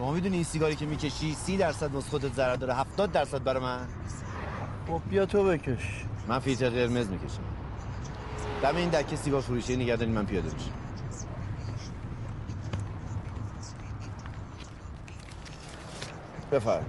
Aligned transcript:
شما 0.00 0.12
می‌دونی 0.12 0.34
این 0.34 0.44
سیگاری 0.44 0.76
که 0.76 0.86
می‌کشی 0.86 1.34
سی 1.34 1.56
درصد 1.56 1.94
واسه 1.94 2.10
خودت 2.10 2.34
ضرر 2.34 2.56
داره 2.56 2.74
هفتاد 2.74 3.12
درصد 3.12 3.44
برای 3.44 3.62
من؟ 3.62 3.86
خب 4.88 5.00
بیا 5.10 5.26
تو 5.26 5.44
بکش. 5.44 6.04
من 6.28 6.38
فیلتر 6.38 6.70
قرمز 6.70 7.08
می‌کشم. 7.08 7.42
دم 8.62 8.76
این 8.76 8.88
دکه 8.88 9.16
سیگار 9.16 9.40
فروشی 9.40 9.76
نگهداری 9.76 10.10
من 10.10 10.26
پیاده 10.26 10.54
میشم 10.54 10.70
بفرم 16.52 16.84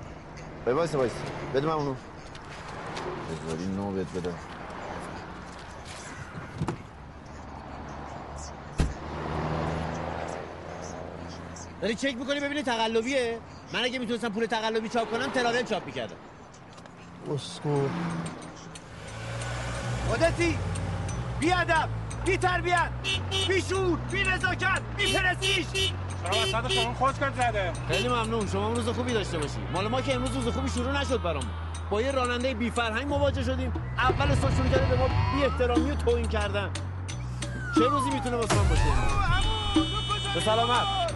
به 0.66 0.74
وایسه 0.74 0.98
وایسه 0.98 1.16
بده 1.56 1.68
من 1.68 1.74
اونو. 1.74 1.96
بذاری 3.46 3.66
نو 3.66 3.92
بده 3.92 4.34
داری 11.82 11.96
چک 11.96 12.16
می‌کنی 12.18 12.40
ببینی 12.40 12.64
تقلبیه. 12.64 13.40
من 13.74 13.84
اگه 13.84 14.00
می‌تونستم 14.00 14.30
پول 14.30 14.46
تقلبی 14.46 14.90
چاپ 14.90 15.12
کنم 15.12 15.32
ترابل 15.32 15.64
چاپ 15.64 15.86
می‌کردم 15.86 16.16
اسکو 17.36 17.82
عادتی 20.10 20.58
بی 21.40 21.54
ادب 21.54 21.90
بی 22.26 22.38
تربیت 22.38 22.90
بی 23.48 23.62
شعور 23.62 24.00
بی 24.12 24.24
نزاکت 24.24 24.82
بی 24.98 25.14
پرستیش 25.14 25.66
شما 26.24 26.60
وسط 26.60 26.72
شما 26.72 26.94
خوش 26.94 27.20
کرد 27.20 27.36
زده؟ 27.36 27.74
خیلی 27.88 28.08
ممنون. 28.08 28.48
شما 28.48 28.74
روز 28.74 28.90
خوبی 28.90 29.14
داشته 29.14 29.38
باشی. 29.38 29.58
مال 29.74 29.88
ما 29.88 30.02
که 30.02 30.16
امروز 30.16 30.36
روز 30.36 30.48
خوبی 30.48 30.70
شروع 30.70 31.02
نشد 31.02 31.22
برامون 31.22 31.50
با 31.90 32.02
یه 32.02 32.12
راننده 32.12 32.54
بی 32.54 32.70
فرهنگ 32.70 33.08
مواجه 33.08 33.44
شدیم. 33.44 33.74
اول 33.98 34.36
صبح 34.36 34.56
شروع 34.56 34.70
کرده 34.70 34.86
به 34.86 34.96
ما 34.96 35.08
بی 35.08 35.46
احترامی 35.46 35.92
و 35.92 35.96
توهین 35.96 36.28
کردن. 36.28 36.70
چه 37.76 37.82
روزی 37.82 38.10
می‌تونه 38.10 38.36
واسه 38.36 38.56
من 38.56 38.70
باشه؟ 38.70 38.84
به 40.34 40.42
سلامت. 40.42 41.11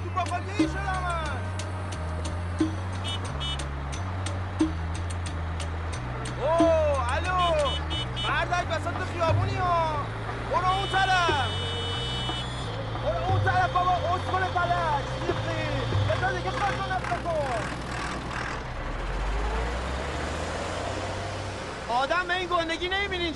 آدم 21.89 22.29
این 22.29 22.47
گندگی 22.47 22.89
نمی‌بینی 22.89 23.31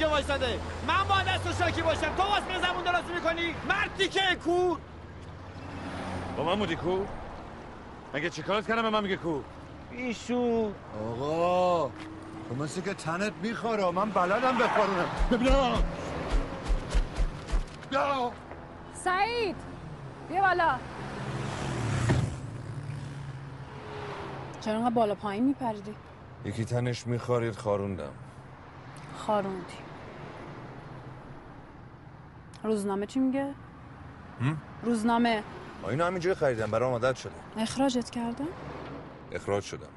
من 0.87 1.03
با 1.09 1.21
دست 1.21 1.47
و 1.47 1.63
شاکی 1.63 1.81
باشم. 1.81 2.15
تو 2.17 2.23
واسه 2.23 2.67
زبون 2.67 2.83
دراز 2.83 3.03
می‌کنی؟ 3.15 3.55
مردی 3.69 4.07
که 4.07 4.21
کور. 4.45 4.77
با 6.39 6.45
من 6.45 6.59
بودی 6.59 6.75
کو؟ 6.75 6.97
مگه 8.13 8.29
چیکارت 8.29 8.67
کردم 8.67 8.81
به 8.81 8.89
من 8.89 9.03
میگه 9.03 9.17
کو؟ 9.17 9.41
ایشو 9.91 10.71
آقا 11.09 11.91
تو 12.49 12.55
مثل 12.59 12.81
که 12.81 12.93
تنت 12.93 13.33
می‌خوره 13.43 13.91
من 13.91 14.09
بلدم 14.09 14.57
بخورونم 14.57 15.05
ببینم 15.31 15.83
بیا. 17.89 18.31
سعید 18.93 19.55
بیا 20.29 20.41
بالا. 20.41 20.75
چرا 24.61 24.77
انقدر 24.77 24.93
بالا 24.95 25.15
پایین 25.15 25.45
میپریدی؟ 25.45 25.95
یکی 26.45 26.65
تنش 26.65 27.07
میخوارید 27.07 27.55
خاروندم. 27.55 28.11
خاروندی. 29.17 29.73
روزنامه 32.63 33.05
چی 33.05 33.19
میگه؟ 33.19 33.53
روزنامه 34.83 35.43
ما 35.81 35.89
اینو 35.89 36.05
همینجوری 36.05 36.35
خریدم 36.35 36.71
برای 36.71 36.89
آمادت 36.89 37.15
شده. 37.15 37.31
اخراجت 37.57 38.09
کردن؟ 38.09 38.47
اخراج 39.31 39.63
شدم. 39.63 39.89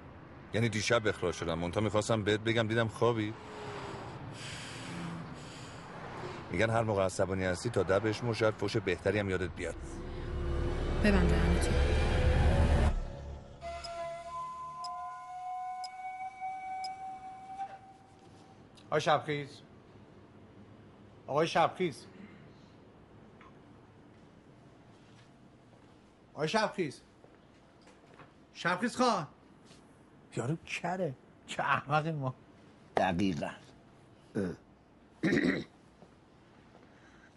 یعنی 0.55 0.69
دیشب 0.69 1.07
اخراج 1.07 1.35
شدم. 1.35 1.59
منتها 1.59 1.81
می‌خواستم 1.81 2.23
بهت 2.23 2.41
بگم 2.41 2.67
دیدم 2.69 2.89
خوابی. 2.89 3.35
میگن 6.51 6.71
هر 6.71 6.83
موقع 6.83 7.05
عصبانی 7.05 7.45
هستی 7.45 7.71
تا 7.71 7.83
دبش 7.83 8.21
شاید 8.35 8.55
فوش 8.55 8.77
بهتری 8.77 9.19
هم 9.19 9.31
یادت 9.31 9.51
بیاد. 9.57 9.75
ببند 11.05 11.29
دهنتو 11.29 11.71
آقای 18.87 19.01
شبخیز. 19.01 19.49
آقای 21.27 21.47
شبخیز. 21.47 22.07
آقای 26.35 26.49
شبخیز. 26.49 27.01
شبخیز 28.55 28.97
خان. 28.97 29.27
یارو 30.37 30.57
کره. 30.57 31.15
چه 31.47 31.63
احمقی 31.63 32.13
ما. 32.13 32.35
دقیقا. 32.97 33.51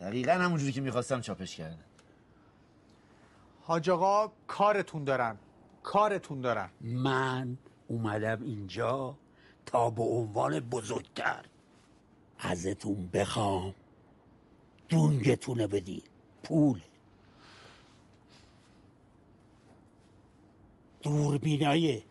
دقیقا 0.02 0.32
همونجوری 0.32 0.72
که 0.72 0.82
می‌خواستم 0.82 1.22
چاپش 1.22 1.56
کردم. 1.56 1.84
حاج 3.62 3.90
آقا 3.90 4.32
کارتون 4.48 5.04
دارن 5.04 5.38
کارتون 5.84 6.42
دارن 6.42 6.70
من 6.82 7.58
اومدم 7.88 8.42
اینجا 8.44 9.18
تا 9.66 9.90
به 9.90 10.04
عنوان 10.04 10.60
بزرگتر 10.60 11.46
ازتون 12.40 13.10
بخوام. 13.14 13.76
دونگتونه 14.90 15.68
بدین. 15.68 16.02
پول. 16.44 16.82
دوربینای 21.06 22.02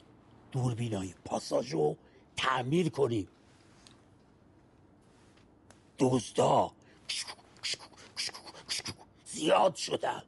دوربینای 0.52 1.14
پاساژو 1.25 1.96
تعمیر 2.37 2.88
کنیم. 2.88 3.29
دزدا 5.99 6.73
زیاد 9.25 9.75
شدن. 9.75 10.23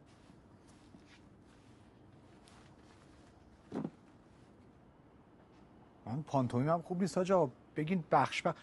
من 6.07 6.23
پانتومیم 6.23 6.69
هم 6.69 6.83
خوب 6.83 7.01
نیست 7.01 7.19
آقا 7.19 7.53
بگین 7.77 8.05
بخش 8.13 8.43
بخش. 8.43 8.57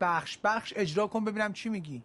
بخش 0.00 0.38
بخش 0.44 0.72
اجرا 0.76 1.06
کن 1.06 1.24
ببینم 1.24 1.52
چی 1.52 1.68
میگی. 1.68 2.02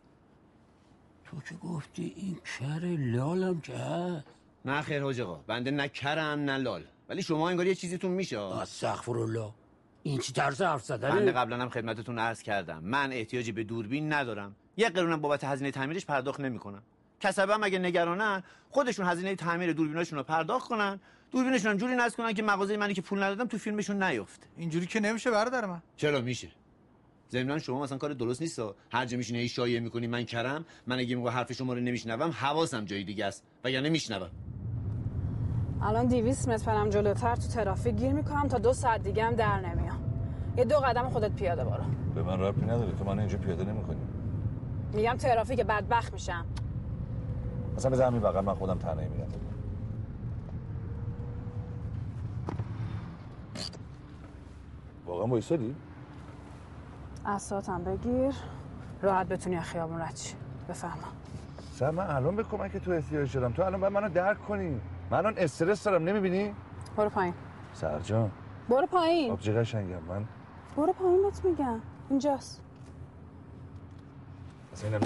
تو 1.26 1.42
که 1.42 1.56
گفتی 1.56 2.14
این 2.16 2.36
کر 2.36 2.80
لالم 3.00 3.62
که 3.62 3.74
هست 3.74 4.26
نه 4.66 4.82
خیر 4.82 5.04
حاج 5.04 5.22
آقا. 5.22 5.36
بنده 5.36 5.72
نه 5.72 5.90
کرم 5.90 6.40
نه 6.40 6.58
لال. 6.58 6.86
ولی 7.09 7.24
شما 7.24 7.50
انگار 7.50 7.68
یه 7.68 7.75
چیزیتون 7.75 8.12
میشه. 8.12 8.39
استغفرالله. 8.39 9.51
این 10.04 10.19
چی 10.19 10.33
طرز 10.33 10.62
حرف 10.62 10.83
زدنه 10.83 11.15
بنده 11.15 11.31
قبلا 11.31 11.62
هم 11.62 11.69
خدمتتون 11.69 12.19
عرض 12.19 12.42
کردم. 12.42 12.83
من 12.83 13.12
احتیاجی 13.12 13.51
به 13.51 13.63
دوربین 13.63 14.13
ندارم. 14.13 14.56
یه 14.77 14.89
قرونم 14.89 15.21
بابت 15.21 15.44
هزینه 15.44 15.71
تعمیرش 15.71 16.06
پرداخت 16.06 16.39
نمی‌کنم. 16.39 16.83
کسبه 17.19 17.54
هم 17.54 17.63
اگه 17.63 17.80
نگرانن 17.80 18.44
خودشون 18.69 19.06
هزینه 19.06 19.36
تعمیر 19.36 19.74
دوربیناشون 19.74 20.18
رو 20.18 20.24
پرداخت 20.24 20.69
کنن. 20.69 21.00
دوربینشون 21.31 21.71
هم 21.71 21.77
جوری 21.77 21.95
نصب 21.95 22.18
کنن 22.18 22.33
که 22.33 22.44
مغازه 22.44 22.77
منی 22.77 22.94
که 22.94 23.01
پول 23.01 23.24
ندادم 23.24 23.48
تو 23.48 23.57
فیلمشون 23.57 24.03
نیفته. 24.03 24.48
اینجوری 24.57 24.86
که 24.86 25.00
نمیشه 25.00 25.31
برادر 25.31 25.65
من. 25.65 25.81
چرا 25.98 26.21
میشه؟ 26.21 26.51
ضمن 27.31 27.60
شما 27.60 27.83
مثلا 27.83 27.98
کار 27.98 28.13
درست 28.13 28.42
نیست. 28.42 28.62
هر 28.92 29.06
جا 29.06 29.18
میشینه 29.18 29.39
هی 29.39 29.48
شایعه 29.48 29.80
می‌کنی 29.80 30.07
من 30.07 30.24
کرم. 30.24 30.65
من 30.88 31.00
اگه 31.00 31.15
میگم 31.15 31.30
حرف 31.30 31.53
شما 31.53 31.74
رو 31.74 31.80
نمیشنوم 31.80 32.31
حواسم 32.31 32.86
جای 32.86 33.03
دیگه 33.03 33.25
است. 33.25 33.44
وگرنه 33.63 33.89
میشنوم. 33.89 34.30
الان 35.81 36.07
200 36.07 36.50
متر 36.50 36.65
برم 36.65 36.89
جلوتر 36.89 37.35
تو 37.35 37.47
ترافیک 37.47 37.95
گیر 37.95 38.13
می‌کنم 38.13 38.47
تا 38.47 38.57
دو 38.57 38.74
ساعت 38.74 39.03
دیگه 39.03 39.24
هم 39.24 39.35
در 39.35 39.59
نمیام. 39.59 39.97
یه 40.57 40.65
دو 40.65 40.75
قدم 40.75 41.09
خودت 41.09 41.31
پیاده 41.31 41.63
برو. 41.63 41.83
به 42.15 42.24
من 42.24 42.39
ربطی 42.39 42.65
نداره. 42.65 42.91
تو 42.91 43.06
من 43.06 43.19
اینجا 43.19 43.38
پیاده 43.38 43.63
نمی‌کنی. 43.63 44.01
میگم 44.94 45.15
ترافیک 45.18 45.62
بدبخت 45.62 46.13
میشم. 46.13 46.45
مثلا 47.77 47.91
بذار 47.91 48.07
همین 48.07 48.21
بغل 48.21 48.41
من 48.41 48.53
خودم 48.53 48.77
تنهایی 48.77 49.09
میرم. 49.09 49.27
واقعا 55.06 55.27
وایسادی؟ 55.27 55.75
اساتم 57.25 57.83
بگیر. 57.83 58.33
راحت 59.01 59.27
بتونی 59.27 59.56
از 59.56 59.63
خیابون 59.63 60.01
رد 60.01 60.15
شی. 60.15 60.35
بفهمم. 60.69 60.94
سر 61.71 61.91
من 61.91 62.07
الان 62.07 62.35
به 62.35 62.44
کمک 62.44 62.77
تو 62.77 62.91
احتیاج 62.91 63.29
شدم 63.29 63.51
تو 63.53 63.62
الان 63.63 63.81
باید 63.81 63.94
منو 63.94 64.09
درک 64.09 64.47
کنی. 64.47 64.79
من 65.12 65.18
الان 65.18 65.33
استرس 65.38 65.83
دارم 65.83 66.04
نمی‌بینی؟ 66.04 66.54
برو 66.98 67.09
پایین. 67.09 67.33
سرجان. 67.74 68.31
برو 68.69 68.86
پایین. 68.88 69.31
آبجی 69.31 69.51
قشنگم 69.51 70.04
من. 70.09 70.25
برو 70.77 70.94
پایین 70.94 71.21
بهت 71.24 71.45
میگم. 71.45 71.81
اینجاست. 72.09 72.62
اصلا 74.74 75.00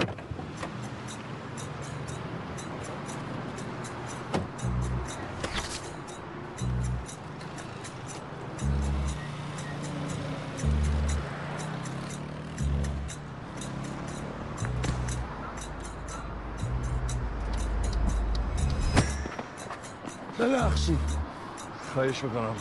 خواهش 22.12 22.24
می‌کنم. 22.24 22.54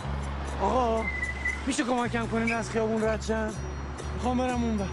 آقا 0.61 1.03
میشه 1.67 1.83
کمکم 1.83 2.27
کنین 2.27 2.53
از 2.53 2.69
خیابون 2.69 3.03
رد 3.03 3.21
شم؟ 3.21 3.49
می‌خوام 4.13 4.37
برم 4.37 4.63
اون 4.63 4.77
بر 4.77 4.85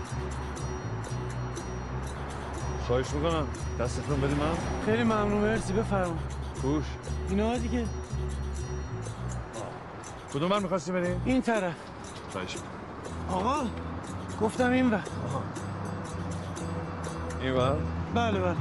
خواهش 2.87 3.11
می‌کنم. 3.11 3.47
دستتون 3.81 4.21
بدی 4.21 4.35
من؟ 4.35 4.55
خیلی 4.87 5.03
ممنون 5.03 5.41
مرسی 5.41 5.73
بفرما 5.73 6.19
کوش 6.63 6.85
اینا 7.31 7.59
دیگه. 7.59 7.85
کدوم 10.35 10.49
من 10.51 10.63
می‌خواستی 10.63 10.93
بری؟ 10.93 11.15
این 11.25 11.43
طرف. 11.43 11.75
خواهش 12.33 12.57
آقا 13.31 13.67
گفتم 14.41 14.71
این 14.71 14.91
بر 14.91 15.01
این 17.43 17.55
بر 17.55 17.77
بله 18.15 18.41
بله. 18.41 18.57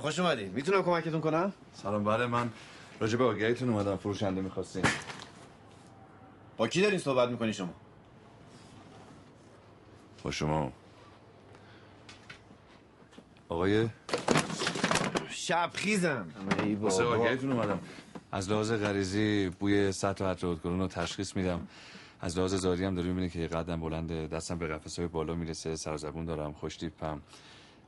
سلام 0.00 0.12
خوش 0.12 0.18
اومدین. 0.18 0.48
می‌تونم 0.52 0.82
کمکتون 0.82 1.20
کنم؟ 1.20 1.52
سلام 1.72 2.04
بله 2.04 2.26
من 2.26 2.50
راجع 3.00 3.18
به 3.18 3.24
آگهیتون 3.24 3.68
اومدم 3.68 3.96
فروشنده 3.96 4.40
می‌خواستین 4.40 4.84
با 6.56 6.68
کی 6.68 6.82
دارین 6.82 6.98
صحبت 6.98 7.28
می‌کنی 7.28 7.52
شما؟ 7.52 7.74
با 10.22 10.30
شما. 10.30 10.72
آقای؟ 13.48 13.88
شبخیزم. 15.30 16.28
ای 16.64 16.74
واسه. 16.74 17.04
آگهیتون 17.04 17.52
اومدم. 17.52 17.80
از 18.32 18.50
لحاظ 18.50 18.72
غریزی 18.72 19.48
بوی 19.48 19.92
سطح 19.92 20.24
و 20.24 20.28
هدرودکلون 20.28 20.80
رو 20.80 20.88
تشخیص 20.88 21.36
میدم. 21.36 21.68
از 22.20 22.38
لحاظ 22.38 22.54
زاری 22.54 22.84
هم 22.84 22.94
داری 22.94 23.08
می‌بینی 23.08 23.28
که 23.28 23.46
قدم 23.46 23.80
بلنده 23.80 24.26
دستم 24.26 24.58
به 24.58 24.66
قفس 24.66 24.98
های 24.98 25.08
بالا 25.08 25.34
می‌رسه 25.34 25.76
سرزبون 25.76 26.24
دارم 26.24 26.52
خوش 26.52 26.76
تیپم 26.76 27.20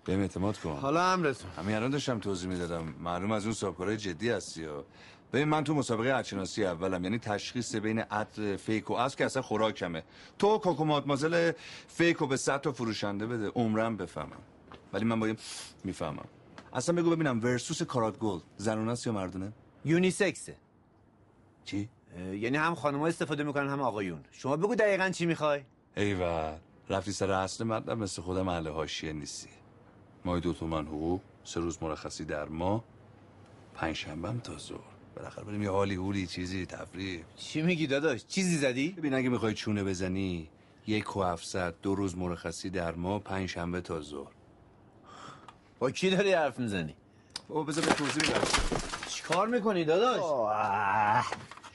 بهم 0.04 0.21
اعتماد 0.21 0.59
کن. 0.59 0.71
حالا 0.76 1.12
امرتون. 1.12 1.50
همین 1.50 1.76
الان 1.76 1.90
داشتم 1.90 2.18
توضیح 2.18 2.49
می‌دادم. 2.49 2.94
معلوم 3.00 3.32
از 3.32 3.44
اون 3.44 3.54
صاحبکارهای 3.54 3.97
جدی 3.97 4.30
هستی 4.30 4.64
ها. 4.64 4.85
ببین 5.32 5.49
من 5.49 5.64
تو 5.64 5.75
مسابقه 5.75 6.12
عطرشناسی 6.12 6.64
اولم 6.64 7.04
یعنی 7.04 7.18
تشخیص 7.18 7.75
بین 7.76 7.99
عطر 7.99 8.56
fake 8.57 8.91
و 8.90 8.94
اصل 8.94 9.16
که 9.16 9.25
اصلا 9.25 9.42
خوراکمه. 9.42 10.02
تو 10.38 10.59
کوکو 10.59 10.85
مادمازل 10.85 11.52
fake 11.88 12.17
رو 12.16 12.26
به 12.26 12.37
صد 12.37 12.61
تا 12.61 12.73
فروشنده 12.73 13.26
بده 13.26 13.49
عمرا 13.49 13.97
بفهمن. 13.97 14.43
ولی 14.92 15.04
من 15.04 15.21
باید 15.21 15.40
می‌فهمم. 15.85 16.25
اصلا 16.73 16.94
بگو 16.94 17.11
ببینم 17.11 17.40
ورسوس 17.44 17.82
کارات 17.82 18.18
گلد 18.18 18.42
زنونه 18.56 18.92
است 18.92 19.06
یا 19.06 19.12
مردونه؟ 19.12 19.52
unisex 19.85 20.46
ه 20.46 20.57
چی؟ 21.64 21.88
یعنی 22.32 22.56
هم 22.56 22.75
خانم‌ها 22.75 23.06
استفاده 23.06 23.44
می‌کنن 23.44 23.68
هم 23.71 23.80
آقایون. 23.80 24.21
شما 24.32 24.56
بگو 24.56 24.75
دقیقا 24.75 25.11
چی 25.11 25.26
می‌خوای؟ 25.26 25.62
ایول 25.97 26.56
رفتی 26.88 27.12
سر 27.12 27.30
اصل 27.30 27.64
مطلب 27.64 27.99
مثل 27.99 28.23
خودم 28.23 28.49
اهل 28.49 28.68
حاشیه 28.68 29.12
نیستی. 29.12 29.49
مای 30.25 30.41
دو 30.41 30.52
تومن 30.52 30.87
حقوق 30.87 31.21
سه 31.45 31.61
روز 31.61 31.79
مرخصی 31.83 32.25
در 32.25 32.45
ماه 32.45 32.85
پنج 33.75 33.97
شنبهم 33.97 34.41
تا 34.41 34.59
ظهر. 34.59 34.79
بالاخره 35.17 35.45
بریم 35.45 35.62
یه 35.62 35.71
حالی 35.71 35.95
هولی 35.95 36.26
چیزی 36.26 36.67
تفریح. 36.67 37.25
چی 37.37 37.62
میگی 37.62 37.87
داداش؟ 37.87 38.25
چیزی 38.26 38.57
زدی؟ 38.57 38.88
ببین 38.88 39.14
اگه 39.14 39.29
می‌خوای 39.29 39.55
چونه 39.55 39.85
بزنی 39.85 40.49
یک 40.87 41.17
و 41.17 41.23
هفتصد 41.23 41.75
دو 41.83 41.95
روز 41.95 42.17
مرخصی 42.17 42.71
در 42.71 42.95
ماه 42.95 43.21
پنج 43.21 43.49
شنبه 43.49 43.81
تا 43.81 44.00
ظهر. 44.00 44.31
با 45.79 45.91
کی 45.91 46.11
داری 46.11 46.33
حرف 46.33 46.59
می‌زنی؟ 46.59 46.95
بابا 47.49 47.62
بذار 47.62 47.85
به 47.85 47.93
توضیح 47.93 48.31
بدم. 48.31 48.47
چیکار 49.09 49.49
می‌کنی 49.49 49.85
داداش؟ 49.85 50.21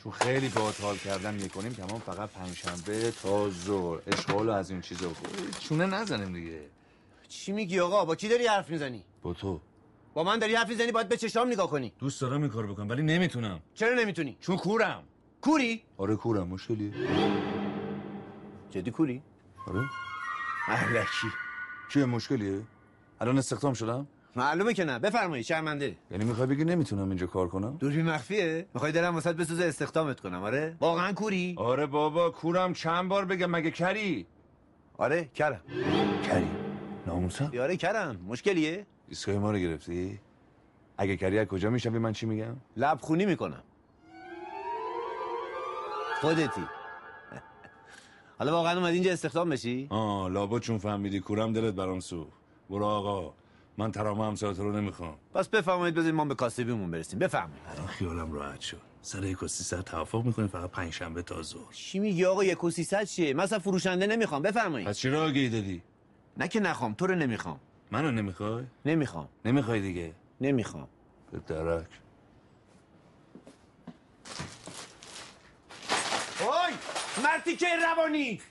چون 0.04 0.12
خیلی 0.12 0.50
باهات 0.50 0.82
حال 0.82 0.98
کردم 0.98 1.34
می‌کنیم 1.34 1.74
تمام 1.74 2.00
فقط 2.00 2.30
پنج 2.30 2.56
شنبه 2.56 3.12
تا 3.12 3.50
ظهر. 3.50 4.00
اشغال 4.08 4.50
از 4.50 4.72
این 4.72 4.82
چیزا 4.82 5.12
چونه 5.60 5.86
نزنیم 5.86 6.34
دیگه. 6.34 6.62
چی 7.28 7.52
میگی 7.52 7.80
آقا؟ 7.80 8.06
با 8.06 8.16
کی 8.16 8.28
داری 8.28 8.48
حرف 8.48 8.70
می‌زنی؟ 8.70 9.04
با 9.22 9.34
تو. 9.34 9.62
با 10.14 10.24
من 10.24 10.40
داری 10.40 10.56
حرف 10.56 10.70
می‌زنی؟ 10.70 10.92
باید 10.92 11.10
به 11.10 11.18
چشام 11.18 11.48
نگاه 11.48 11.70
کنی. 11.70 11.94
دوست 12.00 12.22
دارم 12.22 12.42
این 12.42 12.52
کارو 12.52 12.74
بکنم 12.74 12.90
ولی 12.90 13.02
نمی‌تونم. 13.02 13.60
چرا 13.74 13.94
نمی‌تونی؟ 13.94 14.38
چون 14.40 14.58
کورم. 14.58 15.04
کوری؟ 15.42 15.84
آره 15.98 16.16
کورم 16.16 16.48
مشکلیه 16.48 16.94
جدی 18.70 18.92
کوری؟ 18.92 19.22
آره. 19.68 19.90
الکی 20.70 21.28
چیه 21.94 22.06
مشکلیه؟ 22.06 22.62
الان 23.22 23.38
استخدام 23.38 23.74
شدم؟ 23.74 24.08
معلومه 24.36 24.74
که 24.74 24.86
نه. 24.86 25.00
بفرمایید 25.00 25.46
شرمنده. 25.46 25.98
یعنی 26.12 26.26
می‌خوای 26.26 26.48
بگی 26.48 26.66
نمی‌تونم 26.66 27.10
اینجا 27.10 27.28
کار 27.28 27.48
کنم؟ 27.48 27.78
دوربین 27.78 28.06
مخفیه؟ 28.06 28.66
می‌خوای 28.74 28.92
دلم 28.92 29.14
واسط 29.14 29.36
بسوزه 29.36 29.66
استخدامت 29.66 30.20
کنم 30.20 30.44
آره؟ 30.44 30.76
واقعا 30.80 31.14
کوری؟ 31.14 31.56
آره 31.58 31.86
بابا 31.86 32.30
کورم 32.30 32.74
چند 32.74 33.10
بار 33.10 33.26
بگم 33.26 33.52
مگه 33.52 33.72
کری؟ 33.72 34.28
آره 34.98 35.30
کرم 35.34 35.62
کری. 36.24 36.67
ناموسم 37.08 37.52
آره 37.62 37.78
کرم 37.78 38.18
مشکلیه؟ 38.28 38.86
ایستگاه 39.08 39.36
ما 39.36 39.52
رو 39.52 39.58
گرفتی؟ 39.58 40.20
اگه 40.98 41.18
کری 41.18 41.46
کجا 41.46 41.70
میشنوی 41.70 42.00
من 42.00 42.14
چی 42.14 42.26
میگم؟ 42.26 42.56
لبخونی 42.78 43.26
می‌کنم. 43.26 43.64
خودتی. 46.22 46.62
حالا 48.40 48.52
واقعا 48.52 48.78
اومد 48.78 48.94
اینجا 48.94 49.12
استخدام 49.12 49.50
بشی؟ 49.50 49.88
آه 49.90 50.30
لابا 50.30 50.60
چون 50.60 50.78
فهمیدی 50.78 51.20
کورم 51.20 51.54
دلت 51.54 51.74
برام 51.74 52.00
سو. 52.00 52.28
برو 52.70 52.86
آقا. 52.86 53.34
من 53.78 53.92
ترامه 53.92 54.26
همسایت 54.26 54.60
رو 54.60 54.72
نمی‌خوام. 54.72 55.16
پس 55.34 55.48
بفرمایید 55.48 55.96
بذارید 55.96 56.16
ما 56.16 56.26
به 56.26 56.36
کاسبیمون 56.36 56.92
برسیم. 56.92 57.20
بفرمایید. 57.20 57.64
الان 57.72 57.88
خیالم 57.88 58.34
راحت 58.34 58.62
شد. 58.62 58.82
سر 59.02 59.24
یک 59.24 59.44
و 59.44 59.48
سیصد 59.48 59.82
توافق 59.82 60.26
می‌کنیم 60.26 60.48
فقط 60.48 60.70
پنج 60.70 60.94
شنبه 60.94 61.22
تا 61.22 61.42
ظهر. 61.42 61.74
چی 61.74 62.00
میگی 62.00 62.26
آقا؟ 62.26 62.44
یک 62.44 62.64
و 62.64 62.70
سیصد 62.70 63.04
چیه؟ 63.04 63.34
مثلا 63.34 63.60
فروشنده 63.60 64.08
نمی‌خوام. 64.08 64.42
بفرمایید. 64.42 64.88
پس 64.88 64.98
چرا 64.98 65.26
آگهی 65.26 65.50
دادی 65.50 65.82
نه 66.40 66.48
که 66.48 66.60
نخوام 66.60 66.94
تو 66.94 67.08
رو 67.08 67.16
نمی‌خوام. 67.16 67.60
منو 67.92 68.12
نمی‌خوای؟ 68.12 68.64
نمی‌خوام. 68.86 69.30
نمی‌خوای 69.46 69.82
دیگه. 69.82 70.14
نمی‌خوام. 70.42 70.88
به 71.32 71.40
درک. 71.40 71.88
اوی! 76.40 76.74
مرتی 77.24 77.56
که 77.56 77.68
روانی! 77.90 78.42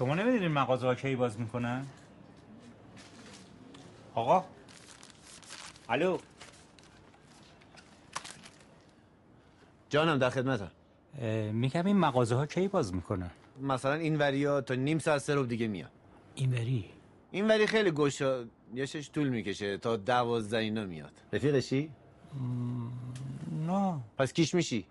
شما 0.00 0.14
نمی‌دونین 0.14 0.48
مغازه 0.48 0.86
ها 0.86 0.94
کی 0.94 1.16
باز 1.16 1.40
می‌کنن؟ 1.40 1.86
آقا. 4.14 4.44
الو. 5.88 6.18
جانم 9.88 10.18
در 10.18 10.30
خدمتم. 10.30 10.70
میگم 11.52 11.86
این 11.86 11.96
مغازه 11.96 12.34
ها 12.34 12.46
کی 12.46 12.68
باز 12.68 12.94
می‌کنن؟ 12.94 13.30
مثلا 13.62 13.94
این 13.94 14.18
وریا 14.18 14.60
تا 14.60 14.74
نیم 14.74 14.98
ساعت 14.98 15.18
سه 15.18 15.34
رو 15.34 15.46
دیگه 15.46 15.68
میاد 15.68 15.90
اینوری؟ 16.34 16.84
این 17.30 17.48
وری 17.48 17.66
خیلی 17.66 17.90
گشا 17.90 18.44
یشش 18.74 19.10
طول 19.10 19.28
می‌کشه 19.28 19.78
تا 19.78 19.96
دوازده 19.96 20.56
اینا 20.56 20.84
میاد. 20.84 21.12
رفیقشی؟ 21.32 21.90
نه. 23.66 24.00
پس 24.18 24.32
کیش 24.32 24.54
میشی؟ 24.54 24.86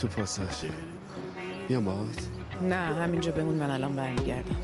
تو 0.00 0.08
پاساژ. 0.08 0.64
بیا 1.68 1.80
باهات 1.80 2.28
نه 2.62 2.76
همینجا 2.76 3.32
بمون 3.32 3.54
من 3.54 3.70
الان 3.70 3.96
برمیگردم. 3.96 4.56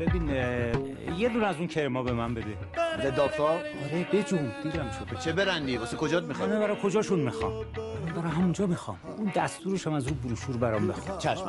ببین 0.00 0.28
یه 1.18 1.28
دونه 1.28 1.46
از 1.46 1.56
اون 1.56 1.66
کرما 1.66 2.02
به 2.02 2.12
من 2.12 2.34
بده. 2.34 2.56
دافا 3.06 3.48
آره 3.48 4.06
بجون 4.12 4.52
دیرم 4.62 4.90
شد 4.90 5.18
چه 5.18 5.32
برندی؟ 5.32 5.76
واسه 5.76 5.96
کجات 5.96 6.24
می‌خوای؟ 6.24 6.48
من 6.50 6.60
برای 6.60 6.76
کجاشون 6.82 7.20
می‌خوام. 7.20 7.52
برای 8.16 8.30
همونجا 8.30 8.66
می‌خوام. 8.66 8.98
اون 9.18 9.32
دستورش 9.36 9.86
هم 9.86 9.92
از 9.92 10.06
رو 10.06 10.14
بروشور 10.14 10.56
برام 10.56 10.88
بخوام 10.88 11.18
چشم 11.18 11.48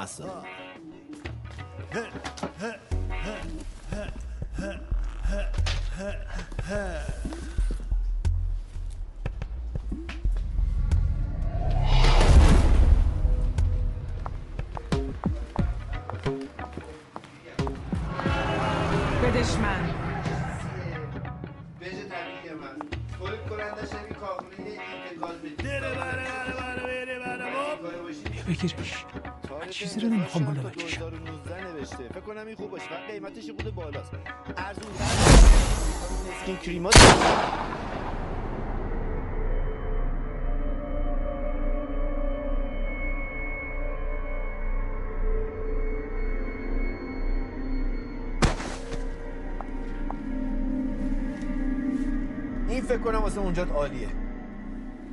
فکر 52.89 52.98
کنم 52.98 53.22
واسه 53.22 53.39
اونجات 53.41 53.72
عالیه 53.72 54.08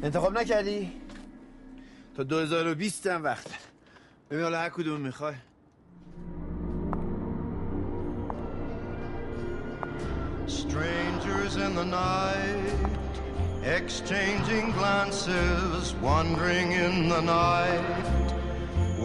انتخاب 0.02 0.38
نکردی؟ 0.38 0.92
تا 2.16 2.22
2020 2.22 3.06
هم 3.06 3.24
وقت. 3.24 3.46
ببین 4.30 4.42
حالا 4.42 4.60
هر 4.60 4.68
کدوم 4.68 5.00
می‌خوای 5.00 5.34
Strangers 10.46 11.56
in 11.66 11.72
the 11.80 11.84
night, 11.84 12.80
exchanging 13.78 14.66
glances, 14.78 15.94
wandering 16.06 16.68
in 16.86 16.94
the 17.14 17.22
night. 17.42 18.06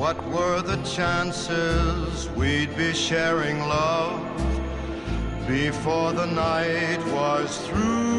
What 0.02 0.18
were 0.36 0.62
the 0.72 0.80
chances 0.98 2.30
we'd 2.40 2.74
be 2.84 2.92
sharing 2.94 3.58
love 3.78 4.22
before 5.48 6.10
the 6.22 6.30
night 6.48 7.02
was 7.18 7.50
through? 7.68 8.11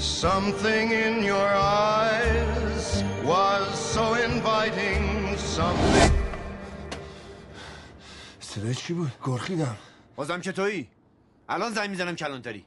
Something 0.00 0.92
in 0.92 1.22
your 1.22 1.50
eyes 1.84 3.04
was 3.22 3.68
so 3.94 4.14
inviting, 4.14 5.36
something. 5.36 6.12
صدای 8.40 8.74
چی 8.74 8.92
بود؟ 8.92 9.12
گرخیدم 9.24 9.76
بازم 10.16 10.40
که 10.40 10.52
تویی 10.52 10.88
الان 11.48 11.72
زنگ 11.72 11.90
می‌زنم 11.90 12.16
کلانتری 12.16 12.64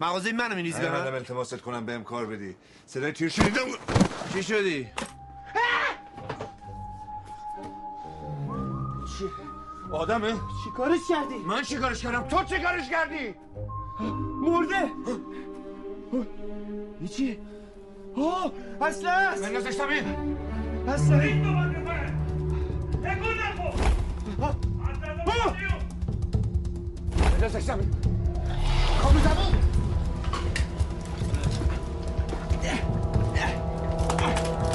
مغازه 0.00 0.32
منو 0.32 0.54
میریزی 0.54 0.80
به 0.80 0.90
نیومدم 0.90 1.10
من 1.10 1.14
التماست 1.14 1.60
کنم 1.60 1.86
بهم 1.86 2.04
کار 2.04 2.26
بدی 2.26 2.56
صدای 2.86 3.12
تیر 3.12 3.28
شنیدم 3.28 3.62
چی 4.32 4.42
شدی؟ 4.42 4.88
آدمه؟ 9.92 10.32
چی 10.32 10.70
کارش 10.76 11.00
کردی؟ 11.08 11.34
من 11.46 11.62
چی 11.62 11.76
کارش 11.76 12.02
کردم؟ 12.02 12.28
تو 12.28 12.44
چی 12.44 12.58
کارش 12.62 12.90
کردی؟ 12.90 13.34
مرده 14.40 14.90
این 16.12 17.08
چی؟ 17.08 17.38
آه 18.16 18.52
اصلا 18.80 19.10
است 19.10 19.42
بندازش 19.42 19.70
زمین 19.76 20.04
اصلا 20.88 21.18
بندازش 27.32 27.62
زمین 27.62 27.90
کامو 29.02 29.18
زمین 29.18 29.56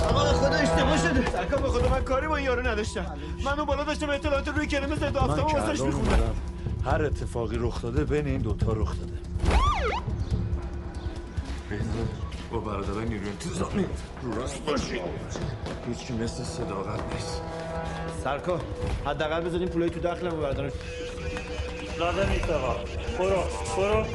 آقا 0.10 0.24
به 0.24 0.30
خدا 0.30 0.56
اشتباه 0.56 0.98
شده 0.98 1.32
سرکار 1.32 1.62
به 1.62 1.70
خدا 1.70 1.90
من 1.90 2.04
کاری 2.04 2.28
با 2.28 2.36
این 2.36 2.46
یارو 2.46 2.68
نداشتم 2.68 3.06
من 3.46 3.54
اون 3.60 3.66
بالا 3.66 3.84
داشتم 3.84 4.10
اطلاعات 4.10 4.48
روی 4.48 4.68
کلمه 4.68 4.96
ضد 4.96 5.18
آفتاب 5.18 5.54
واسش 5.54 5.82
میخوندم 5.82 6.36
هر 6.86 7.06
اتفاقی 7.06 7.58
رخ 7.60 7.82
داده 7.82 8.04
بین 8.04 8.28
این 8.28 8.42
دوتا 8.42 8.74
رخ 8.74 8.96
داده 9.00 9.14
با 12.52 12.60
برادرای 12.60 13.06
نیروی 13.06 13.30
انتظامی 13.30 13.86
رو 14.22 14.34
راست 14.36 14.66
باشید 14.66 15.02
هیچی 15.88 16.14
مثل 16.14 16.44
صداقت 16.44 17.14
نیست. 17.14 17.42
سرکار 18.24 18.62
حداقل 19.06 19.42
بذاریم 19.42 19.68
پولای 19.68 19.90
تو 19.90 20.00
دخلمو 20.00 20.38
بردارم 20.42 20.72
لازم 22.00 22.30
نیست 22.30 22.50
آقا. 22.50 22.76
برو 23.20 23.44
برو. 23.78 24.06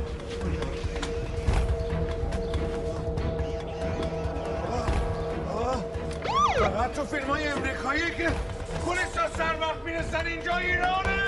فقط 6.58 6.92
تو 6.92 7.04
فیلم 7.04 7.26
های 7.26 7.48
امریکایی 7.48 8.00
که 8.00 8.30
پلیس 8.86 9.16
ها 9.16 9.28
سر 9.36 9.56
وقت 9.60 9.84
می‌رسن 9.84 10.26
اینجا 10.26 10.56
ایرانه. 10.56 11.22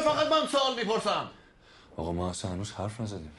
فقط 0.00 0.26
من 0.26 0.46
سوال 0.46 0.74
می‌پرسم. 0.76 1.30
آقا 1.96 2.12
ما 2.12 2.30
اصلا 2.30 2.50
هنوز 2.50 2.72
حرف 2.72 3.00
نزدیم. 3.00 3.32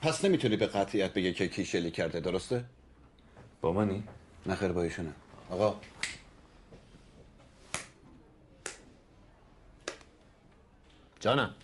پس 0.00 0.24
نمی‌تونی 0.24 0.56
به 0.56 0.66
قطعیت 0.66 1.12
بگی 1.12 1.32
که 1.32 1.48
کی 1.48 1.64
شلی 1.64 1.90
کرده 1.90 2.20
درسته؟ 2.20 2.64
با 3.60 3.72
منی؟ 3.72 4.04
نه 4.46 4.54
خیر 4.54 4.72
با 4.72 4.82
ایشونه 4.82 5.12
آقا. 5.50 5.80
جانم. 11.20 11.54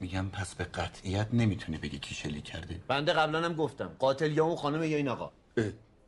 میگم 0.00 0.28
پس 0.28 0.54
به 0.54 0.64
قطعیت 0.64 1.28
نمی‌تونی 1.32 1.78
بگی 1.78 1.98
کی 1.98 2.14
شلی 2.14 2.40
کرده. 2.40 2.80
بنده 2.88 3.12
قبلا 3.12 3.44
هم 3.44 3.54
گفتم 3.54 3.96
قاتل 3.98 4.32
یا 4.32 4.44
اون 4.44 4.56
خانم 4.56 4.84
یا 4.84 4.96
این 4.96 5.08
آقا. 5.08 5.32
اه، 5.56 5.64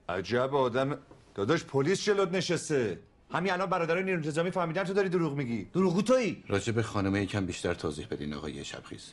عجب 0.09 0.55
آدم. 0.55 0.99
داداش 1.35 1.65
پلیس 1.65 2.05
جلوت 2.05 2.33
نشسته. 2.33 2.99
همین 3.33 3.53
الان 3.53 3.71
برادرای 3.71 4.03
نیروی 4.03 4.17
انتظامی 4.17 4.51
فهمیدن 4.51 4.85
تو 4.85 4.93
داری 4.93 5.09
دروغ 5.09 5.35
میگی. 5.35 5.65
دروغگو 5.65 6.03
تویی؟ 6.03 6.45
راجع 6.49 6.73
به 6.73 6.83
خانمه 6.83 7.23
یکم 7.23 7.47
بیشتر 7.47 7.75
توضیح 7.75 8.07
بدین 8.11 8.35
آقای 8.35 8.65
شبخیز. 8.65 9.13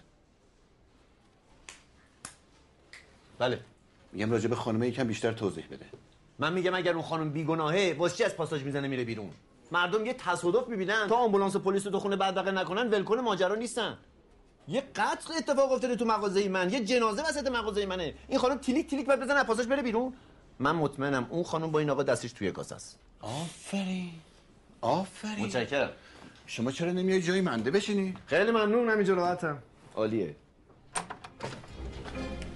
بله. 3.40 3.60
میگم 4.14 4.32
راجع 4.32 4.48
به 4.48 4.56
خانمه 4.56 4.88
یکم 4.88 5.08
بیشتر 5.08 5.32
توضیح 5.32 5.66
بده. 5.72 5.86
من 6.40 6.54
میگم 6.54 6.76
اگر 6.76 6.94
اون 6.94 7.02
خانم 7.02 7.30
بیگناهه 7.30 7.96
واسه 7.98 8.18
چی 8.18 8.24
از 8.24 8.36
پاساژ 8.36 8.64
می‌زنه 8.64 8.88
میره 8.88 9.04
بیرون؟ 9.04 9.30
مردم 9.72 10.06
یه 10.06 10.14
تصادف 10.14 10.68
می‌بینن. 10.68 11.08
تا 11.08 11.16
آمبولانس 11.16 11.56
و 11.56 11.60
پلیس 11.60 11.86
رو 11.86 11.92
تو 11.92 12.00
خونه 12.00 12.16
بدبقه 12.16 12.52
نکنن 12.52 12.90
ولکن 12.90 13.20
ماجرا 13.20 13.56
نیستن. 13.56 13.98
یه 14.68 14.84
قتل 14.96 15.34
اتفاق 15.38 15.72
افتاده 15.72 15.96
تو 15.96 16.06
مغازه 16.06 16.50
من 16.50 16.70
یه 16.70 16.86
جنازه 16.86 17.24
وسط 17.24 17.48
مغازه 17.48 17.86
منه. 17.86 18.14
این 18.28 18.40
خانم 18.40 18.58
تیلیک 18.58 18.90
تیلیک 18.90 19.06
بعد 19.06 19.20
بزنه 19.20 19.44
پاساش 19.44 19.66
بره 19.66 19.82
بیرون. 19.82 20.14
من 20.60 20.76
مطمئنم 20.76 21.28
اون 21.30 21.44
خانم 21.44 21.72
با 21.72 21.80
این 21.80 21.90
آقا 21.90 22.04
دستش 22.04 22.32
توی 22.32 22.52
گاز 22.52 22.72
است. 22.72 23.00
آفرین. 23.22 24.12
آفرین. 24.82 25.46
متشکرم. 25.46 25.90
شما 26.48 26.72
چرا 26.72 26.92
نمیای 26.92 27.22
جای 27.22 27.42
منده 27.42 27.72
بشینی؟ 27.72 28.16
خیلی 28.26 28.52
ممنون 28.52 28.90
همینجا 28.90 29.14
راحتم. 29.14 29.58
عالیه. 29.96 30.36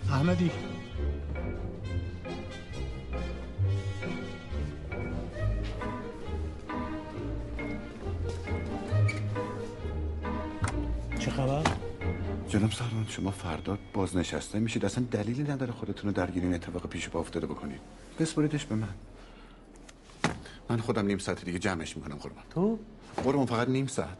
احمدی. 0.10 0.52
جناب 12.56 12.72
سلمان 12.72 13.06
شما 13.10 13.32
فردا 13.32 13.78
بازنشسته 13.94 14.60
میشید. 14.60 14.86
اصلا 14.86 15.04
دلیلی 15.12 15.44
نداره 15.44 15.72
خودتون 15.72 16.10
رو 16.10 16.16
درگیر 16.16 16.44
این 16.44 16.54
اتفاق 16.54 16.90
پیش 16.90 17.10
پا 17.10 17.20
افتاده 17.20 17.48
بکنید. 17.48 17.80
بسپریدش 18.20 18.66
به 18.66 18.76
من. 18.76 18.94
من 20.70 20.78
خودم 20.78 21.06
نیم 21.06 21.18
ساعت 21.18 21.46
دیگه 21.46 21.60
جمعش 21.60 21.98
می‌کنم 21.98 22.16
قربان. 22.16 22.44
تو؟ 22.50 22.80
قربان 23.24 23.46
فقط 23.46 23.70
نیم 23.70 23.88
ساعت. 23.88 24.18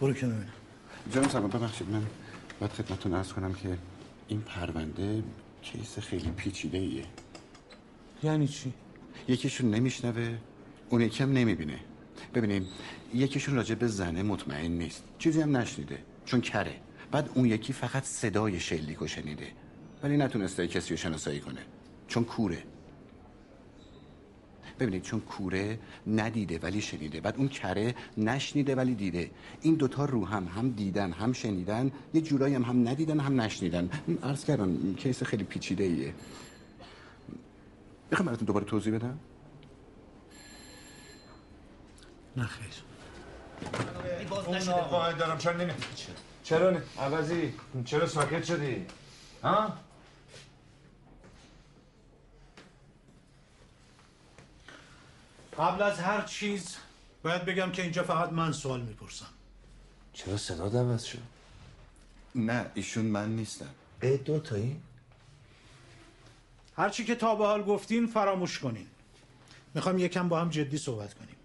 برو 0.00 0.12
که 0.12 0.26
ببینم. 0.26 0.48
جناب 1.12 1.30
سلمان 1.30 1.50
ببخشید 1.50 1.90
من 1.90 2.06
باید 2.60 2.72
خدمتتون 2.72 3.14
عرض 3.14 3.32
کنم 3.32 3.54
که 3.54 3.78
این 4.28 4.40
پرونده 4.40 5.22
کیس 5.62 5.98
خیلی 5.98 6.30
پیچیده 6.30 6.78
ایه 6.78 7.04
یعنی 8.22 8.48
چی؟ 8.48 8.72
یکیشون 9.28 9.70
نمیشنوه 9.70 10.38
اون 10.90 11.00
یکی 11.00 11.22
هم 11.22 11.32
نمی‌بینه. 11.32 11.78
ببینیم 12.34 12.66
یکیشون 13.14 13.54
راجع 13.54 13.74
به 13.74 13.86
زنه 13.86 14.22
مطمئن 14.22 14.70
نیست. 14.70 15.04
چیزی 15.18 15.40
هم 15.40 15.56
نشنیده. 15.56 15.98
چون 16.26 16.40
کره. 16.40 16.76
بعد 17.10 17.30
اون 17.34 17.46
یکی 17.46 17.72
فقط 17.72 18.04
صدای 18.04 18.60
شلیکو 18.60 19.06
شنیده. 19.06 19.46
ولی 20.02 20.16
نتونسته 20.16 20.68
کسی 20.68 20.90
رو 20.90 20.96
شناسایی 20.96 21.40
کنه. 21.40 21.60
چون 22.08 22.24
کوره. 22.24 22.62
ببینید 24.80 25.02
چون 25.02 25.20
کوره 25.20 25.78
ندیده 26.06 26.58
ولی 26.58 26.80
شنیده. 26.80 27.20
بعد 27.20 27.36
اون 27.36 27.48
کره 27.48 27.94
نشنیده 28.18 28.74
ولی 28.74 28.94
دیده. 28.94 29.30
این 29.62 29.74
دوتا 29.74 30.04
رو 30.04 30.26
هم 30.26 30.44
هم 30.44 30.70
دیدن 30.70 31.12
هم 31.12 31.32
شنیدن. 31.32 31.92
یه 32.14 32.20
جورایی 32.20 32.54
هم 32.54 32.62
هم 32.62 32.88
ندیدن 32.88 33.20
هم 33.20 33.40
نشنیدن. 33.40 33.90
عرض 34.22 34.44
کردم 34.44 34.94
کیس 34.94 35.22
خیلی 35.22 35.44
پیچیده 35.44 35.84
ایه 35.84 36.14
می‌خوام 38.10 38.26
براتون 38.26 38.46
دوباره 38.46 38.64
توضیح 38.64 38.94
بدم؟ 38.94 39.18
نه 42.36 42.46
خیر. 42.46 42.95
اون 44.46 44.68
آقا 44.68 45.12
دارم 45.12 45.38
چرا 45.38 45.56
نمی 45.56 45.72
چرا 46.44 46.70
نه 46.70 46.82
عوضی 46.98 47.54
چرا 47.84 48.06
ساکت 48.06 48.44
شدی؟ 48.44 48.86
ها؟ 49.42 49.76
قبل 55.58 55.82
از 55.82 55.98
هر 55.98 56.22
چیز 56.22 56.76
باید 57.22 57.44
بگم 57.44 57.72
که 57.72 57.82
اینجا 57.82 58.02
فقط 58.02 58.32
من 58.32 58.52
سوال 58.52 58.80
می‌پرسم. 58.80 59.26
چرا 60.12 60.36
صدا 60.36 60.64
عوض 60.64 61.04
شد؟ 61.04 61.18
نه 62.34 62.70
ایشون 62.74 63.04
من 63.04 63.36
نیستم. 63.36 63.70
ای 64.02 64.16
دو 64.16 64.38
تایی 64.38 64.80
هر 66.76 66.88
چی 66.88 67.04
که 67.04 67.14
تا 67.14 67.34
به 67.34 67.44
حال 67.44 67.62
گفتین 67.62 68.06
فراموش 68.06 68.58
کنین. 68.58 68.86
می‌خوام 69.74 69.98
یکم 69.98 70.28
با 70.28 70.40
هم 70.40 70.50
جدی 70.50 70.78
صحبت 70.78 71.14
کنیم. 71.14 71.35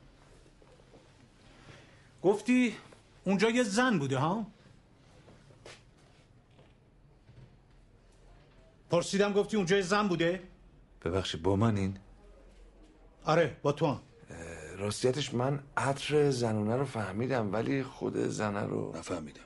گفتی 2.22 2.76
اونجا 3.24 3.50
یه 3.50 3.64
زن 3.64 4.00
بوده 4.00 4.18
ها؟ 4.18 4.46
پرسیدم 8.90 9.34
گفتی 9.34 9.58
اونجا 9.58 9.76
یه 9.76 9.82
زن 9.82 10.08
بوده؟ 10.08 10.40
ببخشید 11.06 11.42
با 11.42 11.56
من 11.56 11.78
این 11.78 11.98
آره 13.26 13.58
با 13.62 13.72
تو 13.72 13.88
هم. 13.88 14.00
راستیتش 14.78 15.34
من 15.34 15.60
عطر 15.78 16.30
زنونه 16.30 16.76
رو 16.76 16.86
فهمیدم 16.86 17.54
ولی 17.54 17.84
خود 17.84 18.18
زنه 18.18 18.62
رو 18.62 18.94
نفهمیدم. 18.98 19.42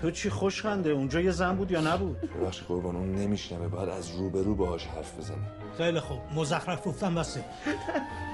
تو 0.00 0.10
چی 0.10 0.30
خوشخنده؟ 0.30 0.90
اونجا 0.90 1.20
یه 1.20 1.30
زن 1.30 1.56
بود 1.56 1.70
یا 1.70 1.80
نبود؟ 1.80 2.16
ببخشید 2.20 2.66
قربان 2.66 2.96
اون 2.96 3.14
نمیشنوه. 3.14 3.68
باید 3.68 3.88
از 3.88 4.10
روبرو 4.10 4.54
باهاش 4.54 4.86
حرف 4.86 5.18
بزنی 5.18 5.46
خیلی 5.80 6.00
خوب. 6.00 6.20
مزخرف 6.34 6.86
گفتم 6.86 7.14
بسه 7.14 7.44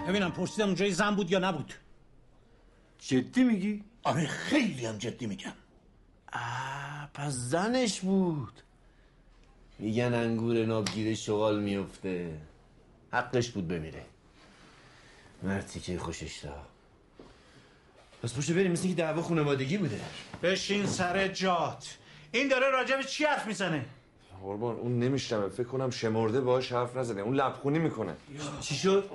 ببینم 0.09 0.33
پرسیدم 0.33 0.67
اونجا 0.67 0.85
یه 0.87 0.95
زن 0.95 1.15
بود 1.15 1.31
یا 1.31 1.39
نبود؟ 1.39 1.75
جدی 2.99 3.45
میگی؟ 3.45 3.85
آره 4.03 4.27
خیلی 4.27 4.87
هم 4.87 4.99
جدی 4.99 5.27
میگم. 5.27 5.53
آه 6.33 7.09
پس 7.15 7.33
زنش 7.33 8.01
بود. 8.01 8.63
میگن 9.79 10.15
انگور 10.15 10.65
نابگیر 10.65 11.15
شغال 11.15 11.61
میفته. 11.63 12.39
حقش 13.13 13.51
بود 13.51 13.69
بمیره. 13.69 14.03
مرتی 15.43 15.81
که 15.81 15.99
خوشش 15.99 16.39
دا 16.39 16.67
پس 18.23 18.35
پشت 18.35 18.53
بریم 18.53 18.73
مثل 18.73 18.89
که 18.89 18.95
دعوا 18.95 19.23
خانوادگی 19.23 19.79
بوده. 19.79 20.01
بشین 20.43 20.87
سر 20.87 21.29
جات. 21.29 21.97
این 22.33 22.49
داره 22.49 22.71
راجع 22.71 22.97
به 22.97 23.05
چی 23.05 23.25
حرف 23.25 23.47
می‌زنه؟ 23.47 23.85
قربان 24.42 24.77
اون 24.77 24.99
نمیشنوه. 24.99 25.49
فکر 25.49 25.66
کنم 25.66 25.90
شمرده 25.90 26.40
باهاش 26.40 26.72
حرف 26.72 26.96
نزنه 26.96 27.20
اون 27.20 27.35
لبخونی 27.35 27.79
می‌کنه. 27.79 28.16
چی 28.61 28.75
شد؟ 28.75 29.11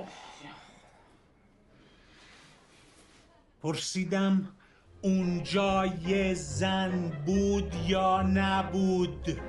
پرسیدم 3.63 4.47
اونجا 5.01 5.85
یه 5.85 6.33
زن 6.33 7.09
بود 7.25 7.75
یا 7.87 8.21
نبود؟ 8.21 9.41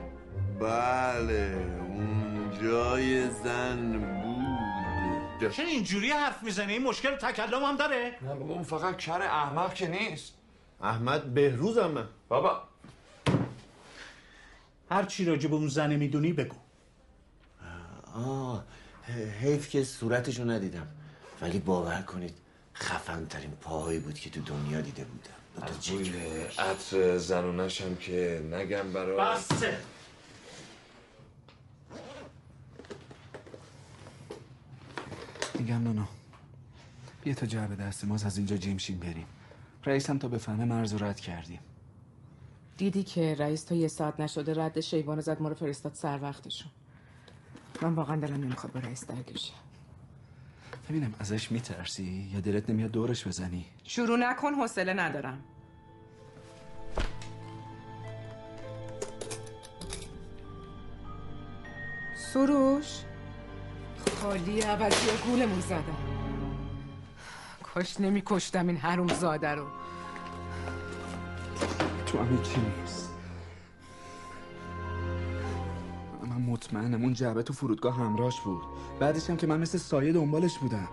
بله 0.61 1.66
اونجا 1.88 3.00
یه 3.00 3.30
زن 3.30 3.98
بود. 3.98 5.52
چه 5.52 5.62
اینجوری 5.62 6.11
حرف 6.11 6.42
می‌زنه 6.42 6.72
این 6.72 6.82
مشکل 6.82 7.16
تکلم 7.16 7.64
هم 7.64 7.76
داره. 7.76 8.12
نه 8.22 8.35
بابا 8.35 8.54
اون 8.54 8.62
فقط 8.62 8.96
کر 8.96 9.22
احمق 9.22 9.74
که 9.74 9.88
نیست. 9.88 10.35
احمد 10.82 11.35
بهروز 11.35 11.78
هم 11.78 11.90
من 11.90 12.08
بابا 12.28 12.62
هر 14.92 15.05
چی 15.05 15.24
راجع 15.24 15.48
به 15.48 15.55
اون 15.55 15.68
زنه 15.68 15.96
می‌دونی 15.96 16.33
بگو. 16.33 16.57
آه 18.14 18.64
حیف 19.40 19.68
که 19.68 19.85
صورتشو 19.85 20.50
ندیدم. 20.50 20.87
ولی 21.40 21.59
باور 21.59 22.02
کنید 22.02 22.35
خفن 22.74 23.26
ترین 23.26 23.50
پاهایی 23.50 23.98
بود 23.98 24.14
که 24.14 24.31
تو 24.31 24.40
دنیا 24.40 24.81
دیده 24.81 25.05
بودم. 25.05 25.66
از. 25.66 25.87
بوی 25.87 26.12
عطر 26.59 27.18
زنونش 27.18 27.81
هم 27.81 27.96
که 27.96 28.42
نگم 28.52 28.92
برای 28.92 29.16
بسته 29.16 29.78
میگم 35.55 35.83
نونو 35.83 36.05
بیا 37.24 37.35
تا 37.35 37.46
جعبه 37.46 37.76
دست 37.76 38.05
ماز 38.05 38.24
از 38.24 38.37
اینجا 38.37 38.57
جیمشیم 38.57 38.98
بریم. 38.98 39.26
رئیس 39.85 40.11
هم 40.11 40.18
تا 40.18 40.28
بفهمه 40.28 40.64
مرز 40.64 40.92
رو 40.92 41.05
رد 41.05 41.20
کردیم. 41.20 41.61
دیدی 42.83 43.03
که 43.03 43.35
رئیس 43.35 43.64
تا 43.64 43.75
یه 43.75 43.88
ساعت 43.88 44.21
نشده 44.21 44.64
رد 44.64 44.81
شیوان 44.81 45.21
زد 45.21 45.42
ما 45.42 45.49
رو 45.49 45.55
فرستاد 45.55 45.95
سر 45.95 46.18
وقتشون. 46.23 46.71
من 47.83 47.95
واقعا 47.95 48.16
دلم 48.16 48.37
نمی‌خواد 48.37 48.73
با 48.73 48.81
رئیس 48.81 49.07
درگیر 49.07 49.37
شه 49.37 49.53
ببینم 50.88 51.14
ازش 51.18 51.53
میترسی 51.53 52.31
یا 52.35 52.40
دلت 52.40 52.71
نمیاد 52.71 52.90
دورش 52.90 53.27
بزنی؟ 53.27 53.66
شروع 53.85 54.18
نکن 54.18 54.55
حوصله 54.55 54.92
ندارم. 54.92 55.45
سروش؟ 62.33 63.03
خالی 64.23 64.61
عوضی 64.61 65.07
گولمون 65.27 65.61
زدن 65.61 65.97
کاش 67.62 68.01
نمی 68.01 68.23
کشتم 68.27 68.68
این 68.68 68.77
حروم 68.77 69.09
زاده 69.09 69.49
رو. 69.49 69.82
تو 72.12 72.18
همه 72.18 72.42
چی 72.42 72.61
نیست. 72.61 73.11
من 76.22 76.37
مطمئنم 76.37 77.03
اون 77.03 77.12
جعبه 77.12 77.42
تو 77.42 77.53
فرودگاه 77.53 77.96
همراش 77.96 78.40
بود. 78.40 78.62
بعدش 79.01 79.31
هم 79.31 79.37
که 79.37 79.46
من 79.46 79.61
مثل 79.61 79.79
سایه 79.79 80.12
دنبالش 80.12 80.59
بودم. 80.59 80.88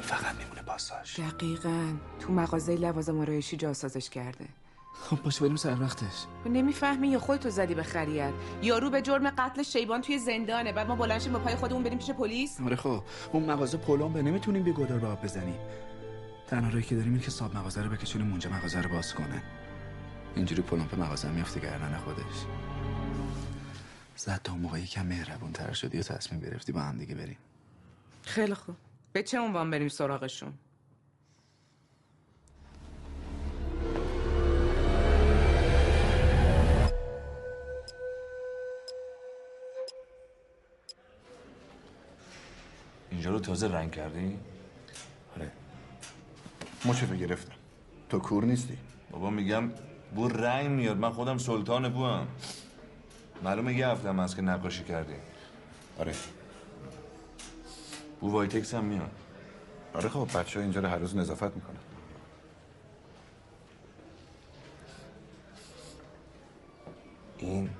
فقط 0.00 0.34
میمونه 0.36 0.62
پاساژ. 0.62 1.20
دقیقا. 1.20 1.92
تو 2.20 2.32
مغازه 2.32 2.76
لوازم 2.76 3.20
آرایشی 3.20 3.56
جاسازش 3.56 4.10
کرده. 4.10 4.44
خب 4.94 5.22
باشه 5.22 5.40
بریم 5.40 5.56
سر 5.56 5.80
وقتش. 5.80 6.26
تو 6.44 6.50
نمی‌فهمی 6.50 7.08
یا 7.08 7.18
خودتو 7.18 7.50
زدی 7.50 7.74
به 7.74 7.82
خریت؟ 7.82 8.32
یارو 8.62 8.90
به 8.90 9.02
جرم 9.02 9.30
قتل 9.30 9.62
شیبان 9.62 10.00
توی 10.00 10.18
زندانه. 10.18 10.72
بعد 10.72 10.88
ما 10.88 10.96
بلند 10.96 11.20
شیم 11.20 11.32
با 11.32 11.38
پای 11.38 11.56
خودمون 11.56 11.82
بریم 11.82 11.98
پیش 11.98 12.10
پلیس؟ 12.10 12.60
آره 12.64 12.76
خب 12.76 13.02
اون 13.32 13.50
مغازه 13.50 13.78
پلمبه 13.78 14.22
نمی‌تونیم 14.22 14.62
بی 14.62 14.72
گدار 14.72 14.98
به 14.98 15.06
آب 15.06 15.24
بزنیم. 15.24 15.58
تنها 16.46 16.70
راهی 16.70 16.82
که 16.82 16.94
داریم 16.94 17.12
اینه 17.12 17.24
که 17.24 17.30
صاحب 17.30 17.56
مغازه 17.56 17.82
رو 17.82 17.90
بکشونیم 17.90 18.30
اونجا 18.30 18.50
مغازه 18.50 18.80
رو 18.80 18.88
باز 18.90 19.14
کنه. 19.14 19.42
اینجوری 20.36 20.62
پلمپ 20.62 21.00
مغازه 21.00 21.30
میفته 21.30 21.60
گردن 21.60 21.96
خودش. 21.98 22.46
زد 24.16 24.40
تا 24.44 24.52
اون 24.52 24.60
موقع 24.60 24.80
یکم 24.80 25.06
مهربون 25.06 25.52
تر 25.52 25.72
شدی 25.72 25.98
و 25.98 26.02
تصمیم 26.02 26.40
گرفتی 26.40 26.72
با 26.72 26.80
هم 26.80 26.98
دیگه 26.98 27.14
بریم. 27.14 27.36
خیلی 28.22 28.54
خوب. 28.54 28.76
به 29.12 29.22
چه 29.22 29.40
عنوان 29.40 29.70
بریم 29.70 29.88
سراغشون؟ 29.88 30.52
اینجا 43.10 43.30
رو 43.30 43.40
تازه 43.40 43.68
رنگ 43.68 43.90
کردی؟ 43.90 44.38
مچفه 46.86 47.16
گرفتم. 47.16 47.54
تو 48.08 48.18
کور 48.18 48.44
نیستی؟ 48.44 48.78
بابا 49.10 49.30
میگم 49.30 49.70
بو 50.14 50.28
رنگ 50.28 50.70
میاد. 50.70 50.96
من 50.96 51.10
خودم 51.10 51.38
سلطان 51.38 51.88
بوام 51.88 52.28
معلومه 53.44 53.74
یه 53.74 53.88
هفته 53.88 54.08
هم 54.08 54.20
هست 54.20 54.36
که 54.36 54.42
نقاشی 54.42 54.84
کردی. 54.84 55.14
آره. 55.98 56.12
بو 58.20 58.30
وایتکس 58.30 58.74
هم 58.74 58.84
میاد. 58.84 59.10
آره 59.94 60.08
خب 60.08 60.28
بچه 60.38 60.58
ها 60.58 60.62
اینجا 60.62 60.80
رو 60.80 60.88
هر 60.88 60.98
روز 60.98 61.16
نظافت 61.16 61.54
می‌کنن. 61.54 61.76
این 67.38 67.70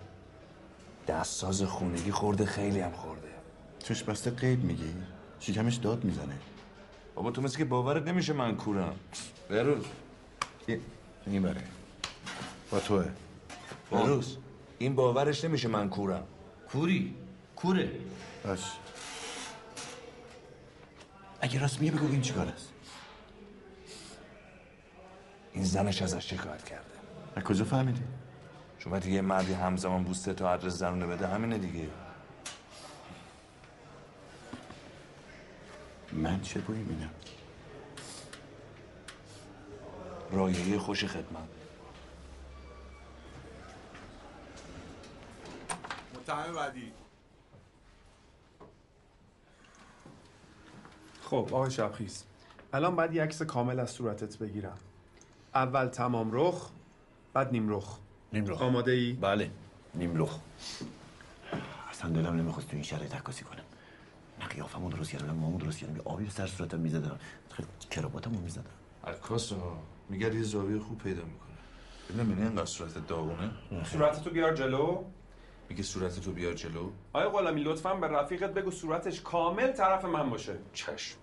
دستساز 1.08 1.62
خونگی 1.62 2.10
خورده 2.10 2.46
خیلی 2.46 2.80
هم 2.80 2.92
خورده. 2.92 3.28
چش 3.78 4.02
بسته 4.02 4.30
قیب 4.30 4.64
میگی؟ 4.64 4.94
شکمش 5.40 5.76
داد 5.76 6.04
می‌زنه. 6.04 6.38
بابا 7.16 7.31
تو 7.31 7.42
مثل 7.42 7.59
که 7.59 7.64
باورت 7.64 8.09
نمیشه 8.09 8.33
من 8.33 8.57
کورم. 8.57 8.94
بروز 9.50 9.85
این 11.26 11.42
بره. 11.42 11.62
با 12.70 12.81
توه. 12.81 13.07
بروز 13.90 14.37
این 14.79 14.94
باورش 14.94 15.44
نمیشه 15.44 15.68
من 15.68 15.88
کورم. 15.90 16.22
کوری؟ 16.72 17.14
کوره. 17.57 17.90
باش. 18.44 18.61
اگه 21.40 21.61
راست 21.61 21.81
میگه 21.81 21.92
بگو 21.92 22.07
این 22.07 22.20
چیکار 22.20 22.46
است. 22.46 22.72
این 25.52 25.64
زنش 25.64 26.02
ازش 26.02 26.31
شکایت 26.31 26.64
کرده. 26.64 26.85
از 27.37 27.42
کجا 27.42 27.64
فهمیدی؟ 27.64 28.02
چون 28.79 28.92
وقتی 28.92 29.11
یه 29.11 29.20
مردی 29.20 29.52
همزمان 29.52 30.05
بوسته 30.05 30.35
تا 30.35 30.50
آدرس 30.50 30.72
زنونه 30.72 31.07
بده 31.07 31.26
همینه 31.26 31.59
دیگه. 31.59 31.88
من 36.12 36.40
چه 36.40 36.60
بویی 36.60 36.82
میدم 36.82 37.10
رایحه 40.32 40.78
خوش 40.78 41.04
خدمت. 41.04 41.48
متهم 46.14 46.54
بعدی. 46.54 46.92
خب 51.22 51.48
آقای 51.52 51.70
شبخیز 51.70 52.24
الان 52.72 52.96
باید 52.96 53.14
یه 53.14 53.22
عکس 53.22 53.42
کامل 53.42 53.80
از 53.80 53.90
صورتت 53.90 54.38
بگیرم. 54.38 54.78
اول 55.54 55.86
تمام 55.86 56.30
رخ 56.32 56.70
بعد 57.32 57.52
نیم 57.52 57.68
رخ. 57.68 57.98
نیم 58.32 58.46
رخ. 58.46 58.62
آماده 58.62 58.92
ای؟ 58.92 59.12
بله 59.12 59.50
نیم 59.94 60.22
رخ. 60.22 60.38
اصلا 61.90 62.10
دلم 62.10 62.36
نمی‌خواست 62.36 62.68
تو 62.68 62.74
این 62.74 62.82
شرایط 62.82 63.14
عکاسی 63.14 63.44
کنم. 63.44 63.65
قیافمو 64.56 64.90
درست 64.90 65.10
کردم 65.10 65.34
موامو 65.34 65.58
درست 65.58 65.78
کردم 65.78 65.96
یه 65.96 66.02
آبی 66.04 66.24
به 66.24 66.30
سر 66.30 66.46
صورتم 66.46 66.80
می‌زدم 66.80 67.18
خیلی 67.50 67.68
کراواتمو 67.90 68.40
می‌زدم 68.40 68.64
عکاس 69.04 69.52
ها 69.52 69.78
میگه 70.08 70.34
یه 70.34 70.42
زاویه 70.42 70.80
خوب 70.80 70.98
پیدا 70.98 71.22
می‌کنه. 71.22 71.56
ببینم 72.08 72.28
اینه 72.28 72.42
اینقدر 72.42 72.64
صورت 72.64 73.06
داغونه. 73.06 73.50
صورتتو 73.84 74.30
بیار 74.30 74.54
جلو. 74.54 75.04
میگه 75.68 75.82
صورت 75.82 76.20
تو 76.20 76.32
بیار 76.32 76.54
جلو. 76.54 76.90
آقای 77.12 77.28
غلامی 77.28 77.62
لطفا 77.62 77.94
به 77.94 78.06
رفیقت 78.06 78.54
بگو 78.54 78.70
صورتش 78.70 79.20
کامل 79.20 79.72
طرف 79.72 80.04
من 80.04 80.30
باشه. 80.30 80.54
چشم. 80.72 81.16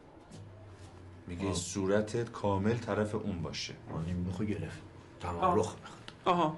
میگه 1.27 1.53
صورتت 1.53 2.31
کامل 2.31 2.77
طرف 2.77 3.15
اون 3.15 3.41
باشه. 3.41 3.73
نیم 4.05 4.25
رخو 4.29 4.43
گرفت. 4.43 4.63
آه. 5.23 5.31
تمام 5.31 5.59
رخ 5.59 5.75
آها. 6.25 6.55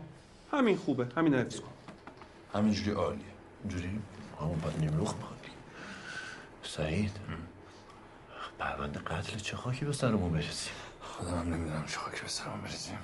همین 0.52 0.78
خوبه. 0.78 1.08
همین 1.16 1.34
حفظ 1.34 1.60
کن 1.60 1.72
همینجوری 2.54 2.92
عالیه. 2.92 3.22
اینجوری؟ 3.64 4.00
همون 4.42 4.60
باید 4.60 4.80
نیم 4.80 5.02
رخ 5.02 5.16
می‌خواد. 5.16 5.35
سعید؟ 6.78 7.12
پرونده 8.60 9.00
قتل 9.00 9.38
چه 9.38 9.58
خاکی 9.58 9.86
به 9.86 9.94
سرمون 9.94 10.32
برسیم؟ 10.32 10.74
خودم 11.02 11.38
هم 11.38 11.54
نمی‌دونم 11.54 11.86
چه 11.86 11.98
خاکی 11.98 12.22
به 12.22 12.28
سرمون 12.28 12.62
برسیم. 12.62 12.98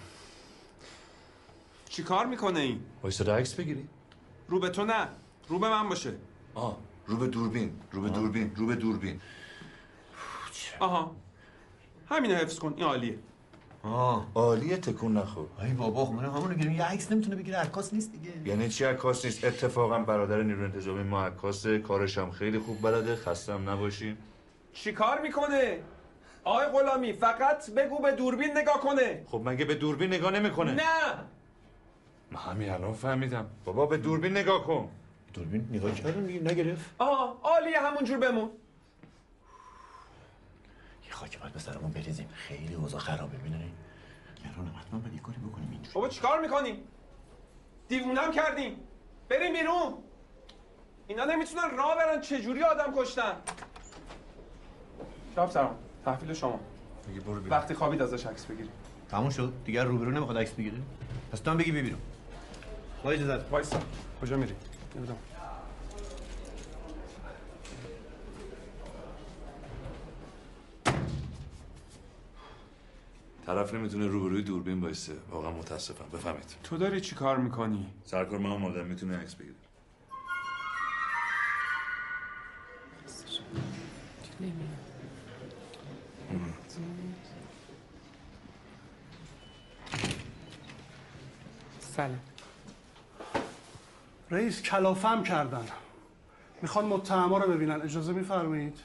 چی 1.89 2.03
کار 2.03 2.25
می‌کنه 2.25 2.59
این؟ 2.59 2.83
وایساده 3.03 3.33
عکس 3.33 3.53
بگیری. 3.53 3.89
رو 4.47 4.59
به 4.59 4.69
تو 4.69 4.85
نه 4.85 5.07
رو 5.47 5.59
به 5.59 5.69
من 5.69 5.89
باشه. 5.89 6.13
آه 6.55 6.77
رو 7.07 7.17
به 7.17 7.27
دوربین 7.27 7.79
رو 7.91 8.01
به 8.01 8.09
دوربین 8.09 8.55
رو 8.55 8.65
به 8.65 8.75
دوربین. 8.75 9.21
آها 10.79 11.15
همینو 12.09 12.35
حفظ 12.35 12.59
کن 12.59 12.73
این 12.77 12.85
عالیه. 12.85 13.19
آه. 13.83 14.27
عالیه 14.35 14.77
تکون 14.77 15.17
نخور. 15.17 15.47
ای 15.63 15.73
بابا 15.73 16.05
خب 16.05 16.13
من 16.13 16.25
همونو 16.25 16.53
گیریم 16.53 16.71
یه 16.71 16.83
عکس 16.83 17.11
نمی‌تونه 17.11 17.35
بگیره. 17.35 17.57
عکاس 17.57 17.93
نیست 17.93 18.11
دیگه. 18.11 18.49
یعنی 18.49 18.69
چی 18.69 18.83
عکاس 18.83 19.25
نیست؟ 19.25 19.45
اتفاقا 19.45 19.99
برادر 19.99 20.43
نیروی 20.43 20.65
انتظامی 20.65 21.03
ما 21.03 21.25
عکاسه. 21.25 21.79
کارش 21.79 22.17
هم 22.17 22.31
خیلی 22.31 22.59
خوب 22.59 22.81
بلده. 22.81 23.17
نباشیم. 23.69 24.17
چی 24.73 24.91
کار 24.91 25.21
می‌کنه؟ 25.21 25.79
آقای 26.43 26.65
غلامی 26.65 27.13
فقط 27.13 27.71
بگو 27.71 28.01
به 28.01 28.11
دوربین 28.11 28.57
نگاه 28.57 28.79
کنه. 28.79 29.23
خب 29.27 29.41
مگه 29.45 29.65
به 29.65 29.75
دوربین 29.75 30.13
نگاه 30.13 30.31
نمی‌کنه؟ 30.31 30.71
نه. 30.71 30.81
من 32.31 32.39
همین 32.39 32.69
الان 32.69 32.93
فهمیدم. 32.93 33.45
بابا 33.65 33.85
به 33.85 33.97
دوربین 33.97 34.31
نگاه 34.31 34.63
کن. 34.63 34.89
دوربین 35.33 35.67
نگاه 35.71 35.91
کردم 35.91 36.25
نگرفت. 36.25 36.85
آه 36.97 37.39
عالیه 37.43 37.79
همونجور 37.79 38.17
بمون. 38.17 38.49
یه 41.21 41.27
خاکی 41.27 41.37
باید 41.37 41.53
به 41.53 41.59
سرمون 41.59 41.91
بریزیم. 41.91 42.29
خیلی 42.33 42.73
اوضاع 42.73 42.99
خرابه 42.99 43.37
ببینین 43.37 43.71
گرانم 44.43 44.75
حتما 44.79 44.99
باید 44.99 45.13
یه 45.13 45.19
کاری 45.19 45.37
بکنیم 45.37 45.69
اینجوری. 45.71 45.93
بابا 45.93 46.09
چیکار 46.09 46.41
می‌کنیم؟ 46.41 46.83
دیوونم 47.87 48.31
کردیم. 48.31 48.77
بریم 49.29 49.53
بیرون. 49.53 49.93
اینا 51.07 51.25
نمی‌تونن 51.25 51.77
راه 51.77 51.95
برن. 51.95 52.21
چجوری 52.21 52.63
آدم 52.63 52.93
کشتن؟ 52.97 53.35
شب 55.35 55.49
سلام 55.49 55.75
تحویل 56.05 56.33
شما. 56.33 56.59
برو 57.25 57.33
بیرون. 57.33 57.49
وقتی 57.49 57.73
خوابید 57.73 58.01
ازش 58.01 58.25
عکس 58.25 58.45
بگیریم 58.45 58.71
تموم 59.09 59.29
شد. 59.29 59.53
دیگه 59.65 59.83
روبرو 59.83 60.11
نمی‌خواد 60.11 60.37
عکس 60.37 60.51
بگیره. 60.51 60.77
پس 61.31 61.39
تو 61.39 61.51
هم 61.51 61.57
بگی 61.57 61.71
ببینم. 61.71 61.99
با 63.03 63.11
اجازت 63.11 63.51
وایسا. 63.51 63.79
کجا 64.21 64.37
میری؟ 64.37 64.55
نمی‌دونم. 64.95 65.19
طرف 73.51 73.73
نمی‌تونه 73.73 74.07
روبروی 74.07 74.41
دوربین 74.41 74.81
بایسته. 74.81 75.13
واقعا 75.31 75.51
متاسفم. 75.51 76.05
بفهمید. 76.13 76.55
تو 76.63 76.77
داری 76.77 77.01
چی 77.01 77.15
کار 77.15 77.37
می‌کنی؟ 77.37 77.87
سرکار 78.03 78.39
من 78.39 78.57
مادر 78.57 78.83
می‌تونه 78.83 79.17
عکس 79.17 79.35
بگیره. 79.35 79.55
سلام. 91.79 92.19
رئیس 94.31 94.61
کلافم 94.61 95.23
کردن. 95.23 95.65
می‌خوان 96.61 96.85
متهما 96.85 97.37
رو 97.37 97.53
ببینن. 97.53 97.81
اجازه 97.81 98.13
میفرمایید؟ 98.13 98.79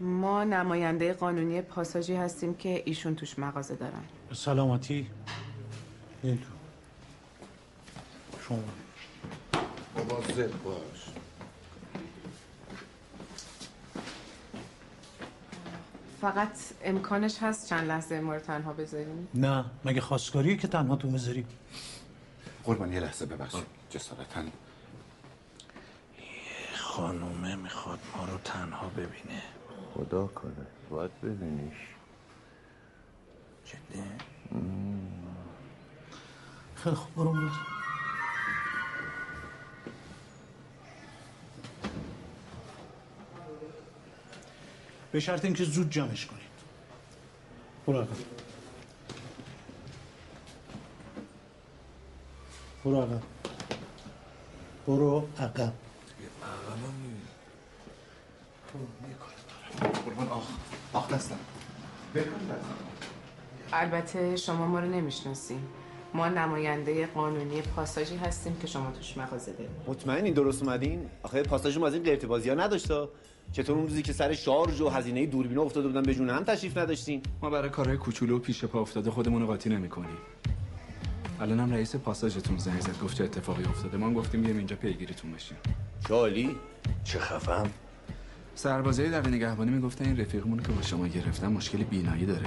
ما 0.00 0.44
نماینده 0.44 1.12
قانونی 1.12 1.62
پاساژی 1.62 2.14
هستیم 2.14 2.54
که 2.54 2.82
ایشون 2.86 3.14
توش 3.14 3.38
مغازه 3.38 3.74
دارن. 3.74 4.04
سلامتی. 4.32 5.10
این 6.22 6.38
تو. 6.38 6.44
شما. 8.48 8.58
مواظب 9.96 10.62
باش. 10.62 11.08
فقط 16.20 16.58
امکانش 16.84 17.38
هست 17.42 17.68
چند 17.68 17.88
لحظه 17.88 18.20
ما 18.20 18.34
رو 18.34 18.40
تنها 18.40 18.72
بذاریم؟ 18.72 19.28
نه 19.34 19.64
مگه 19.84 20.00
خواستگاریه 20.00 20.56
که 20.56 20.68
تنها 20.68 20.96
تو 20.96 21.10
می‌ذاریم 21.10 21.46
قربان 22.64 22.92
یه 22.92 23.00
لحظه 23.00 23.26
ببخشید. 23.26 23.64
جسارتا. 23.90 24.42
خانومه 26.74 27.56
می‌خواد 27.56 27.98
ما 28.16 28.24
رو 28.24 28.38
تنها 28.38 28.88
ببینه. 28.88 29.42
خدا 29.94 30.26
کنه. 30.26 30.66
باید 30.90 31.20
ببینیش. 31.20 31.76
جدی؟ 33.64 34.02
خیلی 36.76 36.96
خوب 36.96 37.14
برو 37.14 37.32
ور. 37.32 37.50
به 45.12 45.20
شرط 45.20 45.44
اینکه 45.44 45.64
زود 45.64 45.90
جمعش 45.90 46.26
کنید. 46.26 46.42
برو 47.86 48.00
عقب 48.00 48.16
برو 52.84 53.02
عقب 53.02 53.22
برو 54.86 55.28
عقب 55.38 55.72
قربان 60.14 60.28
آخ 60.28 60.44
آخ 60.92 61.08
دستم. 61.12 61.36
البته 63.72 64.36
شما 64.36 64.66
ما 64.66 64.80
رو 64.80 64.86
نمی‌شناسیم 64.86 65.68
ما 66.14 66.28
نماینده 66.28 67.06
قانونی 67.06 67.62
پاساژی 67.62 68.16
هستیم 68.16 68.56
که 68.56 68.66
شما 68.66 68.90
توش 68.90 69.16
مغازه 69.16 69.52
دارید 69.52 69.70
مطمئنی 69.86 70.32
درست 70.32 70.62
اومدین؟ 70.62 71.06
آخه 71.22 71.42
پاساژ 71.42 71.78
ما 71.78 71.86
از 71.86 71.94
این 71.94 72.02
قرت 72.02 72.24
بازی 72.24 72.48
ها 72.48 72.54
نداشته 72.54 73.08
چطور 73.52 73.76
اون 73.76 73.86
روزی 73.86 74.02
که 74.02 74.12
سر 74.12 74.34
شارژ 74.34 74.80
و 74.80 74.88
هزینه 74.88 75.26
دوربین 75.26 75.58
افتاده 75.58 75.88
بودن 75.88 76.02
به 76.02 76.14
جون 76.14 76.30
هم 76.30 76.44
تشریف 76.44 76.76
نداشتین؟ 76.76 77.22
ما 77.42 77.50
برای 77.50 77.70
کارهای 77.70 77.96
کوچولو 77.96 78.36
و 78.36 78.38
پیش 78.38 78.64
پا 78.64 78.80
افتاده 78.80 79.10
خودمون 79.10 79.40
رو 79.40 79.46
قاطی 79.46 79.68
نمی‌کنیم. 79.68 80.16
الانم 81.40 81.72
رئیس 81.72 81.96
پاساژتون 81.96 82.58
زنگ 82.58 82.80
زد 82.80 83.00
گفت 83.02 83.16
چه 83.16 83.24
اتفاقی 83.24 83.64
افتاده. 83.64 83.96
ما 83.96 84.06
هم 84.06 84.14
گفتیم 84.14 84.40
بیایم 84.40 84.58
اینجا 84.58 84.76
پیگیریتون 84.76 85.32
بشیم. 85.32 85.56
شالی؟ 86.08 86.56
چه 87.04 87.18
خفم 87.18 87.70
سربازای 88.54 89.10
در 89.10 89.28
نگهبانی 89.28 89.70
می‌گفتن 89.70 90.04
این 90.04 90.20
رفیقمون 90.20 90.62
که 90.62 90.72
با 90.72 90.82
شما 90.82 91.06
گرفتن 91.06 91.46
مشکل 91.46 91.78
بینایی 91.78 92.26
داره. 92.26 92.46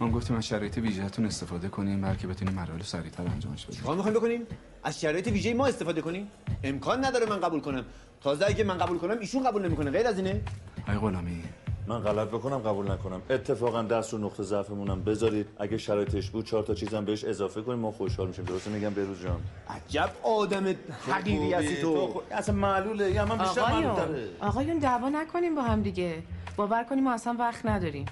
ما 0.00 0.10
گفتیم 0.10 0.36
از 0.36 0.46
شرایط 0.46 0.78
ویژهتون 0.78 1.26
استفاده 1.26 1.68
کنیم 1.68 2.00
بلکه 2.00 2.26
بتونیم 2.26 2.54
مراحل 2.54 2.82
سریعتر 2.82 3.22
انجامش 3.22 3.66
بدیم. 3.66 3.78
چیکار 3.78 3.96
می‌خوایم 3.96 4.16
بکنیم؟ 4.16 4.40
از 4.84 5.00
شرایط 5.00 5.26
ویژه 5.26 5.54
ما 5.54 5.66
استفاده 5.66 6.00
کنیم. 6.00 6.28
امکان 6.64 7.04
نداره 7.04 7.26
من 7.26 7.40
قبول 7.40 7.60
کنم. 7.60 7.84
تازه 8.20 8.44
اگه 8.48 8.64
من 8.64 8.78
قبول 8.78 8.98
کنم 8.98 9.18
ایشون 9.20 9.44
قبول 9.44 9.64
نمی‌کنه. 9.66 9.90
غیر 9.90 10.06
از 10.06 10.18
اینه. 10.18 10.40
آقای 10.82 10.98
غلامی 10.98 11.42
من 11.86 11.98
غلط 11.98 12.28
بکنم 12.28 12.58
قبول 12.58 12.90
نکنم. 12.90 13.22
اتفاقا 13.30 13.82
دست 13.82 14.12
رو 14.12 14.18
نقطه 14.18 14.42
ضعفمونم 14.42 15.02
بذارید. 15.02 15.46
اگه 15.58 15.78
شرایطش 15.78 16.30
بود 16.30 16.44
چهار 16.44 16.62
تا 16.62 16.74
چیزم 16.74 17.04
بهش 17.04 17.24
اضافه 17.24 17.62
کنیم 17.62 17.78
ما 17.78 17.92
خوشحال 17.92 18.28
میشیم. 18.28 18.44
درسته 18.44 18.70
میگم 18.70 18.90
بهروز 18.90 19.22
جان؟ 19.22 19.40
عجب 19.68 20.10
آدم 20.22 20.74
حقیری 21.10 21.52
هستی 21.52 21.76
تو. 21.76 22.06
خب، 22.06 22.22
اصلا 22.30 22.54
معلوله. 22.54 23.10
یا 23.10 23.26
من 23.26 23.38
بیشتر 23.38 23.60
آقایون 23.60 23.96
آقایون 24.40 24.78
دعوا 24.78 25.08
نکنیم 25.08 25.54
با 25.54 25.62
هم 25.62 25.82
دیگه. 25.82 26.22
باور 26.56 26.84
کنیم 26.84 27.04
ما 27.04 27.12
اصلا 27.12 27.36
وقت 27.38 27.66
نداریم. 27.66 28.06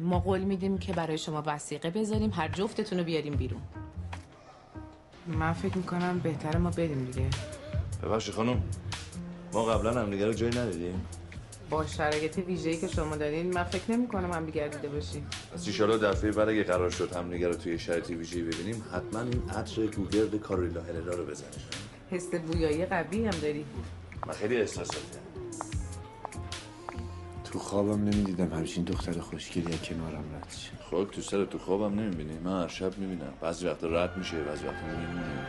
ما 0.00 0.18
قول 0.18 0.40
میدیم 0.40 0.78
که 0.78 0.92
برای 0.92 1.18
شما 1.18 1.42
وسیقه 1.46 1.90
بذاریم. 1.90 2.30
هر 2.34 2.48
جفتتون 2.48 2.98
رو 2.98 3.04
بیاریم 3.04 3.34
بیرون. 3.34 3.60
من 5.26 5.52
فکر 5.52 5.78
می‌کنم 5.78 6.18
بهتره 6.18 6.58
ما 6.58 6.70
بریم 6.70 7.04
دیگه. 7.04 7.26
ببخشید 8.02 8.34
خانم 8.34 8.62
ما 9.52 9.64
قبلا 9.64 10.00
هم 10.00 10.10
دیگه 10.10 10.26
رو 10.26 10.32
جایی 10.32 10.58
ندیدیم. 10.58 11.06
با 11.72 11.86
شرایط 11.86 12.38
ویژه‌ای 12.38 12.76
که 12.76 12.88
شما 12.88 13.16
دارین 13.16 13.54
من 13.54 13.64
فکر 13.64 13.92
نمی‌کنم 13.92 14.32
هم 14.32 14.46
دیگه 14.46 14.68
دیده 14.68 14.88
باشیم 14.88 15.26
پس 15.54 15.66
ایشالا 15.66 15.96
دفعه 15.96 16.32
بعد 16.32 16.48
اگه 16.48 16.64
قرار 16.64 16.90
شد 16.90 17.12
هم 17.16 17.32
رو 17.32 17.54
توی 17.54 17.78
شرایط 17.78 18.10
ویژه‌ای 18.10 18.42
ببینیم 18.42 18.84
حتما 18.92 19.20
این 19.20 19.42
عطر 19.50 19.86
گوگرد 19.86 20.36
کارولینا 20.36 20.80
هررا 20.80 21.14
رو 21.14 21.24
بزنیم. 21.24 21.50
حس 22.10 22.34
بویایی 22.34 22.86
قوی 22.86 23.24
هم 23.24 23.38
داری. 23.42 23.64
من 24.26 24.32
خیلی 24.32 24.56
احساساتی 24.56 25.18
تو 27.44 27.58
خوابم 27.58 28.04
نمی‌دیدم. 28.04 28.52
همچین 28.52 28.84
دختر 28.84 29.20
خوشگلی 29.20 29.72
از 29.72 29.82
کنارم 29.82 30.24
رد 30.34 30.52
شه. 30.58 30.70
خب 30.90 31.08
تو 31.12 31.20
سر 31.20 31.44
تو 31.44 31.58
خوابم 31.58 32.00
نمی‌بینی. 32.00 32.38
من 32.38 32.62
هر 32.62 32.68
شب 32.68 32.98
می‌بینم. 32.98 33.32
بعضی 33.40 33.66
وقتا 33.66 33.86
رد 33.86 34.16
میشه 34.16 34.36
بعضی 34.42 34.64
وقتا 34.64 34.86
میمونه. 34.86 35.46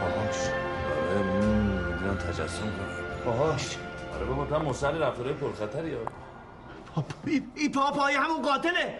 پاهاش 0.00 0.36
آره 1.10 1.22
می‌دونم 1.92 2.14
تجسم 2.14 2.62
کنم. 2.62 3.24
پاهاش 3.24 3.76
آره 4.22 4.30
بابا 4.30 4.58
تو 4.58 4.64
مصلی 4.64 4.98
رفتارهای 4.98 5.34
پرخطری 5.34 5.94
ها 5.94 6.00
این 7.54 7.72
پا 7.72 7.90
پای 7.90 8.14
همون 8.14 8.42
قاتله. 8.42 8.98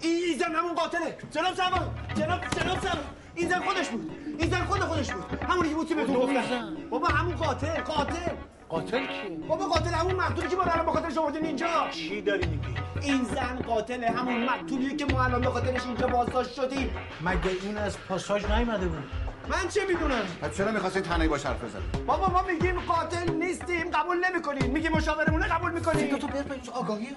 این 0.00 0.24
این 0.28 0.38
زن 0.38 0.54
همون 0.54 0.74
قاتله. 0.74 1.16
جناب 1.30 1.54
سرباز 1.54 1.80
جناب 2.14 2.40
جناب 2.40 2.78
سرباز 2.80 3.04
این 3.34 3.48
زن 3.48 3.60
خودش 3.60 3.88
بود. 3.88 4.10
این 4.38 4.50
زن 4.50 4.64
خود 4.64 4.80
خودش 4.80 5.12
بود. 5.12 5.42
همونی 5.48 5.68
که 5.68 5.74
بود 5.74 5.88
که 5.88 5.94
بهتون 5.94 6.14
گفتم. 6.14 6.76
بابا 6.90 7.08
همون 7.08 7.36
قاتل 7.36 7.80
قاتل. 7.80 8.32
قاتل 8.68 9.06
کی؟ 9.06 9.28
بابا 9.48 9.64
قاتل 9.64 9.90
همون 9.90 10.14
مقتولی 10.14 10.48
که 10.48 10.56
ما 10.56 10.62
الان 10.62 10.86
به 10.86 10.92
خاطرش 10.92 11.18
آوردین 11.18 11.44
اینجا. 11.44 11.88
چی 11.90 12.22
داری 12.22 12.46
میگی؟ 12.46 12.74
این 13.02 13.24
زن 13.24 13.58
قاتل 13.66 14.04
همون 14.04 14.44
مقتولیه 14.44 14.96
که 14.96 15.04
ما 15.04 15.24
الان 15.24 15.40
به 15.40 15.50
خاطرش 15.50 15.86
اینجا 15.86 16.06
بازداشت 16.06 16.54
شدیم. 16.54 16.90
مگه 17.20 17.50
این 17.62 17.78
از 17.78 17.98
پاساژ 18.08 18.44
نیومده 18.44 18.86
بود؟ 18.86 19.04
من 19.50 19.68
چه 19.68 19.80
می‌دونم؟ 19.88 20.22
پس 20.42 20.56
چرا 20.56 20.72
می‌خواستین 20.72 21.02
تنهایی 21.02 21.28
باش 21.28 21.46
حرف 21.46 21.64
بزنی 21.64 22.04
بابا 22.06 22.28
ما 22.28 22.42
میگیم 22.42 22.80
قاتل 22.80 23.32
نیستیم 23.32 23.90
قبول 23.90 24.16
نمی‌کنیم. 24.30 24.70
میگیم 24.70 24.92
مشاورمونه 24.92 25.46
قبول 25.46 25.72
می‌کنیم. 25.72 26.16
تو 26.18 26.26
بر 26.26 26.44
آگاهی 26.74 27.08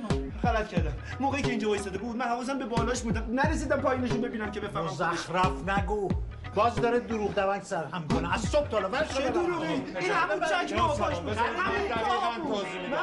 غلط 0.44 0.68
کردم. 0.68 0.94
موقعی 1.20 1.42
که 1.42 1.50
اینجا 1.50 1.70
وایساده 1.70 1.98
بود 1.98 2.16
من 2.16 2.26
حواسم 2.26 2.60
به 2.60 2.66
بالاش 2.66 3.02
بودم 3.02 3.26
نرسیدم 3.32 3.82
پایینشون 3.82 4.22
ببینم 4.22 4.52
که 4.52 4.60
بفهمم. 4.60 4.86
مزخرف 4.86 5.70
نگو. 5.70 6.10
باز 6.56 6.76
داره 6.76 7.00
دروغ 7.00 7.34
دوک 7.36 7.64
سر 7.64 7.86
هم 7.86 8.08
کنه. 8.08 8.34
از 8.34 8.42
صبح 8.42 8.68
تا 8.68 8.80
حالا 8.80 9.04
چه 9.04 9.30
دروغی؟ 9.30 9.68
این 9.68 10.12
همون 10.12 10.40
چک 10.40 10.74
باباش 10.78 11.20
بود 11.20 11.38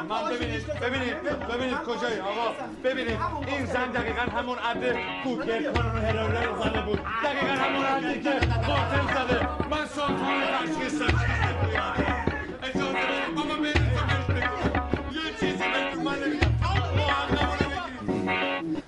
من 0.09 0.29
ببینید 0.29 0.67
ببینید 0.67 1.23
ببینید 1.23 1.77
کجایی. 1.77 2.19
آقا 2.19 2.53
ببینید. 2.83 3.17
این 3.47 3.65
زن 3.65 3.91
دقیقا 3.91 4.21
همون 4.21 4.57
عد 4.57 4.97
کوکر 5.23 5.71
کارون 5.71 6.01
هراره 6.05 6.45
رو 6.45 6.63
زده 6.63 6.81
بود. 6.81 6.99
دقیقا 7.23 7.53
همون 7.53 7.85
عدی 7.85 8.21
که 8.21 8.29
قاتل 8.67 9.13
زده. 9.13 9.67
من 9.69 9.85
سلطان 9.87 10.41
تشخیص 10.41 11.01
نمیگم 11.01 11.89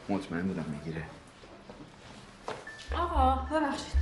مطمئن 0.09 0.41
بودم 0.41 0.65
می‌گیره. 0.69 1.03
آقا 2.97 3.35
ببخشید. 3.35 4.00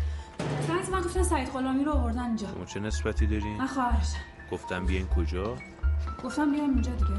بعضی 0.69 0.91
من 0.91 1.01
گفتن 1.01 1.23
سعید 1.23 1.49
غلامی 1.49 1.83
رو 1.83 1.91
آوردن 1.91 2.23
اینجا. 2.23 2.47
شما 2.47 2.65
چه 2.65 2.79
نسبتی 2.79 3.27
دارین؟ 3.27 3.57
من 3.57 3.67
خواهرشم 3.67 4.17
گفتم 4.51 4.85
بیاین 4.85 5.07
کجا؟ 5.07 5.57
گفتم 6.23 6.51
بیایم 6.51 6.69
اینجا 6.69 6.91
دیگه. 6.91 7.09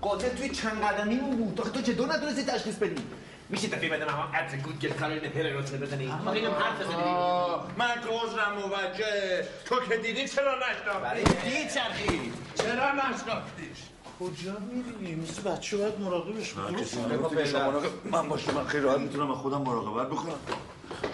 قاتل 0.00 0.28
توی 0.28 0.48
چند 0.48 0.80
قدمی 0.80 1.16
اون 1.18 1.36
بود. 1.36 1.60
آخه 1.60 1.70
تو 1.70 1.82
چطور 1.82 2.08
نتونستی 2.08 2.44
تشخیص 2.44 2.76
بدی؟ 2.76 3.02
میشه 3.48 3.68
دفعه 3.68 3.88
بعد 3.88 4.02
من 4.02 4.08
هم 4.08 4.28
عطر 4.34 4.56
گوگل 4.56 4.88
کارین 4.88 5.24
هر 5.24 5.50
رو 5.50 5.60
بزنی؟ 5.60 6.06
ما 6.06 6.32
خیلی 6.32 6.46
حرف 6.46 6.80
بزنی 6.80 7.02
من 7.78 7.94
که 7.94 8.08
عذرم 8.08 8.52
موجه 8.54 9.44
تو 9.64 9.80
که 9.80 9.96
دیدی 9.96 10.28
چرا 10.28 10.54
نشناختی 10.54 11.02
برای 11.02 11.24
چی؟ 11.24 11.74
چرخی 11.74 12.32
چرا 12.54 12.92
نشناختیش 12.92 13.78
کجا 14.20 14.56
میری؟ 15.00 15.14
مثل 15.14 15.42
بچه 15.42 15.76
باید 15.76 16.00
مراقبش 16.00 16.56
من 16.56 17.62
مراقب 17.62 17.88
من 18.04 18.28
باشم 18.28 18.54
من 18.54 18.64
خیلی 18.64 18.84
راحت 18.84 19.00
می‌تونم 19.00 19.34
خودم 19.34 19.62
مراقبت 19.62 20.06
بکنم. 20.06 20.34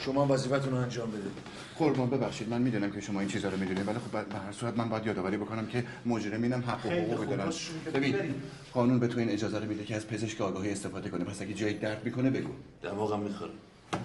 شما 0.01 0.27
وظیفتون 0.27 0.73
رو 0.73 0.79
انجام 0.79 1.11
بدید. 1.11 1.33
قربان 1.79 2.11
ببخشید 2.11 2.49
من 2.49 2.62
می‌دونم 2.62 2.91
که 2.91 3.01
شما 3.01 3.21
این 3.21 3.29
چیزا 3.29 3.49
رو 3.49 3.57
می‌دونید 3.57 3.88
ولی 3.88 3.99
خب 3.99 4.25
به 4.29 4.38
هر 4.38 4.53
صورت 4.53 4.77
من 4.77 4.88
باید 4.88 5.07
یادآوری 5.07 5.37
بکنم 5.37 5.67
که 5.67 5.85
مجرمینم 6.07 6.61
حق 6.61 6.87
و 6.87 6.88
حقوقی 6.88 7.27
دارن 7.27 7.53
ببین. 7.95 8.35
قانون 8.73 8.99
به 8.99 9.09
تو 9.09 9.19
این 9.19 9.31
اجازه 9.31 9.59
رو 9.59 9.67
میده 9.67 9.85
که 9.85 9.97
از 9.97 10.07
پزشک 10.07 10.41
آگاهی 10.41 10.73
استفاده 10.73 11.11
کنه. 11.11 11.25
پس 11.25 11.43
اگه 11.43 11.55
جایی 11.55 11.75
درد 11.75 12.05
می‌کنه 12.05 12.31
بگو. 12.31 12.53
دماغم 12.83 13.21
می‌خوره. 13.21 13.51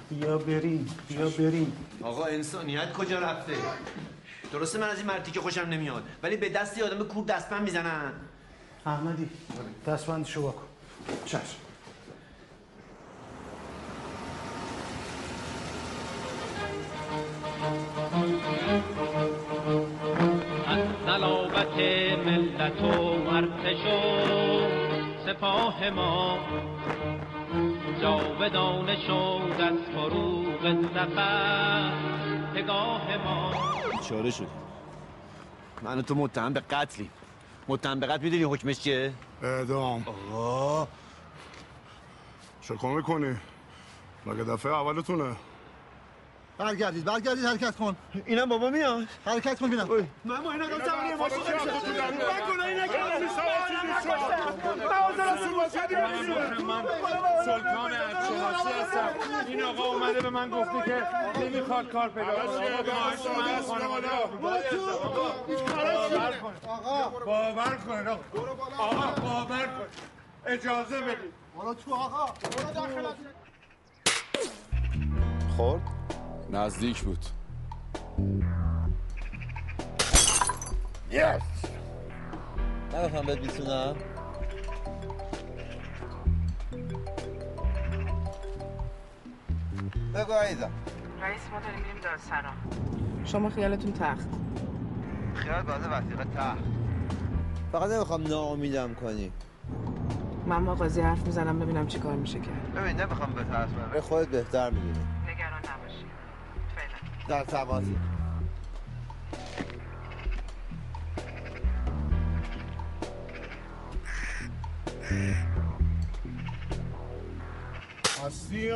بیا 0.09 0.37
بریم 0.37 0.87
بیا 1.07 1.29
بریم. 1.29 1.73
آقا 2.01 2.25
انسانیت 2.25 2.93
کجا 2.93 3.19
رفته؟ 3.19 3.53
درسته 4.51 4.79
من 4.79 4.89
از 4.89 4.97
این 4.97 5.07
مرتی 5.07 5.31
که 5.31 5.39
خوشم 5.39 5.61
نمیاد 5.61 6.03
ولی 6.23 6.37
به 6.37 6.49
دستی 6.49 6.81
آدم 6.81 7.03
کور 7.03 7.25
دستم 7.25 7.63
می‌زنن. 7.63 8.11
احمدی 8.85 9.29
دستبندشو 9.87 10.41
بکن 10.41 10.63
چشم. 11.25 11.62
نلابت 21.77 22.25
ملت 22.25 22.81
و 22.81 23.29
ارتش 23.29 23.85
و 23.85 25.25
سپاه 25.25 25.89
ما. 25.89 26.37
جاودانه 28.01 28.95
شد 28.95 29.61
از 29.61 29.77
فروغ 29.95 30.83
زفر 30.93 31.91
پگاه 32.55 33.17
ما. 33.17 33.53
چاره 34.09 34.31
شدیم 34.31 34.47
من 35.81 35.99
و 35.99 36.01
تو 36.01 36.15
متهم 36.15 36.53
به 36.53 36.59
قتلی 36.59 37.09
متهم 37.67 37.99
به 37.99 38.07
قتل 38.07 38.23
می‌دونی 38.23 38.43
حکمش 38.43 38.79
چیه؟ 38.79 39.13
اعدام. 39.43 40.05
آقا. 40.07 40.87
چکار 42.61 42.95
می‌کنی؟ 42.95 43.35
مگه 44.25 44.43
دفعه 44.43 44.71
اولتونه؟ 44.71 45.35
برگردید 46.57 47.05
برگردید 47.05 47.45
حرکت 47.45 47.75
کن. 47.75 47.95
اینم 48.25 48.49
بابا 48.49 48.69
میاد؟ 48.69 49.07
حرکت 49.25 49.59
کن 49.59 49.69
بینم. 49.69 49.87
من 50.25 50.41
با 50.43 50.51
این 50.51 50.61
آقا 50.61 50.73
اینا 50.73 50.85
زمانی 50.85 51.09
در 51.09 51.15
ما 51.15 51.23
خودش 51.29 51.37
شدیم. 51.47 51.59
هم 51.59 51.67
خودتون 51.69 51.93
در 51.93 52.11
میاد. 52.11 52.31
من 52.31 52.53
گناهی 52.53 52.75
نکردم. 52.75 53.23
من 56.67 56.83
سلطان 57.45 57.91
ارشداسی 57.93 58.69
هستم. 58.81 59.09
این 59.47 59.63
آقا 59.63 59.83
اومده 59.83 60.21
به 60.21 60.29
من 60.29 60.49
گفته 60.49 60.81
که 60.85 61.03
نمی‌خواد 61.39 61.91
کار 61.91 62.09
پیدا 62.09 62.33
کنه. 62.33 62.45
آقا 62.45 62.59
معاش 62.93 63.25
من 63.37 63.61
خانواده 63.61 64.07
باور 64.41 66.31
کن 66.41 66.53
باور 67.25 67.75
کن 67.87 68.07
آقا. 68.07 68.19
آقا 68.77 69.21
باور 69.21 69.65
کن 69.65 69.87
اجازه 70.45 71.01
بدید. 71.01 71.33
برو 71.57 71.73
تو 71.73 71.93
آقا. 71.93 72.25
برو 72.25 72.73
داخل. 72.73 73.07
خورد 75.57 75.81
نزدیک 76.49 77.01
بود. 77.01 77.25
یس 81.11 81.41
نمی‌خوام 82.93 83.25
بهت 83.25 83.37
بیسونم 83.37 83.95
بگو 90.15 90.33
عیزم 90.33 90.71
رئیس 91.21 91.41
ما 91.51 91.59
داریم 91.59 91.79
میریم 91.79 92.01
دادسرا. 92.03 92.51
شما 93.25 93.49
خیالتون 93.49 93.93
تخت. 93.93 94.27
خیال 95.33 95.61
بازه 95.61 95.87
وسیقه 95.89 96.23
ته 96.23 96.55
فقط 97.71 97.89
نمی‌خوام 97.89 98.27
ناامیدم 98.27 98.93
کنی. 98.93 99.31
من 100.47 100.65
با 100.65 100.75
قاضی 100.75 101.01
حرف 101.01 101.25
می‌زنم 101.25 101.59
ببینم 101.59 101.87
چی 101.87 101.99
کار 101.99 102.15
میشه 102.15 102.39
کرد. 102.39 102.73
ببین 102.73 103.01
نمی‌خوام 103.01 103.33
به 103.33 103.43
ترس 103.43 103.69
به 103.93 104.01
خودت 104.01 104.27
بهتر 104.27 104.69
می‌دونی. 104.69 105.05
در 107.27 107.43
تماسی 107.43 107.95
هستیم 118.25 118.73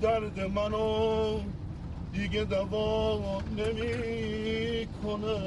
درد 0.00 0.40
منو 0.40 1.40
دیگه 2.12 2.44
دوا 2.44 3.42
نمی 3.56 4.86
کنه. 5.02 5.38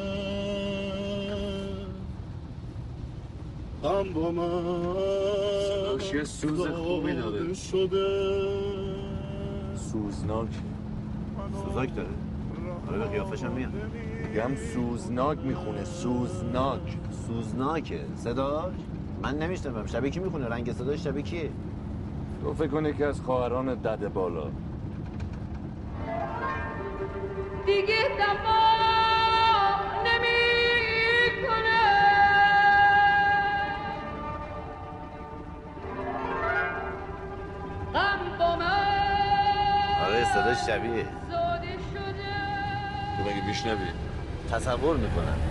غم 3.84 4.14
با 4.14 4.32
من 4.32 6.00
سوز 6.26 6.68
خوبی. 6.68 7.14
داده. 7.14 7.54
شده. 7.54 8.81
سوزناک. 9.92 10.50
سوزاک 11.66 11.96
داره؟ 11.96 12.10
آره 12.90 12.98
به 12.98 13.06
قیافش 13.06 13.44
هم 13.44 13.52
میاد. 13.52 13.72
میگم 14.28 14.56
سوزناک 14.56 15.38
می‌خونه. 15.44 15.84
سوزناک. 15.84 16.98
سوزناکه. 17.28 18.00
صداش 18.16 18.74
من 19.24 19.38
نمیشنوم. 19.38 19.86
شبیه 19.86 20.12
کی 20.12 20.20
می‌خونه؟ 20.20 20.48
رنگ 20.48 20.72
صداش 20.72 21.04
شبیه 21.04 21.24
کیه؟ 21.24 21.50
تو 22.44 22.54
فکر 22.54 22.68
کن 22.68 22.86
یکی 22.86 23.04
از 23.04 23.22
خواهران 23.22 23.76
دده 23.76 24.10
بالا. 24.10 24.44
دیگه 27.66 27.96
دفا 28.20 28.61
شده. 40.80 41.06
تو 43.18 43.24
مگه 43.24 43.46
میشنوی 43.48 43.88
تصور 44.52 44.98
می‌کنم. 44.98 45.51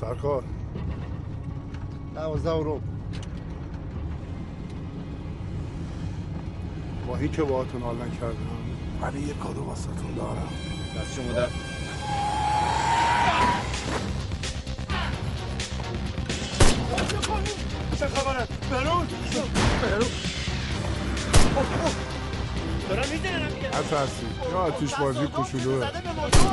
سرکار 0.00 0.42
دوازده 2.14 2.50
و 2.50 2.62
ربع 2.62 2.80
با 7.08 7.18
که 7.18 7.42
باهاتون 7.42 7.82
حال 7.82 7.96
نکردم 7.96 8.36
ولی 9.02 9.20
یه 9.20 9.34
کادو 9.34 9.64
واسهتون 9.64 10.14
دارم 10.16 10.48
دست 10.96 11.14
شما 11.14 11.32
در 11.32 11.46
چه 17.98 18.06
خبره؟ 18.06 18.46
برون 18.70 19.06
برون 19.82 20.08
دارم 22.88 23.08
می‌زنم 23.10 23.48
نترسی 23.68 24.26
یا 24.52 24.58
آتیش 24.58 24.94
بازی 24.94 25.26
کوچولوه 25.26 25.90
زده 25.90 26.00
به 26.00 26.12
موتور 26.12 26.52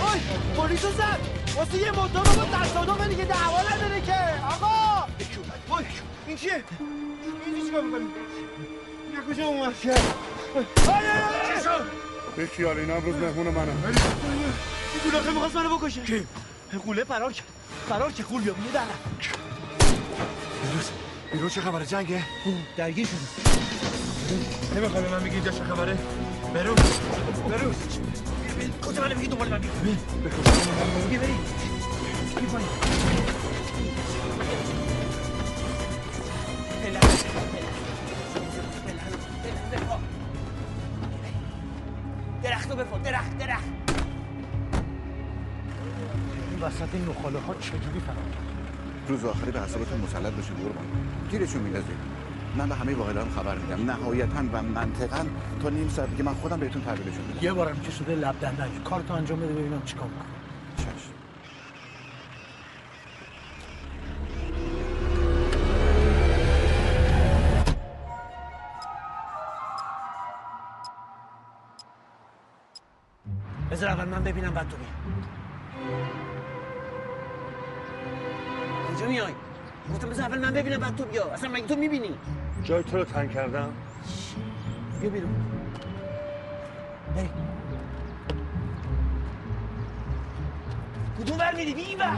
اوی 0.00 0.20
پلیس 0.56 0.84
رو 0.84 0.90
زد 0.90 1.39
واسه 1.56 1.78
یه 1.78 1.90
موتور 1.90 2.22
با 2.22 2.44
تصادف 2.44 3.08
دیگه 3.08 3.24
دعوا 3.24 3.60
نداره 3.60 4.00
که 4.00 4.14
آقا 4.50 5.06
وای 5.68 5.84
این 6.26 6.36
چیه؟ 6.36 6.64
این 7.46 7.66
چیکار 7.66 7.82
می‌کنی؟ 7.82 8.06
این 9.12 9.34
کجا 9.34 9.44
اومد؟ 9.44 9.74
چی 9.82 9.88
شد؟ 11.64 12.00
بخیال 12.42 12.78
این 12.78 12.90
امروز 12.90 13.14
مهمون 13.14 13.46
منم 13.46 13.68
این 13.84 15.02
گولاخه 15.04 15.30
می‌خواست 15.30 15.56
منو 15.56 15.78
بکشه 15.78 16.02
کی؟ 16.02 16.26
قوله 16.86 17.04
فرار 17.04 17.32
کرد 17.32 17.46
فرار 17.88 18.12
که 18.12 18.22
قول 18.22 18.42
بیابونه 18.42 18.70
در 18.72 18.80
بیروز 20.62 20.90
بیروز 21.32 21.54
چه 21.54 21.60
خبره 21.60 21.86
جنگه؟ 21.86 22.22
درگیر 22.76 23.06
شده 23.06 23.16
نمی‌خوای 24.76 25.02
به 25.02 25.10
من 25.10 25.24
بگی 25.24 25.34
اینجا 25.34 25.50
چه 25.50 25.64
خبره؟ 25.64 25.98
بروز 26.54 26.78
بروز 27.50 27.76
کجا 28.90 29.02
منو 29.02 29.14
بگی 29.14 29.26
دنبال 29.26 29.48
من 29.48 29.58
بگی 29.58 29.68
بگی 31.06 31.18
بری 31.18 31.34
پایین 32.52 32.68
درختو 42.42 42.76
بفر 42.76 42.98
درخت 42.98 43.38
درخت. 43.38 43.64
این 46.50 46.60
وسط 46.60 46.88
این 46.92 47.08
نخاله 47.08 47.38
ها 47.38 47.54
چجوری 47.54 48.00
فرار 48.00 48.16
کرد؟ 48.16 49.08
روز 49.08 49.24
آخری 49.24 49.50
به 49.50 49.60
حسابتون 49.60 50.00
مسلط 50.00 50.32
باشید 50.32 50.56
قربان. 50.56 50.84
گیرشون 51.30 51.62
میندازید 51.62 51.96
من 52.56 52.68
به 52.68 52.74
همه 52.74 52.94
واقعا 52.94 53.24
خبر 53.36 53.58
میدم. 53.58 53.90
نهایتا 53.90 54.42
و 54.52 54.62
منطقا 54.62 55.26
تا 55.62 55.68
نیم 55.68 55.88
ساعت 55.88 56.10
دیگه 56.10 56.22
من 56.22 56.34
خودم 56.34 56.60
بهتون 56.60 56.82
تحویلشون 56.82 57.24
میدم. 57.24 57.38
یه 57.42 57.52
بارم 57.52 57.80
که 57.80 57.90
شده 57.90 58.14
لب 58.14 58.40
دندن. 58.40 58.68
کارتو 58.84 59.14
انجام 59.14 59.40
بده 59.40 59.52
ببینم 59.52 59.82
چیکار 59.84 60.06
می‌کنی 60.06 60.24
بذار 73.70 73.88
اول 73.88 74.08
من 74.08 74.24
ببینم 74.24 74.54
بعد 74.54 74.68
تو 74.68 74.76
بیا. 74.76 74.88
کجا 78.96 79.06
میای؟ 79.08 79.32
گفتم 79.92 80.08
بذار 80.08 80.26
اول 80.26 80.38
من 80.38 80.50
ببینم 80.50 80.80
بعد 80.80 80.96
تو 80.96 81.04
بیا. 81.04 81.24
اصلا 81.24 81.50
مگه 81.50 81.66
تو 81.66 81.76
می‌بینی؟ 81.76 82.14
جای 82.64 82.82
تو 82.82 82.96
رو 82.96 83.04
تنگ 83.04 83.30
کردم. 83.30 83.72
بیا 85.00 85.10
بیرون. 85.10 85.34
بریم. 87.16 87.30
کدوم 91.18 91.38
ور 91.38 91.54
میری؟ 91.54 91.74
بی 91.74 91.96
ور. 91.96 92.16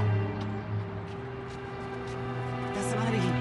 دست 2.77 2.97
منو 2.97 3.11
بگیر. 3.11 3.33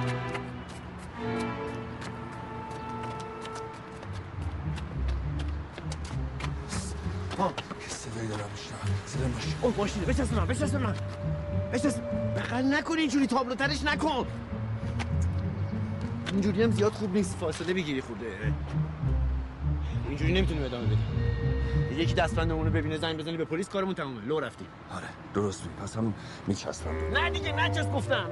ها 7.40 7.54
صدایی 7.88 8.28
دارم 8.28 8.50
میشنم 8.52 8.96
صدا 9.06 9.28
ماشین. 9.28 9.54
اوه 9.62 9.74
ماشینه. 9.78 10.06
بچسب 10.06 10.34
من 10.34 10.46
بچسب 10.46 10.76
من. 10.76 10.96
بچسب 11.74 12.02
بغل 12.36 12.74
نکن 12.74 12.98
اینجوری 12.98 13.28
تابلوترش 13.28 13.84
نکن. 13.84 14.28
اینجوری 16.32 16.64
هم 16.64 16.72
زیاد 16.72 16.92
خوب 16.92 17.16
نیست 17.16 17.38
فاصله 17.38 17.74
بگیری 17.74 18.02
خوده 18.02 18.26
اینجوری 20.10 20.34
نمی‌تونیم 20.34 20.64
ادامه 20.64 20.86
بدیم. 20.86 21.00
یکی 21.98 22.14
دستبندمون 22.14 22.66
رو 22.66 22.72
ببینه 22.72 22.98
زنگ 22.98 23.18
بزنی 23.18 23.38
به 23.38 23.46
پلیس 23.46 23.70
کارمون 23.70 23.94
تمومه. 23.94 24.26
لو 24.26 24.40
رفتیم. 24.40 24.68
آره 24.96 25.08
درست 25.34 25.66
می 25.66 25.72
پس 25.84 25.96
همون 25.96 26.14
میچستم 26.48 26.90
نه 27.14 27.30
دیگه 27.30 27.52
نچسب 27.52 27.94
گفتم. 27.94 28.30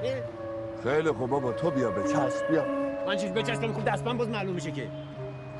خیلی 0.84 1.12
خوب 1.12 1.30
بابا 1.30 1.52
تو 1.52 1.72
بیا 1.72 1.92
به 1.92 2.04
چسب 2.04 2.52
بیا. 2.52 2.66
من 3.08 3.18
چیز 3.18 3.32
بچسبم 3.32 3.74
خب 3.74 3.86
دستبند 3.86 4.18
باز 4.18 4.30
معلوم 4.30 4.56
میشه 4.56 4.72
که. 4.72 4.90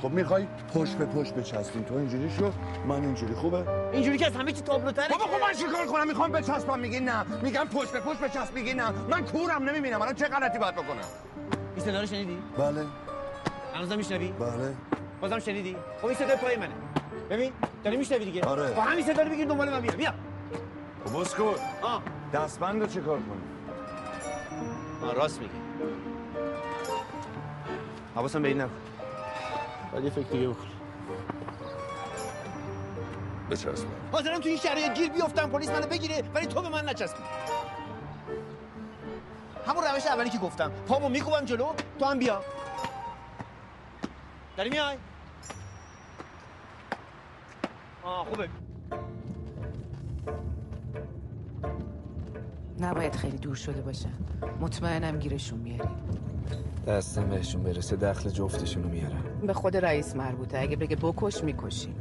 خب 0.02 0.10
می‌خوای 0.10 0.48
پشت 0.74 0.98
به 0.98 1.06
پشت 1.06 1.34
بچسبیم. 1.34 1.84
تو 1.84 1.94
اینجوری 1.94 2.30
شو 2.30 2.52
من 2.88 3.04
اینجوری. 3.04 3.34
خوبه؟ 3.34 3.70
اینجوری 3.92 4.18
که 4.18 4.26
از 4.26 4.36
همه 4.36 4.52
چی 4.52 4.62
تابلوتره 4.62 5.08
بابا 5.10 5.24
خب 5.26 5.42
من 5.42 5.54
چیکار 5.54 5.86
کنم؟ 5.86 6.08
می‌خوام 6.08 6.32
بچسبم 6.32 6.80
میگی 6.80 7.00
نه. 7.00 7.26
میگم 7.44 7.66
پشت 7.74 7.92
به 7.92 8.00
پشت 8.00 8.20
بچسب 8.20 8.54
میگی 8.54 8.74
نه. 8.74 8.92
من 8.92 9.26
کورم 9.26 9.70
نمی‌بینم. 9.70 10.02
الان 10.02 10.16
چه 10.16 10.28
غلطی 10.28 10.60
باید 10.60 10.76
بکنم؟ 10.76 11.08
این 11.80 11.88
صدا 11.88 12.00
رو 12.02 12.08
شنیدی؟ 12.08 12.38
بله. 12.58 12.86
هنوزم 13.74 13.98
میشنوی؟ 13.98 14.28
بله. 14.28 14.76
بازم 15.22 15.40
شنیدی؟ 15.40 15.76
خب 16.02 16.06
این 16.06 16.16
صدای 16.16 16.36
پای 16.36 16.56
منه. 16.56 16.74
ببین 17.30 17.52
داری 17.84 17.98
میشنوی 17.98 18.26
دیگه؟ 18.26 18.42
آره. 18.42 18.72
با 18.72 18.82
همین 18.82 19.06
صدا 19.06 19.24
رو 19.24 19.30
بگیر 19.30 19.48
دنبال 19.48 19.70
من 19.70 19.82
بیا 19.82 19.92
بیا. 19.92 20.14
بس 21.22 21.36
کن 21.36 21.56
دستبند 22.34 22.82
رو 22.82 22.88
چه 22.88 23.02
کار 23.02 23.18
کنی؟ 23.18 23.42
آه 25.10 25.14
راست 25.14 25.40
میگه 25.42 25.54
حواسم 28.16 28.42
به 28.42 28.48
این 28.48 28.62
نبود. 28.62 28.82
باید 29.92 30.04
یه 30.04 30.10
فکر 30.10 30.28
دیگه 30.30 30.48
بکن. 30.48 30.68
بچسب. 33.52 33.86
حاضرم 34.12 34.40
تو 34.40 34.50
این 34.50 34.58
شرایط 34.58 34.94
گیر 34.94 35.10
بیفتم 35.10 35.50
پلیس 35.50 35.70
منو 35.70 35.88
بگیره 35.88 36.24
ولی 36.36 36.46
تو 36.48 36.62
به 36.62 36.70
من 36.70 36.90
نچسبی. 36.90 37.24
همون 39.70 39.84
روش 39.84 40.06
اولی 40.08 40.30
که 40.30 40.38
گفتم. 40.38 40.72
پامو 40.88 41.10
میکوبم 41.10 41.46
جلو 41.46 41.66
تو 42.00 42.06
هم 42.06 42.20
بیا. 42.20 42.42
داری 44.58 44.70
میای؟ 44.70 44.98
آه 48.04 48.26
خوبه. 48.26 48.50
نباید 52.80 53.16
خیلی 53.16 53.38
دور 53.38 53.56
شده 53.56 53.82
باشن 53.82 54.14
مطمئنم 54.62 55.20
گیرشون 55.20 55.60
میاری. 55.60 55.90
دستم 56.88 57.30
بهشون 57.30 57.64
برسه 57.64 57.96
دخل 57.96 58.30
جفتشونو 58.30 58.88
میارم. 58.88 59.24
به 59.48 59.54
خود 59.54 59.78
رئیس 59.78 60.16
مربوطه. 60.16 60.60
اگه 60.60 60.76
بگه 60.76 60.96
بکش 60.96 61.44
می‌کشیم. 61.44 61.96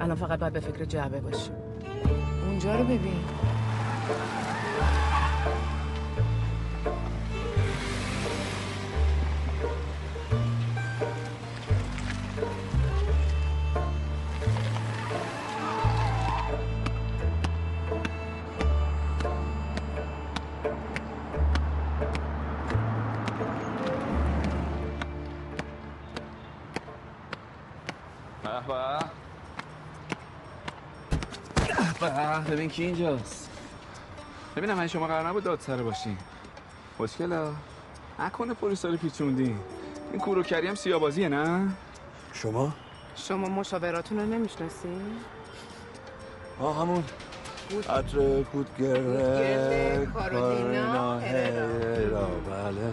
الان 0.00 0.16
فقط 0.16 0.38
باید 0.38 0.52
به 0.52 0.60
فکر 0.60 0.84
جعبه 0.84 1.20
باشیم. 1.20 1.54
اونجا 2.46 2.76
رو 2.76 2.84
ببین. 2.84 3.24
کی 32.74 32.84
اینجاست؟ 32.84 33.50
ببینم 34.56 34.74
من 34.74 34.86
شما 34.86 35.06
قرار 35.06 35.28
نبود 35.28 35.44
دادسر 35.44 35.82
باشین. 35.82 36.16
خوشگلا 36.96 37.52
نکنه 38.18 38.54
پلیسا 38.54 38.88
رو 38.88 38.96
پیچوندین 38.96 39.58
این 40.12 40.20
کوروکری 40.20 40.68
هم 40.68 40.74
سیابازیه 40.74 41.28
نه؟ 41.28 41.68
شما؟ 42.32 42.72
شما 43.16 43.48
مشاوراتون 43.48 44.18
رو 44.18 44.26
نمی‌شناسین؟ 44.26 45.16
آه 46.60 46.80
همون. 46.80 47.04
عطر 47.88 48.42
کودگره 48.42 50.06
کارولینا 50.14 51.18
بله. 52.50 52.92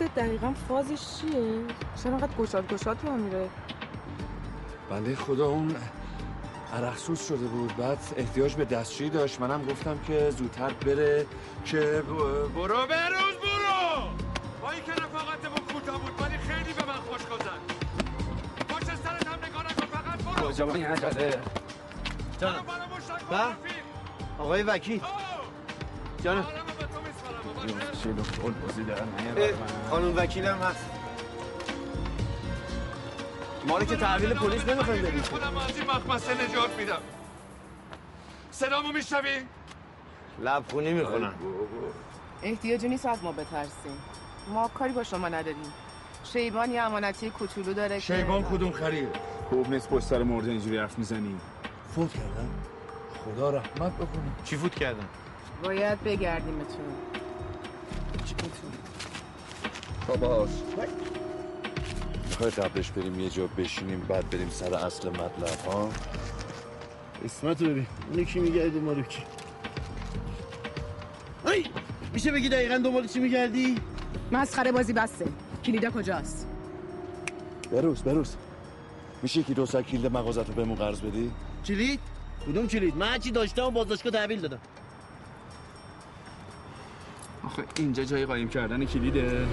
این 0.00 0.08
دوست 0.08 0.14
دقیقا 0.18 0.52
فازش 0.68 1.00
چیه؟ 1.20 1.64
چرا 2.02 2.12
انقدر 2.12 2.34
گشاد 2.38 2.68
گشاد 2.72 2.96
رو 3.02 3.12
میره؟ 3.16 3.48
بنده 4.90 5.16
خدا 5.16 5.46
اون 5.46 5.76
عرقسوز 6.74 7.20
شده 7.20 7.46
بود. 7.46 7.76
بعد 7.76 7.98
احتیاج 8.16 8.54
به 8.54 8.64
دستشویی 8.64 9.10
داشت. 9.10 9.40
منم 9.40 9.64
گفتم 9.66 9.98
که 10.06 10.30
زودتر 10.30 10.72
بره. 10.72 11.26
که 11.64 11.78
ب- 11.78 12.54
برو 12.54 12.74
بروز 12.86 13.36
برو! 13.42 14.08
با 14.62 14.70
اینکه 14.70 14.92
رفاقتمون 14.92 15.58
کوتاه 15.72 16.00
بود 16.00 16.20
ولی 16.22 16.38
خیلی 16.38 16.72
به 16.72 16.86
من 16.86 16.92
خوش 16.92 17.26
گذشت 17.26 17.78
پشت 18.68 18.84
سرت 18.86 19.26
هم 19.26 19.38
نگاه 19.44 19.62
نکن 19.64 19.86
فقط 19.86 20.36
برو. 20.36 20.48
کجا؟ 20.50 20.66
با 20.66 20.74
این 20.74 20.86
عجله. 20.86 21.40
جانم. 22.40 22.64
آقای 24.38 24.62
وکیل 24.62 25.00
جانم. 26.24 26.44
شیلو 28.02 28.22
فول 28.22 28.52
بازی 28.52 28.82
اه، 28.90 29.52
خانم 29.90 30.16
وکیلم 30.16 30.58
هست. 30.58 30.90
ما 33.66 33.78
رو 33.78 33.84
که 33.84 33.96
تحویل 33.96 34.34
پلیس 34.34 34.68
نمی‌خوایم 34.68 35.02
بدیم. 35.02 35.22
خودم 35.22 35.56
از 35.56 35.78
این 35.78 35.90
مخمسه 35.90 36.34
نجات 36.34 36.78
میدم. 36.78 36.98
صدامو 38.50 38.92
میشنوی؟ 38.92 39.40
لبخونی 40.40 40.92
می‌کنم 40.92 41.34
احتیاجی 42.42 42.88
نیست 42.88 43.06
از 43.06 43.24
ما 43.24 43.32
بترسیم. 43.32 43.98
ما 44.54 44.68
کاری 44.68 44.92
با 44.92 45.02
شما 45.02 45.28
نداریم. 45.28 45.72
شیبان 46.24 46.70
یه 46.70 46.82
امانتی 46.82 47.30
کوچولو 47.30 47.74
داره 47.74 47.98
شیبان 47.98 48.42
کدوم 48.42 48.72
خرید 48.72 49.08
خوب 49.50 49.70
نیست 49.70 49.88
پشت 49.88 50.04
سر 50.04 50.22
مرده 50.22 50.50
اینجوری 50.50 50.78
حرف 50.78 50.98
می‌زنی. 50.98 51.36
فوت 51.94 52.12
کردم؟ 52.12 52.50
خدا 53.24 53.50
رحمت 53.50 53.92
بکنه. 53.92 54.32
چی 54.44 54.56
فوت 54.56 54.74
کردن 54.74 55.08
باید 55.62 56.02
بگردیمتون. 56.02 56.94
باباش 60.08 60.48
می‌خوای 62.28 62.50
قبلش 62.50 62.90
بریم 62.90 63.20
یه 63.20 63.30
جا 63.30 63.46
بشینیم 63.46 64.00
بعد 64.08 64.30
بریم 64.30 64.50
سر 64.50 64.74
اصل 64.74 65.08
مطلب 65.08 65.58
ها؟ 65.66 65.88
اسمت 67.24 67.62
رو 67.62 67.68
ببین. 67.68 67.86
اونی 68.10 68.24
کی 68.24 68.40
میگرده 68.40 68.80
ما 68.80 68.92
رو 68.92 69.02
کی؟ 69.02 69.22
ای! 71.46 71.64
میشه 72.12 72.32
بگی 72.32 72.48
دقیقا 72.48 72.78
دنبال 72.78 73.06
چی 73.06 73.18
میگردی؟ 73.18 73.76
مسخره 74.32 74.72
بازی 74.72 74.92
بسته. 74.92 75.26
کلیدا 75.64 75.90
کجاست؟ 75.90 76.46
بروز 77.72 78.02
بروز. 78.02 78.34
میشه 79.22 79.40
یکی 79.40 79.54
دو 79.54 79.66
سر 79.66 79.82
کلید 79.82 80.06
مغازت 80.06 80.48
رو 80.48 80.54
بهمون 80.54 80.74
قرض 80.76 81.00
بدی؟ 81.00 81.30
کلید؟ 81.66 82.00
کدوم 82.46 82.66
کلید؟ 82.68 82.96
من 82.96 83.08
هرچی 83.08 83.30
داشتم 83.30 83.70
بازداشتگاه 83.70 84.12
تحویل 84.12 84.40
دادم. 84.40 84.58
آخه 87.48 87.64
اینجا 87.78 88.04
جای 88.04 88.26
قایم 88.26 88.48
کردن 88.48 88.84
کلیده. 88.84 89.46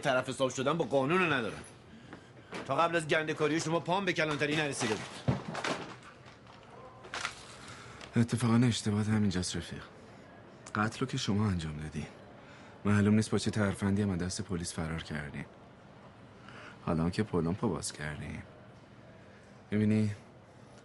طرف 0.00 0.28
حساب 0.28 0.50
شدن 0.50 0.72
با 0.72 0.84
قانون 0.84 1.18
رو 1.18 1.32
ندارم 1.32 1.62
تا 2.66 2.76
قبل 2.76 2.96
از 2.96 3.08
گنده 3.08 3.34
کاری 3.34 3.60
شما 3.60 3.80
پام 3.80 4.04
به 4.04 4.12
کلانتری 4.12 4.56
نرسیده 4.56 4.94
بود. 4.94 5.36
اتفاقا 8.16 8.60
اشتباه 8.66 9.04
همینجاست 9.04 9.56
رفیق. 9.56 9.82
قتل 10.74 11.00
رو 11.00 11.06
که 11.06 11.18
شما 11.18 11.46
انجام 11.46 11.76
دادین. 11.76 12.06
معلوم 12.84 13.14
نیست 13.14 13.30
با 13.30 13.38
چه 13.38 13.50
ترفندی 13.50 14.02
هم 14.02 14.16
دست 14.16 14.42
پلیس 14.42 14.74
فرار 14.74 15.02
کردین. 15.02 15.44
حالا 16.86 17.10
که 17.10 17.22
پلم 17.22 17.54
پا 17.54 17.68
باز 17.68 17.92
کردین. 17.92 18.42
ببینی 19.70 20.10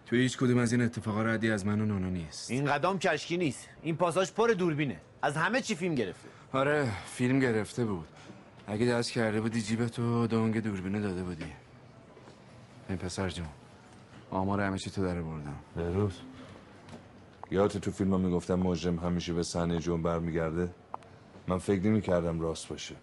توی 0.06 0.20
هیچ 0.20 0.38
کدوم 0.38 0.58
از 0.58 0.72
این 0.72 0.82
اتفاقا 0.82 1.22
ردی 1.22 1.50
از 1.50 1.66
من 1.66 1.80
و 1.80 1.86
نانا 1.86 2.08
نیست. 2.08 2.50
این 2.50 2.64
قدم 2.64 2.98
کشکی 2.98 3.36
نیست. 3.36 3.68
این 3.82 3.96
پاساژ 3.96 4.30
پر 4.30 4.48
دوربینه. 4.48 5.00
از 5.22 5.36
همه 5.36 5.60
چی 5.60 5.74
فیلم 5.74 5.94
گرفته. 5.94 6.28
آره 6.52 6.92
فیلم 7.06 7.40
گرفته 7.40 7.84
بود. 7.84 8.08
اگه 8.66 8.86
دست 8.86 9.12
کرده 9.12 9.40
بودی 9.40 9.62
جیبتو 9.62 10.26
دونگ 10.26 10.62
دوربینه 10.62 11.00
داده 11.00 11.22
بودی. 11.22 11.44
این 12.88 12.98
پسر 12.98 13.28
جون 13.28 13.46
آمار 14.30 14.60
همه 14.60 14.78
چی 14.78 14.90
تو 14.90 15.02
در 15.02 15.22
بردم 15.22 15.56
بروز 15.76 16.20
یادت 17.50 17.78
تو 17.78 17.90
فیلم 17.90 18.20
می‌گفتم 18.20 18.54
مجرم 18.54 18.98
همیشه 18.98 19.32
به 19.32 19.42
صحنه 19.42 19.78
جون 19.78 20.02
برمیگرده؟ 20.02 20.70
من 21.48 21.58
فکر 21.58 21.82
نمی 21.82 22.00
کردم 22.00 22.40
راست 22.40 22.68
باشه. 22.68 22.94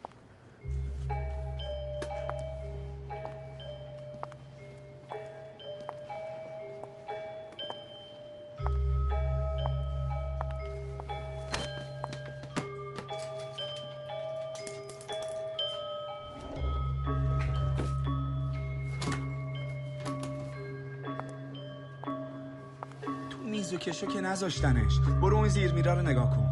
نذاشتنش. 24.34 25.00
برو 25.22 25.38
اون 25.38 25.48
زیر 25.48 25.74
میرا 25.74 25.94
رو 25.94 26.02
نگاه 26.02 26.30
کن. 26.30 26.50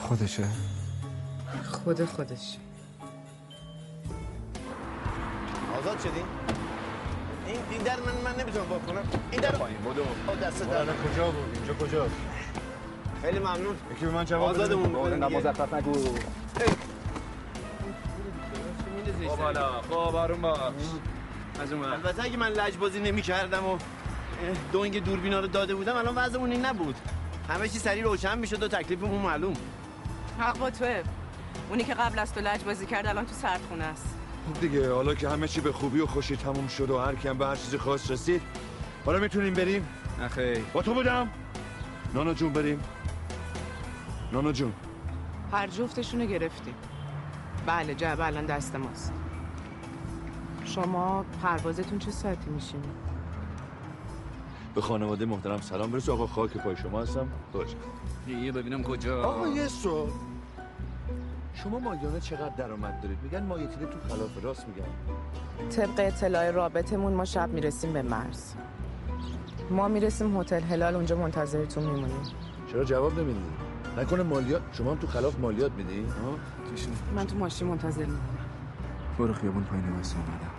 خودشه؟ 0.00 0.48
خود 1.64 2.04
خودش. 2.04 2.56
آزاد 5.78 5.98
شدی؟ 5.98 6.10
این 7.70 7.82
در 7.82 7.96
من 8.00 8.32
من 8.32 8.40
نمی‌تونم 8.40 8.68
با 8.68 8.78
کنم. 8.78 9.02
این 9.30 9.40
در 9.40 9.52
پایین 9.52 9.78
بودو 9.78 10.02
دست 10.42 10.62
در. 10.70 10.84
کجا 10.84 11.30
بود؟ 11.30 11.56
اینجا 11.56 11.74
کجاست؟ 11.74 12.29
خیلی 13.22 13.38
ممنون. 13.38 13.76
یکی 13.96 14.04
به 14.04 14.10
من 14.10 14.24
جواب 14.24 14.54
بده. 14.54 14.62
آزادمون 14.62 14.96
اینقدر 14.96 15.28
دیگه. 15.28 15.50
مزخرف 15.50 15.74
نگو. 15.74 15.92
خب 19.28 19.38
حالا. 19.38 19.80
خب 19.82 19.94
آروم 19.94 20.40
باش. 20.40 20.58
از 21.62 21.72
اون 21.72 21.84
البته 21.84 22.24
اگه 22.24 22.36
من 22.36 22.48
لجبازی 22.48 23.00
نمی 23.00 23.22
کردم 23.22 23.66
و 23.66 23.78
دونگ 24.72 25.04
دوربینا 25.04 25.40
رو 25.40 25.46
داده 25.46 25.74
بودم 25.74 25.96
الان 25.96 26.14
وضعمون 26.14 26.50
این 26.50 26.64
نبود. 26.64 26.94
همه 27.48 27.68
چی 27.68 27.78
سریع 27.78 28.04
روشن 28.04 28.38
می‌شد 28.38 28.62
و 28.62 28.68
تکلیفمون 28.68 29.22
معلوم. 29.22 29.54
حق 30.38 30.58
با 30.58 30.70
توه. 30.70 31.02
اونی 31.68 31.84
که 31.84 31.94
قبل 31.94 32.18
از 32.18 32.34
تو 32.34 32.40
لج 32.40 32.64
بازی 32.64 32.86
کرد 32.86 33.06
الان 33.06 33.26
تو 33.26 33.34
سردخونه 33.34 33.84
است. 33.84 34.14
خب 34.48 34.60
دیگه 34.60 34.92
حالا 34.92 35.14
که 35.14 35.28
همه 35.28 35.48
چی 35.48 35.60
به 35.60 35.72
خوبی 35.72 36.00
و 36.00 36.06
خوشی 36.06 36.36
تموم 36.36 36.68
شد 36.68 36.90
و 36.90 36.98
هر 36.98 37.14
کیم 37.14 37.38
به 37.38 37.46
هر 37.46 37.56
چیزی 37.56 37.78
خاص 37.78 38.10
رسید 38.10 38.42
حالا 39.06 39.18
می‌تونیم 39.18 39.54
بریم؟ 39.54 39.88
نخیر 40.20 40.58
با 40.72 40.82
تو 40.82 40.94
بودم. 40.94 41.28
نانا 42.14 42.34
جون 42.34 42.52
بریم. 42.52 42.82
نانا 44.32 44.52
جون. 44.52 44.72
هر 45.52 45.66
جفتشونو 45.66 46.26
گرفتیم 46.26 46.74
بله 47.66 47.94
جعبه 47.94 48.26
الان 48.26 48.46
دست 48.46 48.76
ماست. 48.76 49.12
شما 50.64 51.24
پروازتون 51.42 51.98
چه 51.98 52.10
ساعتی 52.10 52.50
میشین؟ 52.50 52.82
به 54.74 54.80
خانواده 54.80 55.24
محترم 55.24 55.60
سلام. 55.60 55.90
برسو 55.90 56.12
آقا 56.12 56.26
خاک 56.26 56.56
پای 56.56 56.76
شما 56.76 57.00
هستم. 57.00 57.28
باشه 57.52 57.76
یه 58.28 58.52
ببینم 58.52 58.82
کجا. 58.82 59.24
آقا 59.24 59.48
یه 59.48 59.68
سوال. 59.68 60.08
شما 61.54 61.78
ماهیانه 61.78 62.20
چقدر 62.20 62.54
درآمد 62.56 63.00
دارید؟ 63.00 63.18
میگن 63.22 63.42
مایتیله 63.42 63.86
تو 63.86 64.08
خلاف 64.08 64.44
راست 64.44 64.66
میگن. 64.68 64.88
طبق 65.70 65.94
اطلاع 65.98 66.50
رابطمون 66.50 67.12
ما 67.12 67.24
شب 67.24 67.48
می‌رسیم 67.48 67.92
به 67.92 68.02
مرز. 68.02 68.52
ما 69.70 69.88
می‌رسیم 69.88 70.40
هتل 70.40 70.60
هلال 70.60 70.94
اونجا 70.94 71.16
منتظرتون 71.16 71.84
میمونیم. 71.84 72.22
چرا 72.72 72.84
جواب 72.84 73.18
نمیدی؟ 73.18 73.40
نکنه 73.98 74.22
مالیات. 74.22 74.62
شما 74.72 74.90
هم 74.90 74.98
تو 74.98 75.06
خلاف 75.06 75.38
مالیات 75.38 75.72
میدی؟ 75.72 76.06
من 77.16 77.26
تو 77.26 77.36
ماشین 77.36 77.68
منتظر 77.68 78.00
میمونم. 78.00 78.20
برو 79.18 79.34
خیابون 79.34 79.64
پایین 79.64 79.88
واسه 79.88 80.16
اومدم. 80.16 80.50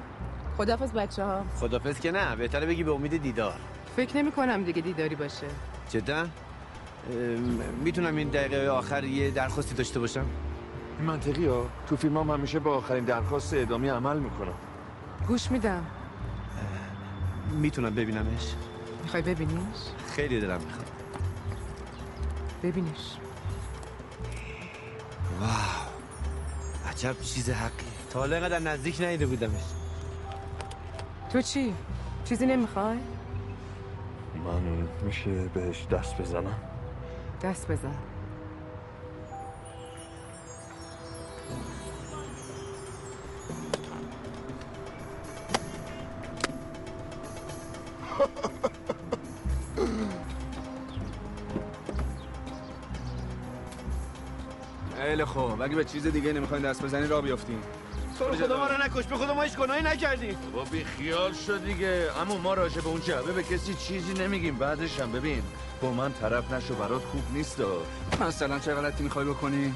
خدافز 0.58 0.92
بچه 0.92 1.24
ها 1.24 1.46
خدافز 1.60 2.00
که 2.00 2.12
نه 2.12 2.36
بهتره 2.36 2.66
بگی 2.66 2.84
به 2.84 2.92
امید 2.92 3.22
دیدار. 3.22 3.54
فکر 3.96 4.18
نمی 4.18 4.32
کنم 4.32 4.64
دیگه 4.64 4.82
دیداری 4.82 5.16
باشه. 5.16 5.48
جدا؟ 5.90 6.26
می‌تونم 7.84 8.16
این 8.16 8.30
دقیقه 8.30 8.70
آخر 8.70 9.04
یه 9.04 9.32
درخواستی 9.32 9.76
داشته 9.76 10.00
باشم؟ 10.00 10.26
این 10.98 11.08
منطقی 11.08 11.48
ها. 11.48 11.66
تو 11.88 11.96
فیلم 11.96 12.18
هم 12.18 12.30
همیشه 12.30 12.60
با 12.60 12.76
آخرین 12.76 13.04
درخواست 13.04 13.54
اعدامی 13.54 13.90
عمل 13.90 14.20
می‌کنم. 14.20 14.54
گوش 15.28 15.52
میدم. 15.52 15.86
می‌تونم 17.52 17.96
ببینمش؟ 17.96 18.56
می‌خوای 19.04 19.24
ببینیش؟ 19.24 19.78
خیلی 20.16 20.40
دلم 20.40 20.62
می‌خواد. 20.62 21.01
ببینیش. 22.64 23.18
واو. 25.42 25.50
عجب 26.92 27.22
چیز 27.22 27.50
حقی 27.50 27.86
تا 28.10 28.20
حالا 28.20 28.36
اینقدر 28.36 28.60
نزدیک 28.60 29.02
ندیده 29.02 29.26
بودمش. 29.26 29.62
تو 31.34 31.42
چی؟ 31.42 31.74
چیزی 32.26 32.46
نمی‌خوای؟ 32.46 32.98
من 34.46 34.88
میشه 35.06 35.32
بهش 35.32 35.88
دست 35.92 36.18
بزنم؟ 36.18 36.56
دست 37.44 37.72
بزن. 37.72 37.96
خیلی 55.26 55.48
خوب. 55.48 55.62
اگه 55.62 55.76
به 55.76 55.86
چیز 55.86 56.08
دیگه 56.08 56.34
نمی‌خواین 56.34 56.64
دست 56.64 56.84
بزنی 56.84 57.08
را 57.08 57.22
بیافتین 57.22 57.60
تو 58.20 58.28
رو 58.28 58.36
خدا 58.36 58.58
ما 58.58 58.68
رو 58.68 58.84
نکش 58.84 59.06
به 59.08 59.16
خدا 59.16 59.34
ما 59.34 59.42
هیچ 59.42 59.58
گناهی 59.58 59.84
نکردیم 59.84 60.38
با 60.54 60.64
بی 60.64 60.84
خیال 60.84 61.34
شد 61.34 61.66
دیگه. 61.66 62.10
اما 62.22 62.38
ما 62.38 62.54
راجع 62.54 62.82
به 62.82 62.88
اون 62.88 63.02
جعبه 63.02 63.32
به 63.32 63.44
کسی 63.44 63.74
چیزی 63.74 64.14
نمیگیم. 64.14 64.56
بعدش 64.56 65.00
هم 65.00 65.12
ببین 65.12 65.44
با 65.82 65.92
من 65.92 66.14
طرف 66.14 66.52
نشو 66.52 66.76
برات 66.76 67.02
خوب 67.02 67.24
نیست 67.34 67.62
مثلا 68.22 68.60
چه 68.60 68.74
غلطی 68.74 69.04
می‌خوای 69.04 69.26
بکنی؟ 69.26 69.74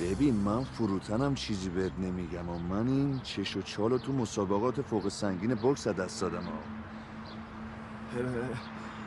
ببین 0.00 0.34
من 0.34 0.64
فروتنم 0.64 1.34
چیزی 1.34 1.68
بهت 1.68 1.92
نمیگم 1.98 2.48
و 2.48 2.58
من 2.58 2.88
این 2.88 3.20
چش 3.24 3.56
و 3.56 3.62
چالو 3.62 3.98
تو 3.98 4.12
مسابقات 4.12 4.82
فوق 4.82 5.08
سنگین 5.08 5.54
بکس 5.54 5.88
دست 5.88 6.20
دادم 6.20 6.42
ها. 6.42 6.58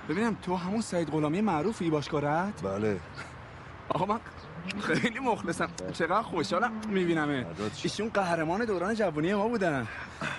ببینم 0.09 0.37
تو 0.41 0.55
همون 0.55 0.81
سعید 0.81 1.09
غلامی 1.11 1.41
معروفی 1.41 1.89
باشکارت 1.89 2.63
بله. 2.63 2.99
آقا 3.89 4.05
من 4.05 4.19
خیلی 4.81 5.19
مخلصم. 5.19 5.69
چقدر 5.93 6.21
خوشحالم 6.21 6.71
میبینمه. 6.87 7.45
ایشون 7.83 8.09
قهرمان 8.09 8.65
دوران 8.65 8.95
جوانی 8.95 9.33
ما 9.33 9.47
بودن. 9.47 9.87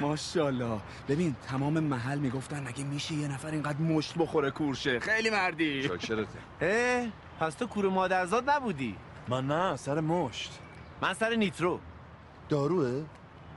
ماشاءالله. 0.00 0.80
ببین 1.08 1.36
تمام 1.48 1.80
محل 1.80 2.18
می‌گفتن 2.18 2.68
مگه 2.68 2.84
میشه 2.84 3.14
یه 3.14 3.28
نفر 3.28 3.48
اینقدر 3.48 3.78
مشت 3.78 4.18
بخوره 4.18 4.50
کورشه؟ 4.50 5.00
خیلی 5.00 5.30
مردی. 5.30 5.82
شاکرته 5.82 6.38
اه 6.60 7.06
پس 7.40 7.54
تو 7.54 7.66
کور 7.66 7.88
مادرزاد 7.88 8.50
نبودی؟ 8.50 8.96
من 9.28 9.46
نه 9.46 9.76
سر 9.76 10.00
مشت. 10.00 10.58
من 11.02 11.14
سر 11.14 11.34
نیترو. 11.34 11.80
داروه؟ 12.48 13.04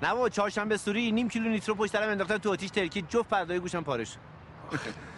نه 0.04 0.12
بابا 0.14 0.30
چهارشنبه 0.30 0.78
سوری 0.78 1.12
نیم 1.12 1.30
کیلو 1.30 1.50
نیترو 1.50 1.76
پشت 1.76 1.92
سرم 1.92 2.10
انداختن 2.10 2.38
تو 2.38 2.52
آتیش 2.52 2.70
ترکید 2.72 3.10
جفت 3.10 3.30
پردای 3.30 3.60
گوشم 3.60 3.84
پاره 3.84 4.06
شد. 4.06 4.18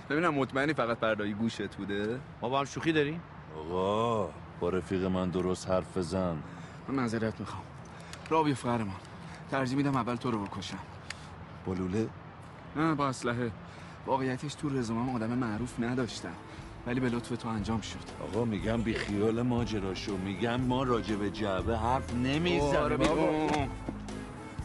ببینم 0.10 0.34
مطمئنی 0.34 0.74
فقط 0.74 0.98
پردایی 0.98 1.34
گوشت 1.34 1.76
بوده؟ 1.76 2.20
ما 2.42 2.50
با 2.50 2.60
هم 2.60 2.66
شوخی 2.66 2.92
داریم؟ 2.92 3.22
آقا. 3.58 4.30
با 4.60 4.70
رفیق 4.70 5.06
من 5.06 5.30
درست 5.30 5.70
حرف 5.70 5.98
بزن. 5.98 6.36
من 6.88 6.96
معذرت 6.96 7.40
می‌خوام. 7.40 7.64
را 8.30 8.44
بیفت 8.44 8.66
قهرمان 8.66 8.96
ترجیح 9.52 9.78
میدم 9.78 9.96
اول 9.96 10.16
تو 10.16 10.32
رو 10.32 10.46
بکشم. 10.46 10.78
بلوله؟ 11.66 12.08
نه 12.76 12.96
با 12.96 13.08
اسلحه. 13.08 13.52
واقعیتش 14.06 14.54
تو 14.54 14.70
رزومم 14.70 15.16
آدم 15.16 15.30
معروف 15.30 15.80
نداشتم 15.80 16.34
ولی 16.88 17.00
به 17.00 17.10
لطف 17.10 17.30
تو 17.30 17.50
انجام 17.50 17.82
شد. 17.82 17.98
آقا 18.24 18.46
میگم 18.46 18.82
بی 18.82 18.94
خیال 18.94 19.42
ماجراشو 19.42 20.18
میگم 20.18 20.62
ما 20.62 20.84
راجع 20.84 21.16
به 21.16 21.30
جعبه 21.30 21.78
حرف 21.78 22.12
آره 22.12 22.20
نمی‌زنیم 22.20 22.98
بابا. 22.98 23.50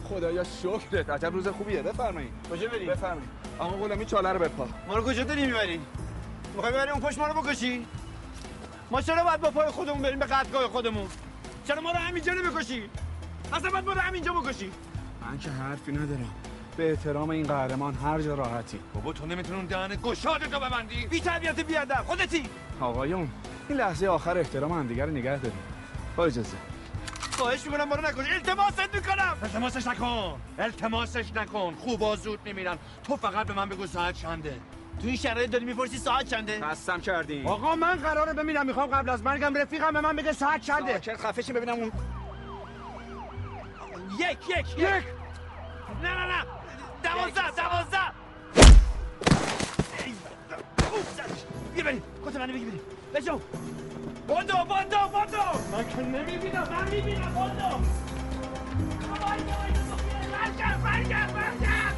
خدایا 0.03 0.43
شکرت. 0.43 1.09
عجب 1.09 1.33
روز 1.33 1.47
خوبیه. 1.47 1.81
بفرمایید. 1.81 2.31
کجا 2.51 2.67
بریم؟ 2.69 2.89
بفرمایید. 2.89 3.29
آقا 3.59 3.77
غلامی 3.77 4.05
چاله 4.05 4.29
رو 4.29 4.39
بپا. 4.39 4.67
ما 4.87 4.95
رو 4.95 5.03
کجا 5.03 5.23
داری 5.23 5.45
می‌بری؟ 5.45 5.79
می‌خوای 6.55 6.73
ببری 6.73 6.91
اون 6.91 7.01
پشت 7.01 7.19
ما 7.19 7.27
رو 7.27 7.41
بکشی؟ 7.41 7.85
ما 8.91 9.01
چرا 9.01 9.23
باید 9.23 9.41
با 9.41 9.51
پای 9.51 9.71
خودمون 9.71 10.01
بریم 10.01 10.19
به 10.19 10.25
قدگاه 10.25 10.67
خودمون؟ 10.67 11.07
چرا 11.67 11.81
ما 11.81 11.91
رو 11.91 11.97
همینجا 11.97 12.33
نمی‌کشی؟ 12.33 12.89
اصلا 13.53 13.69
باید 13.69 13.85
ما 13.85 13.93
رو 13.93 13.99
همینجا 13.99 14.33
بکشی؟ 14.33 14.71
من 15.21 15.37
که 15.37 15.49
حرفی 15.49 15.91
ندارم. 15.91 16.33
به 16.77 16.89
احترام 16.89 17.29
این 17.29 17.47
قهرمان 17.47 17.93
هر 17.93 18.21
جا 18.21 18.35
راحتی. 18.35 18.79
بابا 18.93 19.13
تو 19.13 19.25
نمی‌تونی 19.25 19.55
اون 19.55 19.65
دهن 19.65 19.95
گشادتو 20.03 20.59
ببندی؟ 20.59 21.07
بی 21.07 21.19
تربیت 21.19 21.59
بی 21.59 21.77
ادب. 21.77 22.03
خودتی؟ 22.07 22.49
آقایون 22.81 23.29
این 23.69 23.77
لحظه 23.77 24.07
آخر 24.07 24.37
احترام 24.37 24.71
هم 24.71 24.87
دیگر 24.87 25.05
رو 25.05 25.11
نگه 25.11 25.37
داریم. 25.37 25.59
با 26.15 26.25
اجازه. 26.25 26.57
خواهش 27.31 27.65
می‌کنم 27.65 27.83
ما 27.83 27.95
رو 27.95 28.01
نکش. 28.01 28.31
التماست 28.31 28.95
می‌کنم. 28.95 29.37
التماسش 29.43 29.87
نکن. 29.87 30.41
التماسش 30.59 31.33
نکن. 31.33 31.75
خوب 31.75 32.15
زود 32.15 32.39
میمیرن 32.45 32.77
تو 33.03 33.15
فقط 33.15 33.47
به 33.47 33.53
من 33.53 33.69
بگو 33.69 33.87
ساعت 33.87 34.15
چنده. 34.15 34.59
تو 35.01 35.07
این 35.07 35.15
شرایط 35.15 35.49
داری 35.49 35.65
می‌پرسی 35.65 35.97
ساعت 35.97 36.25
چنده؟ 36.27 36.59
قسم 36.59 37.01
کردیم 37.01 37.47
آقا 37.47 37.75
من 37.75 37.95
قراره 37.95 38.33
بمیرم 38.33 38.65
می‌خوام 38.65 38.89
قبل 38.89 39.09
از 39.09 39.23
مرگم 39.23 39.57
رفیقم 39.57 39.93
به 39.93 40.01
من 40.01 40.15
بگه 40.15 40.33
ساعت 40.33 40.61
چنده. 40.61 40.93
ساکت 40.93 41.17
خفشی 41.17 41.53
ببینم 41.53 41.73
اون 41.73 41.91
یک 44.19 44.37
یک 44.49 44.77
یک. 44.77 44.83
نه 44.83 45.03
نه 46.03 46.25
نه. 46.25 46.45
دوازده 47.03 47.51
دوازده. 47.51 47.97
بیا 51.75 51.83
بریم. 51.83 52.03
کت 52.25 52.35
منو 52.35 52.53
بگی 52.53 52.65
بریم. 52.65 52.81
بجو 53.15 53.39
بادو 54.27 54.53
بادو 54.53 55.07
بادو 55.13 55.37
من 55.71 55.89
که 55.89 55.97
نمی‌بینم 55.97 56.67
من 56.71 56.89
می‌بینم 56.89 57.33
بادو 57.33 57.85
برگرد 60.31 60.83
برگرد 60.83 61.33
برگرد 61.33 61.95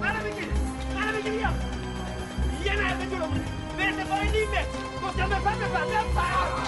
منو 0.00 0.20
بگیر 0.24 0.48
منو 0.94 1.12
بگیر 1.18 1.32
بیا. 1.32 1.67
یه 2.64 2.76
نرده 2.76 3.06
جلو 3.16 3.26
بوده 3.26 3.44
به 3.76 3.84
ارتفاع 3.84 4.22
نیم 4.22 4.48
متر 4.48 5.06
گفتم 5.06 5.28
بپر 5.28 5.54
بپر 5.54 5.84
بپر 5.84 6.58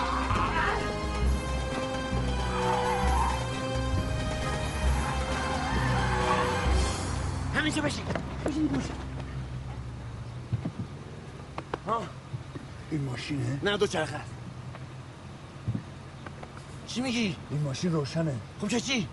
همینجا 7.55 7.83
بشین 7.83 8.05
بشین 8.47 8.67
گوش 8.67 8.85
ها 11.87 12.03
این 12.91 13.05
ماشینه 13.05 13.61
نه 13.63 13.77
دو 13.77 13.87
چرخه 13.87 14.17
است 14.17 14.31
چی 16.87 17.01
میگی 17.01 17.37
این 17.51 17.63
ماشین 17.63 17.93
روشنه 17.93 18.35
خب 18.61 18.69
چه 18.69 18.81
چی 18.81 19.09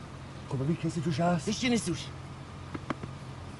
خب 0.50 0.64
ببین 0.64 0.76
کسی 0.76 1.02
توش 1.02 1.20
هست 1.20 1.48
هیچ 1.48 1.60
چی 1.60 1.70
نیست 1.70 1.86
توش 1.86 2.06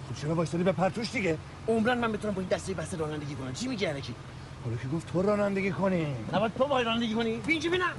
خب 0.10 0.22
چرا 0.22 0.36
وایسادی 0.36 0.64
به 0.64 0.72
پرتوش 0.72 1.12
دیگه 1.12 1.38
عمرن 1.68 1.98
من 1.98 2.12
بتونم 2.12 2.34
با 2.34 2.42
این 2.42 2.50
دسته 2.50 2.74
بسته 2.74 2.98
رانندگی 2.98 3.36
کنم. 3.36 3.54
چی 3.54 3.68
میگی 3.68 3.86
الکی 3.86 4.16
حالا 4.64 4.78
که 4.78 4.88
گفت 4.88 5.14
تو 5.14 5.22
رانندگی 5.22 5.72
کنی. 5.72 6.08
نباید 6.34 6.54
تو 6.58 6.66
باید 6.66 6.88
رانندگی 6.88 7.14
کنی. 7.14 7.38
بیا 7.38 7.54
اینجا 7.54 7.70
ببینم 7.70 7.94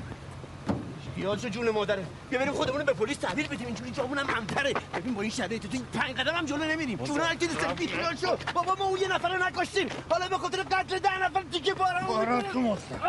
خیال 1.17 1.39
شو 1.39 1.49
جون 1.49 1.71
مادره. 1.71 2.05
بیا 2.31 2.39
بریم 2.39 2.53
خودمون 2.53 2.85
به 2.85 2.93
پلیس 2.93 3.17
تحویل 3.17 3.47
بدیم. 3.47 3.67
اینجوری 3.67 3.91
جامون 3.91 4.19
هم 4.19 4.27
همتره. 4.27 4.73
ببین 4.95 5.15
با 5.15 5.23
این 5.23 5.31
شرایط 5.31 5.63
تو 5.63 5.69
این 5.73 5.83
پنج 5.83 6.17
قدم 6.17 6.35
هم 6.35 6.47
جلو 6.47 6.65
نمیریم. 6.65 6.97
جون 6.97 7.21
هر 7.21 7.35
کی 7.35 7.47
دوست 7.47 7.61
داری 7.61 7.75
بی 7.75 7.87
خیال 7.87 8.17
شو. 8.17 8.37
بابا 8.55 8.75
ما 8.75 8.85
اون 8.85 9.01
یه 9.01 9.09
نفر 9.09 9.37
رو 9.37 9.47
نکشتیم. 9.47 9.89
حالا 10.11 10.29
به 10.29 10.39
خاطر 10.39 10.63
قتل 10.63 10.99
ده 10.99 11.25
نفر 11.25 11.41
دیگه 11.41 11.75
بارم 11.75 12.07
بارا 12.07 12.43
تو 12.43 12.61
مستم. 12.61 13.01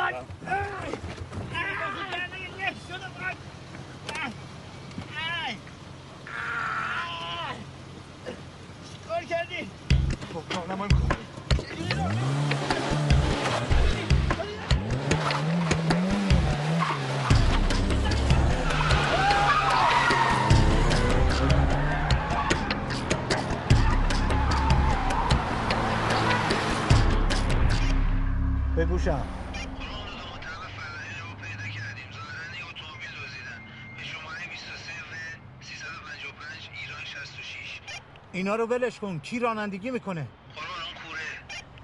اینا 38.49 38.63
رو 38.63 38.69
ولش 38.69 38.99
کن. 38.99 39.19
کی 39.19 39.39
رانندگی 39.39 39.91
می‌کنه؟ 39.91 40.27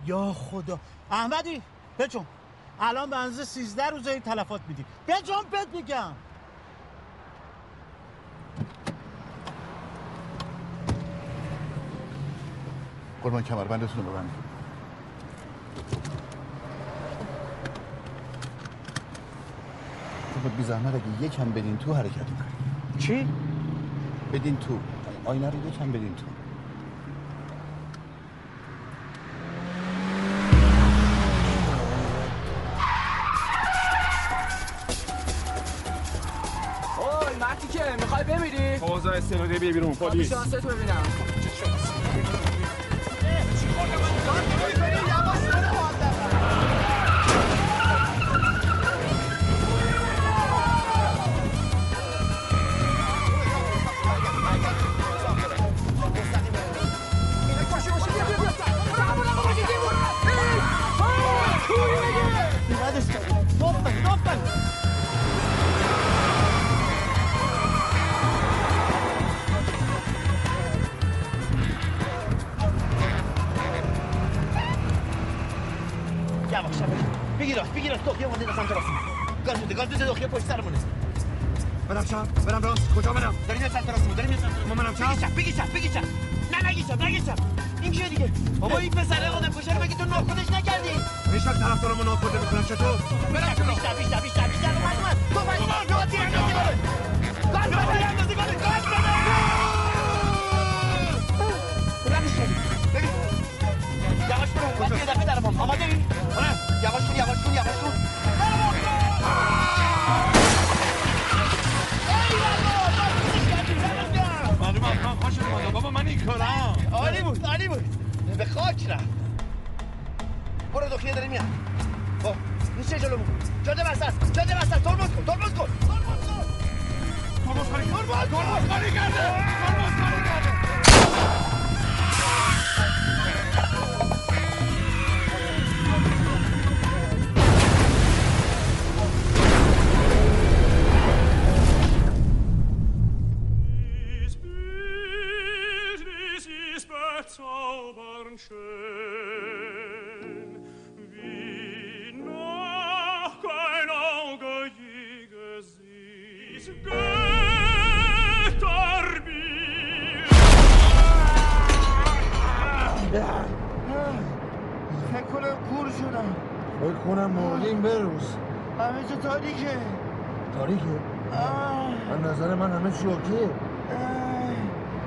یا 0.05 0.33
خدا. 0.33 0.79
احمدی 1.11 1.61
بچون 1.99 2.25
الان 2.79 3.09
به 3.09 3.17
اندازه 3.17 3.43
13 3.43 3.89
روزه 3.89 4.11
این 4.11 4.21
تلفات 4.21 4.61
میدی. 4.67 4.85
بجون 5.07 5.43
بهت 5.51 5.67
میگم. 5.73 6.11
قربان 13.23 13.43
کمربندتون 13.43 14.05
رو 14.05 14.11
ببند 14.11 14.31
تو 20.33 20.39
خود 20.39 20.57
بی 20.57 20.63
زحمت 20.63 20.95
اگه 20.95 21.25
یکم 21.25 21.51
بدین 21.51 21.77
تو 21.77 21.93
حرکت 21.93 22.15
کنید 22.15 22.99
چی؟ 22.99 23.27
بدین 24.33 24.57
تو. 24.57 24.79
آینه 25.25 25.49
رو 25.49 25.67
یکم 25.67 25.91
بدین 25.91 26.15
تو. 26.15 26.44
بمیری؟ 39.29 39.43
اوضاع 39.43 39.49
استرادی 39.49 39.59
بیا 39.59 39.71
بیرون 39.71 39.95
پلیس 39.95 40.29
شانستو 40.29 41.44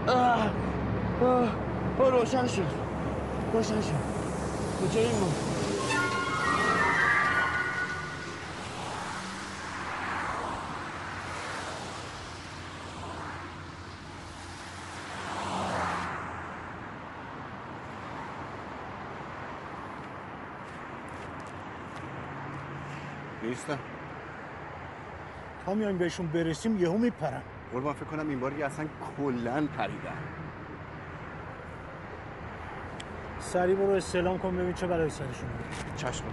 آه. 0.08 0.14
آه. 0.14 0.50
آه. 1.22 2.10
روشن 2.10 2.46
شد 2.46 2.62
روشن 3.52 3.80
شد 3.80 3.94
کجاییم 4.82 5.18
ما 5.20 5.28
نیستم 23.42 23.78
تا 25.66 25.74
میایم 25.74 25.98
بهشون 25.98 26.26
برسیم 26.26 26.82
یهو 26.82 26.98
میپرن 26.98 27.42
قربان 27.72 27.94
فکر 27.94 28.04
کنم 28.04 28.28
این 28.28 28.40
باری 28.40 28.62
اصلا 28.62 28.86
کلا 29.16 29.68
پریدن 29.76 30.18
سریع 33.40 33.74
برو 33.74 33.90
استعلام 33.90 34.38
کن 34.38 34.56
ببین 34.56 34.72
چه 34.72 34.86
برای 34.86 35.10
سرشون. 35.10 35.48
چشم 35.96 36.24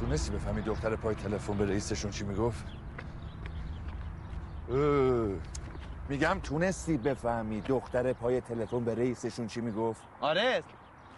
تونستی 0.00 0.32
بفهمی 0.32 0.62
دختر 0.62 0.96
پای 0.96 1.14
تلفن 1.14 1.58
به 1.58 1.66
رئیسشون 1.66 2.10
چی 2.10 2.24
می‌گفت؟ 2.24 2.64
میگم 6.08 6.40
تونستی 6.42 6.96
بفهمی 6.96 7.60
دختر 7.60 8.12
پای 8.12 8.40
تلفن 8.40 8.84
به 8.84 8.94
رئیسشون 8.94 9.46
چی 9.46 9.60
می‌گفت؟ 9.60 10.02
آره. 10.20 10.62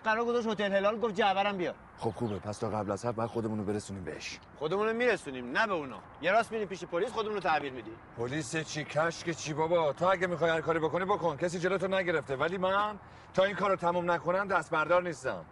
قرار 0.04 0.24
گذاشت 0.24 0.46
هتل 0.46 0.72
هلال 0.72 0.98
گفت 1.00 1.14
جعبرم 1.14 1.56
بیا. 1.56 1.74
خب 1.98 2.10
خوبه. 2.10 2.38
پس 2.38 2.58
تا 2.58 2.70
قبل 2.70 2.90
از 2.90 3.04
حرف 3.04 3.14
باید 3.14 3.30
خودمون 3.30 3.58
رو 3.58 3.64
برسونیم 3.64 4.04
بهش. 4.04 4.38
خودمون 4.58 4.86
رو 4.86 4.92
میرسونیم. 4.92 5.50
نه 5.50 5.66
به 5.66 5.72
اونا. 5.72 5.98
یه 6.22 6.32
راست 6.32 6.52
میریم 6.52 6.68
پیش 6.68 6.84
پلیس 6.84 7.10
خودمون 7.10 7.34
رو 7.34 7.40
تحویل 7.40 7.72
میدی. 7.72 7.90
پلیس 8.18 8.56
چی؟ 8.56 8.84
کشک 8.84 9.30
چی 9.30 9.52
بابا؟ 9.52 9.92
تو 9.92 10.06
اگه 10.06 10.26
می‌خوای 10.26 10.50
هر 10.50 10.60
کاری 10.60 10.78
بکنی 10.78 11.04
بکن. 11.04 11.36
کسی 11.36 11.58
جلوتو 11.58 11.88
نگرفته. 11.88 12.36
ولی 12.36 12.58
من 12.58 12.98
تا 13.34 13.44
این 13.44 13.56
کارو 13.56 13.76
تموم 13.76 14.10
نکنم 14.10 14.48
دست 14.48 14.70
بردار 14.70 15.02
نیستم. 15.02 15.44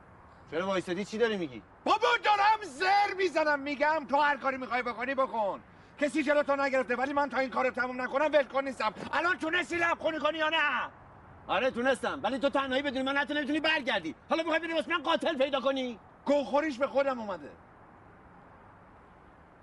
چرا 0.51 0.66
وایسادی؟ 0.66 1.05
چی 1.05 1.18
داری 1.18 1.37
میگی؟ 1.37 1.62
بابا 1.85 2.09
دارم 2.24 2.72
زر 2.78 3.14
می‌زنم. 3.18 3.61
میگم 3.61 4.07
تو 4.09 4.16
هر 4.16 4.37
کاری 4.37 4.57
می‌خوای 4.57 4.82
بکنی 4.82 5.14
بکن. 5.14 5.61
کسی 6.01 6.22
جلوتو 6.22 6.57
نگرفته 6.57 6.97
ولی 6.97 7.12
من 7.12 7.28
تا 7.28 7.38
این 7.38 7.51
کارو 7.51 7.70
تموم 7.70 8.03
نکنم 8.03 8.30
ول 8.32 8.64
نیستم. 8.64 8.95
الان 9.12 9.38
تونستی 9.38 9.76
لب 9.76 9.99
خونی 9.99 10.18
کنی 10.18 10.38
یا 10.38 10.49
نه؟ 10.49 10.90
آره 11.47 11.70
تونستم. 11.70 12.20
ولی 12.22 12.38
تو 12.38 12.49
تنهایی 12.49 12.82
بدونی 12.82 13.03
من 13.03 13.16
حتی 13.16 13.34
نمی‌تونی 13.34 13.61
برگردی. 13.61 14.14
حالا 14.30 14.42
می‌خوای 14.42 14.61
بری 14.61 14.72
واسه 14.72 14.90
من 14.90 15.03
قاتل 15.03 15.38
پیدا 15.38 15.61
کنی؟ 15.61 15.99
گوخوریش 16.24 16.78
به 16.78 16.86
خودم 16.86 17.20
اومده. 17.20 17.51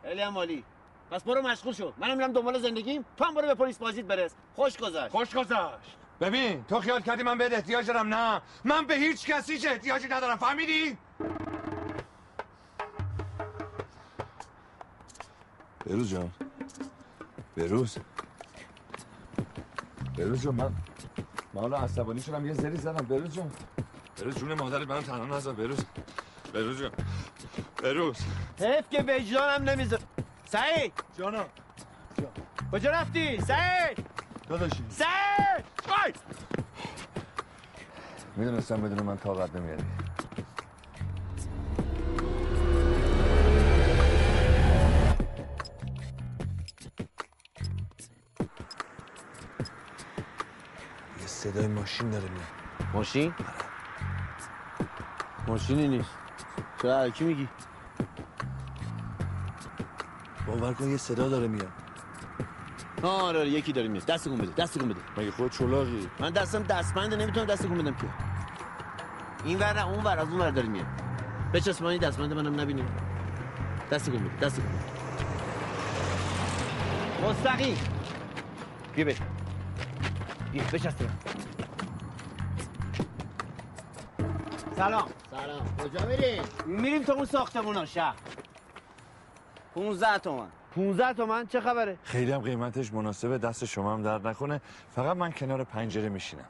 خیلی 0.03 0.21
هم 0.21 0.37
عالی. 0.37 0.63
پس 1.11 1.23
برو 1.23 1.41
مشغول 1.41 1.73
شو. 1.73 1.93
منم 1.97 2.17
میرم 2.17 2.33
دنبال 2.33 2.59
زندگیم. 2.59 3.05
تو 3.17 3.25
هم 3.25 3.33
برو 3.33 3.47
به 3.47 3.55
پلیس 3.55 3.77
بازیت 3.77 4.05
برس. 4.05 4.35
خوش 4.55 4.77
گذشت. 4.77 5.11
خوش 5.11 5.35
گذشت. 5.35 5.97
ببین 6.21 6.63
تو 6.63 6.79
خیال 6.79 7.01
کردی 7.01 7.23
من 7.23 7.37
بهت 7.37 7.53
احتیاج 7.53 7.87
دارم؟ 7.87 8.13
نه. 8.13 8.41
من 8.63 8.85
به 8.85 8.95
هیچ 8.95 9.25
کسی 9.25 9.57
چه 9.57 9.69
احتیاجی 9.69 10.07
ندارم. 10.07 10.35
فهمیدی؟ 10.35 10.97
بروز 15.91 16.09
جان 16.09 16.31
بروز 17.57 17.97
بروز 20.17 20.43
جان 20.43 20.55
من 20.55 20.73
من 21.53 21.61
حالا 21.61 21.77
عصبانی 21.77 22.21
شدم 22.21 22.45
یه 22.45 22.53
زری 22.53 22.77
زدم 22.77 23.05
بروز 23.05 23.35
جان 23.35 23.51
بروز 24.17 24.35
جون 24.35 24.53
مادرت 24.53 24.87
منو 24.87 25.01
تنها 25.01 25.37
نذار 25.37 25.53
بروز 25.53 25.85
بروز 26.53 26.79
جان 26.79 26.91
بروز 27.83 28.15
حیف 28.59 28.89
که 28.89 29.03
وجدانم 29.07 29.69
نمیذار 29.69 29.99
سعید 30.45 30.93
جانم 31.17 31.45
کجا 32.71 32.91
رفتی 32.91 33.41
سعید 33.41 34.05
داداشی 34.49 34.83
سعید 34.89 36.15
می‌دونستم 38.37 38.81
بدون 38.81 39.03
من 39.03 39.17
طاقت 39.17 39.55
نمیاری 39.55 39.83
صدای 51.51 51.67
ماشین 51.67 52.09
داره 52.09 52.29
میاد. 52.29 52.43
ماشین؟ 52.93 53.33
ماشینی 55.47 55.87
نیست. 55.87 56.09
چرا؟ 56.81 56.99
علکی 56.99 57.23
میگی؟ 57.23 57.49
باور 60.47 60.73
کن 60.73 60.89
یه 60.89 60.97
صدا 60.97 61.29
داره 61.29 61.47
میاد. 61.47 61.71
آره 63.03 63.39
آره 63.39 63.49
یکی 63.49 63.71
داره 63.73 63.87
میاد. 63.87 64.05
دست 64.05 64.27
کن 64.27 64.37
بده 64.37 64.63
دست 64.63 64.77
کن 64.77 64.87
بده. 64.87 64.99
مگه 65.17 65.31
خود 65.31 65.51
چلاقی؟ 65.51 66.09
من 66.19 66.29
دستم 66.29 66.63
دستبنده 66.63 67.15
نمی‌تونم 67.15 67.45
دست 67.45 67.65
کن 67.67 67.77
بدم 67.77 67.93
که. 67.93 68.07
این 69.45 69.59
ور 69.59 69.73
نه 69.73 69.87
اون 69.87 70.03
ور 70.03 70.19
از 70.19 70.27
اون 70.27 70.39
ور 70.39 70.51
داره 70.51 70.67
میاد. 70.67 70.85
بچسب 71.53 71.83
من 71.83 71.89
این 71.89 72.01
دستبند 72.01 72.33
منم 72.33 72.59
نبینیم 72.59 72.85
دست 73.91 74.09
کن 74.09 74.17
بده 74.17 74.45
دست 74.45 74.59
کن 74.59 74.63
بده. 74.65 74.91
مستقیم. 77.29 77.77
بیا 78.95 79.05
بده 79.05 79.17
بیا 80.51 80.63
بچسب 80.73 80.95
سلام. 84.81 85.09
سلام. 85.31 85.61
کجا 85.77 86.05
میریم؟ 86.05 86.43
میریم 86.65 87.03
تو 87.03 87.11
اون 87.11 87.25
ساختمونا 87.25 87.85
شهر. 87.85 88.15
15 89.75 90.17
تومن. 90.17 90.47
15 90.75 91.13
تومن؟ 91.13 91.47
چه 91.47 91.61
خبره؟ 91.61 91.97
خیلی 92.03 92.31
هم 92.31 92.41
قیمتش 92.41 92.93
مناسبه 92.93 93.37
دست 93.37 93.65
شما 93.65 93.93
هم 93.93 94.03
درد 94.03 94.27
نکنه. 94.27 94.61
فقط 94.95 95.17
من 95.17 95.31
کنار 95.31 95.63
پنجره 95.63 96.09
میشینم. 96.09 96.45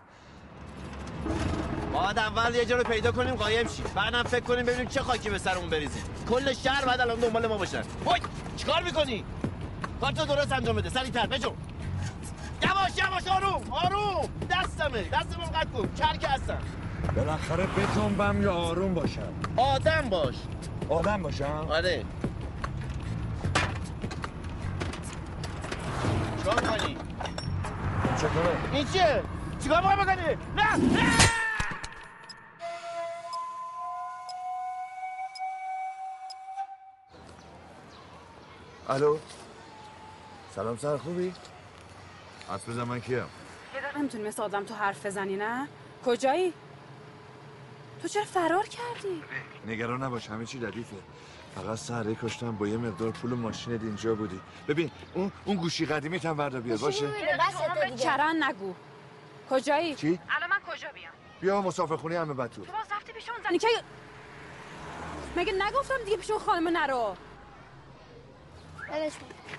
باید 1.93 2.19
اول 2.19 2.55
یه 2.55 2.65
جا 2.65 2.77
رو 2.77 2.84
پیدا 2.84 3.11
کنیم 3.11 3.36
قایم 3.36 3.67
شیم. 3.67 3.86
بعدم 3.95 4.23
فکر 4.23 4.43
کنیم 4.43 4.65
ببینیم 4.65 4.88
چه 4.88 5.01
خاکی 5.01 5.29
به 5.29 5.38
سرمون 5.38 5.69
بریزیم. 5.69 6.03
کل 6.29 6.53
شهر 6.53 6.86
بعد 6.86 7.01
الان 7.01 7.19
دنبال 7.19 7.47
ما 7.47 7.57
باشن 7.57 7.84
وای 8.05 8.21
چیکار 8.57 8.84
می‌کنی؟ 8.84 9.25
کارتو 10.01 10.25
درست 10.25 10.51
انجام 10.51 10.75
بده 10.75 10.89
سریعتر. 10.89 11.27
بجو. 11.27 11.53
یواش 12.63 12.97
یواش. 12.97 13.27
آروم 13.27 13.63
آروم. 13.71 14.29
دستمه 14.51 15.03
دستمون 15.03 15.47
قد 15.47 15.71
کن. 15.73 15.89
کرک 15.95 16.25
هستم. 16.29 16.59
بالاخره 17.16 17.68
بتنبم 17.68 18.41
یا 18.43 18.54
آروم 18.54 18.93
باشم. 18.93 19.34
آدم 19.58 20.10
باش. 20.10 20.36
آدم 20.89 21.22
باشم؟ 21.24 21.68
آره. 21.70 22.06
چیکار 26.38 26.62
می‌کنی؟ 26.62 26.97
چطوره؟ 28.18 28.58
این 28.74 28.86
چیه؟ 28.86 29.24
چیکار 29.64 29.82
می‌خوای 29.82 30.06
بکنی؟ 30.06 30.38
نه! 30.56 30.76
نه! 30.76 31.10
الو؟ 38.89 39.18
سلام 40.56 40.78
سر 40.78 40.97
خوبی؟ 40.97 41.34
حرف 42.49 42.70
بزن 42.70 42.84
من 42.84 42.99
کیم. 43.02 43.18
یه 43.18 43.26
دقیقه 43.82 43.99
نمی‌تونی 43.99 44.24
مثل 44.28 44.43
آدم 44.43 44.64
تو 44.64 44.74
حرف 44.74 45.06
بزنی 45.06 45.36
نه؟ 45.36 45.68
کجایی؟ 46.06 46.54
تو 48.02 48.08
چرا 48.08 48.24
فرار 48.24 48.68
کردی؟ 48.68 49.24
نگران 49.68 50.04
نباش 50.04 50.30
همه 50.30 50.45
چی 50.45 50.60
ردیفه. 50.60 50.95
فقط 51.56 51.78
سهره 51.78 52.16
کشتم 52.16 52.52
با 52.52 52.68
یه 52.68 52.78
مقدار 52.78 53.12
پول 53.12 53.34
ماشینت 53.34 53.82
اینجا 53.82 54.16
بودی. 54.16 54.39
ببین 54.68 54.91
اون 55.14 55.32
اون 55.45 55.58
گوشی 55.58 55.86
قدیمی 55.86 56.18
هم 56.18 56.38
وردا 56.38 56.60
بیار 56.60 56.78
باشه؟ 56.78 57.06
کرن 58.04 58.43
نگو. 58.43 58.74
کجایی؟ 59.49 59.95
چی؟ 59.95 60.20
الان 60.30 60.49
من 60.49 60.60
کجا 60.74 60.88
بیام؟ 60.93 61.14
بیا 61.41 61.62
مسافر 61.62 61.95
خونه 61.95 62.20
همه 62.20 62.34
بطور 62.34 62.66
تو. 62.66 62.72
باز 62.72 62.86
رفتی 62.91 63.12
پیش 63.14 63.30
اون 63.30 63.39
زنی 63.43 63.58
که 63.58 63.68
مگه 65.36 65.54
نگفتم 65.54 66.04
دیگه 66.06 66.18
پیش 66.18 66.32
اون 66.32 66.39
خانم 66.39 66.78
نرو؟ 66.78 67.16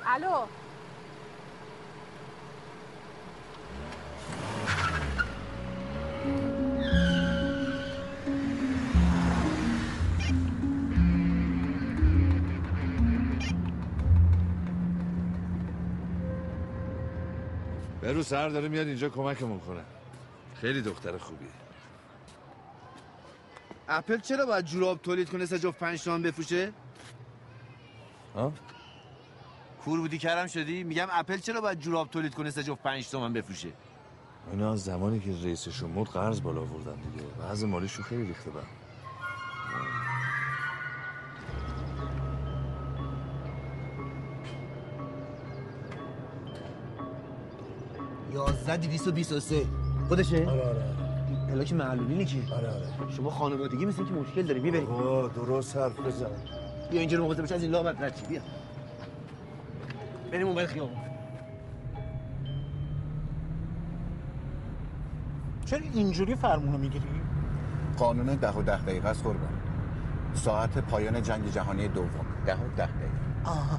الو؟ 0.07 0.47
برو 18.13 18.23
سر 18.23 18.49
داره 18.49 18.69
میاد 18.69 18.87
اینجا 18.87 19.09
کمکمون 19.09 19.61
کنه. 19.61 19.83
خیلی 20.55 20.83
دختر 20.83 21.19
خوبیه. 21.19 21.49
اپل 23.89 24.21
چرا 24.21 24.47
باید 24.47 24.65
جوراب 24.65 25.03
تولید 25.03 25.31
کنه 25.31 25.47
سه 25.47 25.59
جفت 25.59 25.79
پنج 25.79 26.03
تومن 26.05 26.23
بفروشه؟ 26.23 26.73
ها؟ 28.35 28.53
کور 29.85 30.01
بودی 30.01 30.19
کردم 30.19 30.47
شدی؟ 30.47 30.85
میگم 30.85 31.07
اپل 31.11 31.39
چرا 31.39 31.61
باید 31.61 31.79
جوراب 31.79 32.11
تولید 32.11 32.35
کنه 32.35 32.51
سه 32.51 32.63
جفت 32.63 32.83
پنج 32.83 33.11
تومن 33.11 33.33
بفروشه؟ 33.33 33.69
اینا 34.53 34.73
از 34.73 34.85
زمانی 34.85 35.21
که 35.21 35.31
رئیسشون 35.31 35.91
مرد 35.91 36.09
قرض 36.09 36.41
بالا 36.41 36.61
آوردن 36.61 36.95
دیگه. 36.95 37.25
وضع 37.41 37.67
مالیشون 37.67 38.05
خیلی 38.05 38.27
ریخته 38.27 38.51
بر. 38.51 38.63
یازده 48.63 48.77
دویست 48.77 49.09
و 49.09 49.13
بیست 49.13 49.33
و 49.33 49.41
سه. 49.41 49.67
خودشه؟ 50.09 50.47
آره 50.47 50.69
آره. 50.69 50.85
پلاک 51.49 51.73
معلولینی 51.73 52.25
که 52.25 52.39
آره 52.55 52.69
آره. 52.69 53.13
شما 53.17 53.31
خانوادگی 53.31 53.87
مثل 53.87 54.05
که 54.05 54.13
مشکل 54.13 54.43
داری 54.43 54.61
بیا 54.61 54.73
بریم 54.73 54.87
آقا 54.87 55.29
درست 55.29 55.77
حرف 55.77 56.01
بزن. 56.01 56.27
بیا 56.91 57.01
اینجا 57.01 57.19
رو 57.19 57.25
مواظب 57.25 57.41
باش 57.41 57.53
از 57.53 57.63
این 57.63 57.71
لامت 57.71 58.01
رد 58.01 58.15
چی 58.15 58.27
بیا. 58.27 58.41
بریم 60.33 60.47
اون 60.47 60.67
خیابون. 60.67 60.97
چرا 65.65 65.81
اینجوری 65.95 66.35
فرمونو 66.35 66.79
می‌گیری؟ 66.79 67.05
قانون 67.99 68.27
ده 68.27 68.53
و 68.53 68.63
ده 68.63 68.83
دقیقه 68.83 69.09
است 69.09 69.23
قربان. 69.23 69.49
ساعت 70.35 70.79
پایان 70.79 71.23
جنگ 71.23 71.51
جهانی 71.51 71.89
دوم. 71.89 72.27
ده 72.47 72.55
و 72.55 72.69
ده 72.77 72.87
دقیقه. 72.87 73.13
آها. 73.45 73.79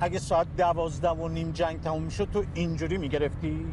اگه 0.00 0.18
ساعت 0.18 0.56
دوازده 0.56 1.10
و 1.10 1.28
نیم 1.28 1.50
جنگ 1.50 1.80
تموم 1.80 2.02
می‌شد 2.02 2.28
تو 2.32 2.44
اینجوری 2.54 2.98
می‌گرفتی؟ 2.98 3.66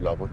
لابد 0.00 0.30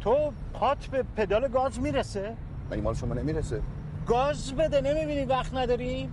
تو 0.00 0.32
پات 0.52 0.86
به 0.86 1.04
پدال 1.16 1.48
گاز 1.48 1.80
می‌رسه؟ 1.80 2.36
مگه 2.70 2.82
مال 2.82 2.94
شما 2.94 3.14
نمی‌رسه 3.14 3.62
گاز 4.06 4.54
بده 4.54 4.80
نمی‌بینی 4.80 5.24
وقت 5.24 5.54
نداریم 5.54 6.10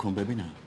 کن 0.00 0.14
ببینم. 0.14 0.59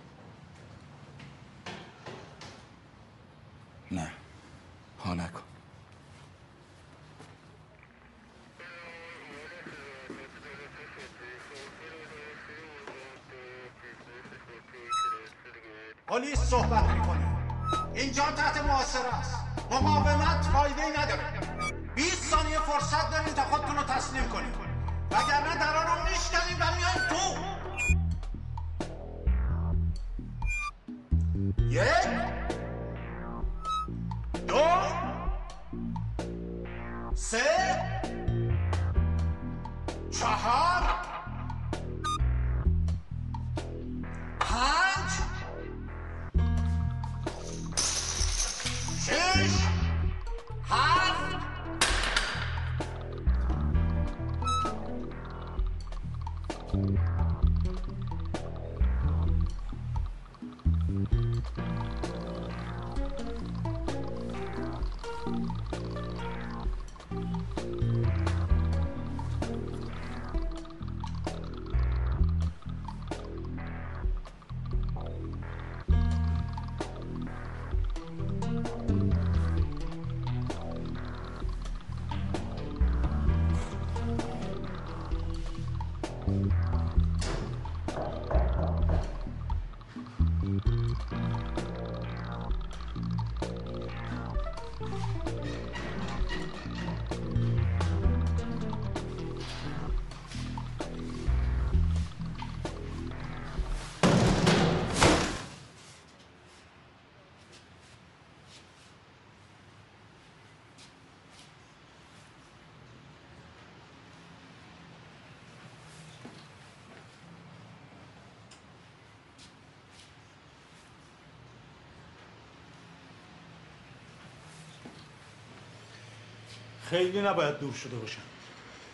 خیلی 126.90 127.22
نباید 127.22 127.60
دور 127.60 127.74
شده 127.74 127.96
باشن 127.96 128.22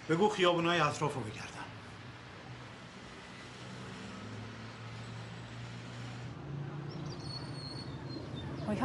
بگو 0.10 0.30
خیابونای 0.30 0.80
اطراف 0.80 1.14
رو 1.14 1.22
بگردن 1.22 1.50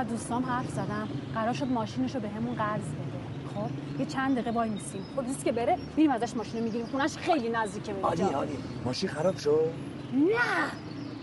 از 0.05 0.09
دوستام 0.09 0.45
حرف 0.45 0.71
زدم 0.71 1.09
قرار 1.35 1.53
شد 1.53 1.67
ماشینش 1.67 2.15
رو 2.15 2.21
به 2.21 2.29
همون 2.29 2.55
قرض 2.55 2.83
بده. 2.83 3.55
خب 3.55 4.01
یه 4.01 4.07
چند 4.07 4.33
دقیقه 4.35 4.51
وای 4.51 4.71
میسیم. 4.71 5.03
خب 5.17 5.27
دوست 5.27 5.45
که 5.45 5.53
بره 5.53 5.79
میریم 5.97 6.11
ازش 6.11 6.37
ماشین 6.37 6.59
رو 6.59 6.65
می‌گیریم. 6.65 6.87
خونش 6.87 7.17
خیلی 7.17 7.49
نزدیکه 7.49 7.93
عالی 7.93 8.23
اینجا. 8.23 8.39
عالی 8.39 8.59
ماشین 8.85 9.09
خراب 9.09 9.39
شد؟ 9.39 9.71
نه. 10.13 10.71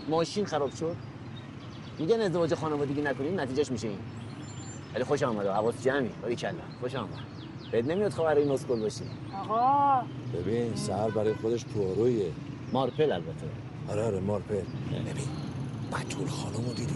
ماشین 0.08 0.46
خراب 0.46 0.70
شد؟ 0.74 0.96
میگن 1.98 2.20
ازدواج 2.20 2.54
خانوادگی 2.54 3.02
نکنیم 3.02 3.40
نتیجهش 3.40 3.70
میشه 3.70 3.88
این. 3.88 3.98
ولی 4.94 5.04
خوش 5.04 5.22
آمد 5.22 5.46
حواس 5.46 5.82
جمعی. 5.82 6.10
باری 6.22 6.36
کلا. 6.36 6.52
خوش 6.80 6.94
آمد 6.94 7.31
بهت 7.72 7.84
نمیاد 7.84 8.12
خبر 8.12 8.34
این 8.36 8.50
اسکل 8.50 8.80
باشی 8.80 9.04
آقا. 9.42 10.02
ببین 10.34 10.76
سهر 10.76 11.10
برای 11.10 11.34
خودش 11.34 11.64
پوارویه 11.64 12.30
مارپل 12.72 13.12
البته. 13.12 13.46
آره 13.88 14.04
آره 14.04 14.20
مارپل. 14.20 14.54
ببین 14.54 15.14
بطول 15.92 16.28
خانمو 16.28 16.72
دیدی؟ 16.74 16.94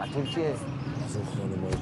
بطول 0.00 0.24
کیه 0.24 0.54
از 1.04 1.16
اون 1.16 1.24
خانمای 1.24 1.72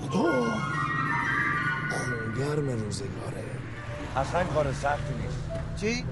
خونگرم 1.90 2.80
روزگاره. 2.84 3.44
اصلا 4.16 4.44
کار 4.44 4.72
سختی 4.72 5.14
نیست. 5.22 5.50
چی؟ 5.76 6.04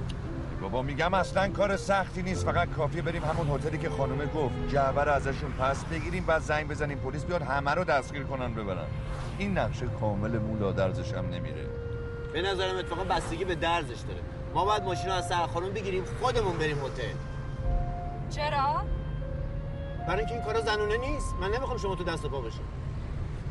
بابا 0.61 0.83
میگم 0.83 1.15
اصلا 1.15 1.49
کار 1.49 1.77
سختی 1.77 2.23
نیست. 2.23 2.45
فقط 2.45 2.71
کافیه 2.71 3.03
بریم 3.03 3.23
همون 3.25 3.51
هتلی 3.59 3.79
که 3.79 3.91
خانومه 3.91 4.27
گفت. 4.27 4.55
جعبه 4.69 5.05
رو 5.05 5.13
ازشون 5.13 5.53
پس 5.53 5.85
بگیریم 5.85 6.25
بعد 6.25 6.43
زنگ 6.43 6.69
بزنیم. 6.69 6.99
پلیس 6.99 7.25
بیاد 7.25 7.43
همه 7.43 7.71
رو 7.71 7.85
دستگیر 7.85 8.23
کنن 8.23 8.55
ببرن. 8.55 8.87
این 9.39 9.59
نقشه 9.59 9.87
کامل 10.01 10.39
مولا 10.39 10.73
درزش 10.73 11.13
هم 11.13 11.27
نمیره. 11.27 11.67
به 12.33 12.43
نظرم 12.43 12.77
اتفاقا 12.77 13.05
بستگی 13.05 13.45
به 13.45 13.55
درزش 13.55 14.01
داره. 14.09 14.21
ما 14.55 14.65
باید 14.65 14.83
ماشین 14.83 15.07
رو 15.07 15.13
از 15.13 15.29
سر 15.29 15.47
خانم 15.47 15.73
بگیریم 15.73 16.05
خودمون 16.21 16.59
بریم 16.59 16.79
هتل. 16.79 17.15
چرا؟ 18.31 18.83
برای 20.09 20.19
اینکه 20.19 20.35
این 20.35 20.43
کارا 20.45 20.61
زنونه 20.61 20.97
نیست. 20.97 21.35
من 21.41 21.49
نمی‌خوام 21.49 21.79
شما 21.79 21.95
تو 21.95 22.05
دست 22.05 22.25
و 22.25 22.29
پا 22.29 22.41
باشیم 22.41 22.65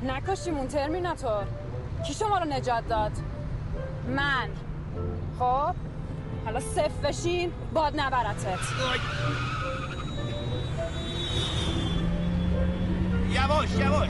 نکاشیمون 0.04 0.68
ترمیناتور 0.68 1.44
کی 2.08 2.14
شما 2.14 2.38
رو 2.38 2.46
نجات 2.46 2.88
داد؟ 2.88 3.12
من. 4.08 4.50
خب؟ 5.40 5.76
حالا 6.46 6.60
صفر 6.60 7.08
بشین 7.08 7.52
باد 7.74 8.00
نبرتت. 8.00 8.60
یواش 13.32 13.70
یواش. 13.72 14.10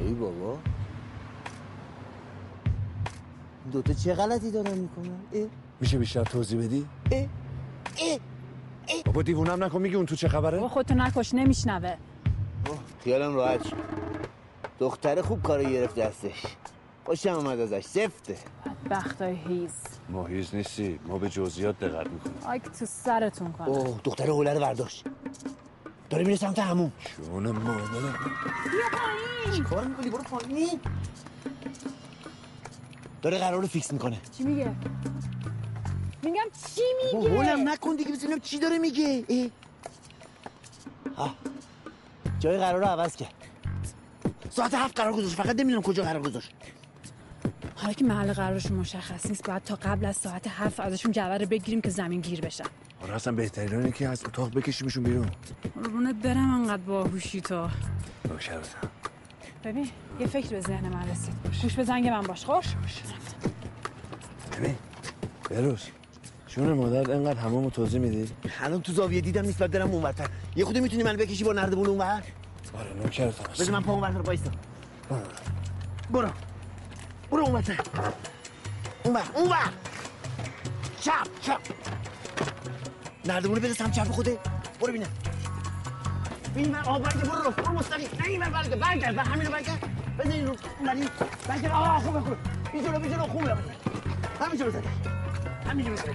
ای 0.00 0.14
بابا. 0.14 0.58
دوتا 3.72 3.92
چه 3.92 4.14
غلطی 4.14 4.50
دارن 4.50 4.78
می‌کنن؟ 4.78 5.48
میشه 5.80 5.98
بیشتر 5.98 6.24
توضیح 6.24 6.64
بدی؟ 6.64 6.86
اه. 7.12 7.20
اه. 7.20 8.18
بابا 9.04 9.22
دیوونم 9.22 9.64
نکن 9.64 9.82
میگی 9.82 9.94
اون 9.94 10.06
تو 10.06 10.16
چه 10.16 10.28
خبره؟ 10.28 10.56
بابا 10.56 10.68
خودتو 10.68 10.94
نکش 10.94 11.34
نمیشنوه. 11.34 11.96
خیالم 13.04 13.34
راحت 13.34 13.66
شد. 13.66 13.76
دختر 14.80 15.22
خوب 15.22 15.42
کارو 15.42 15.64
گرفت 15.64 15.94
دستش 15.94 16.42
خوشم 17.04 17.32
اومد 17.32 17.60
ازش 17.60 17.84
سفته. 17.84 18.36
بختای 18.90 19.34
هیز 19.48 19.72
ما 20.08 20.26
هیز 20.26 20.54
نیستی 20.54 20.98
ما 21.06 21.18
به 21.18 21.28
جزئیات 21.28 21.78
دقت 21.78 22.10
می‌کنیم. 22.10 22.36
آی 22.46 22.58
که 22.58 22.70
تو 22.70 22.86
سرتون 22.86 23.52
کنه 23.52 23.68
اوه 23.68 24.00
دختر 24.04 24.30
اوله 24.30 24.54
رو 24.54 24.60
برداشت 24.60 25.04
داره 26.10 26.24
میره 26.24 26.36
سمت 26.36 26.58
همون. 26.58 26.92
جون 27.16 27.50
مادرم 27.50 28.14
بیا 28.70 28.98
پایین. 29.46 29.64
کار 29.64 29.84
می‌کنی؟ 29.84 30.10
برو 30.10 30.22
پایین. 30.22 30.80
داره 33.22 33.38
قرار 33.38 33.60
رو 33.60 33.68
فیکس 33.68 33.92
می‌کنه. 33.92 34.18
چی 34.38 34.42
میگه؟ 34.42 34.74
میگم 36.22 36.44
چی 36.74 36.82
با 37.12 37.18
میگه 37.18 37.36
هولم 37.36 37.68
نکن 37.68 37.96
دیگه 37.96 38.12
بزنم 38.12 38.40
چی 38.40 38.58
داره 38.58 38.78
میگه. 38.78 39.24
آه. 41.16 41.34
جای 42.38 42.58
قرار 42.58 42.80
رو 42.80 42.86
عوض 42.86 43.16
کرد. 43.16 43.34
ساعت 44.50 44.74
هفت 44.74 45.00
قرار 45.00 45.12
گذاشت 45.12 45.34
فقط 45.34 45.60
نمی‌دونم 45.60 45.82
کجا 45.82 46.02
قرار 46.02 46.22
گذاشت. 46.22 46.50
حالا 47.76 47.92
که 47.92 48.04
محل 48.04 48.32
قرارشون 48.32 48.76
مشخص 48.76 49.26
نیست 49.26 49.46
باید 49.46 49.64
تا 49.64 49.76
قبل 49.76 50.06
از 50.06 50.16
ساعت 50.16 50.46
هفت 50.48 50.80
ازشون 50.80 51.12
جوه 51.12 51.36
رو 51.36 51.46
بگیریم 51.46 51.80
که 51.80 51.90
زمین 51.90 52.20
گیر 52.20 52.40
بشن. 52.40 52.64
آره 53.02 53.14
اصلا 53.14 53.32
بهترین 53.32 53.74
اینه 53.74 53.92
که 53.92 54.08
از 54.08 54.24
اتاق 54.24 54.54
بکشیمشون 54.54 55.02
بیرون. 55.04 55.28
قربونت 55.74 56.14
برم 56.14 56.54
انقدر 56.54 56.82
باهوشی 56.82 57.40
تو. 57.40 57.68
نوکرتم 58.28 58.88
ببین 59.64 59.88
یه 60.20 60.26
فکر 60.26 60.48
به 60.48 60.60
ذهن 60.60 60.88
من 60.88 61.10
رسید. 61.10 61.34
گوش 61.62 61.74
به 61.74 61.84
زنگ 61.84 62.08
من 62.08 62.20
باش 62.20 62.44
خب؟ 62.44 62.62
ببین 64.58 64.74
بروز 65.50 65.82
جون 66.46 66.72
مادر 66.72 67.10
اینقدر 67.10 67.40
همه 67.40 67.70
توضیح 67.70 68.00
میدی؟ 68.00 68.32
الان 68.60 68.82
تو 68.82 68.92
زاویه 68.92 69.20
دیدم 69.20 69.42
نیست 69.42 69.58
بعد 69.58 69.70
برم 69.70 69.90
اونورتر. 69.90 70.28
یه 70.56 70.64
خودی 70.64 70.80
می‌تونی 70.80 71.02
من 71.02 71.16
بکشی 71.16 71.44
با 71.44 71.52
نردبون 71.52 71.86
اونور 71.86 72.22
آره 72.78 72.92
نوکرتم 73.02 73.44
بذار 73.52 73.70
من 73.70 73.82
پا 73.82 73.92
اونورتر 73.92 74.22
بایستا 74.22 74.50
برو. 76.10 76.28
برو 77.30 77.44
اونورتر. 77.44 77.80
اونور 79.04 79.22
اونور. 79.34 79.72
چپ 81.00 81.28
چپ. 81.40 81.60
نردبونه 83.28 83.60
بده 83.60 83.74
سمت 83.74 83.92
چپ 83.92 84.08
خوده 84.08 84.38
برو 84.80 84.92
بینم 84.92 85.08
این 86.56 86.70
من 86.70 86.84
آه 86.84 87.02
برگه 87.02 87.16
برو 87.16 87.42
رو 87.42 87.50
برو 87.50 87.72
مستقیم 87.72 88.08
نه 88.20 88.26
این 88.26 88.40
من 88.40 88.50
برگه 88.50 88.76
برگرد 88.76 89.14
به 89.14 89.22
همین 89.22 89.46
رو 89.46 89.52
برگرد 89.52 89.84
بزن 90.18 90.30
این 90.30 90.46
رو 90.46 90.56
اونوری 90.78 91.08
برگرد 91.48 91.72
آه 91.72 92.02
خوبه 92.02 92.20
خوبه 92.20 92.36
این 92.72 92.84
جلو 92.84 92.98
به 92.98 93.08
جلو 93.08 93.26
خوبه 93.26 93.56
همین 94.40 94.58
جلو 94.58 94.70
زده 94.70 94.88
همین 95.70 95.86
جلو 95.86 95.96
زده 95.96 96.10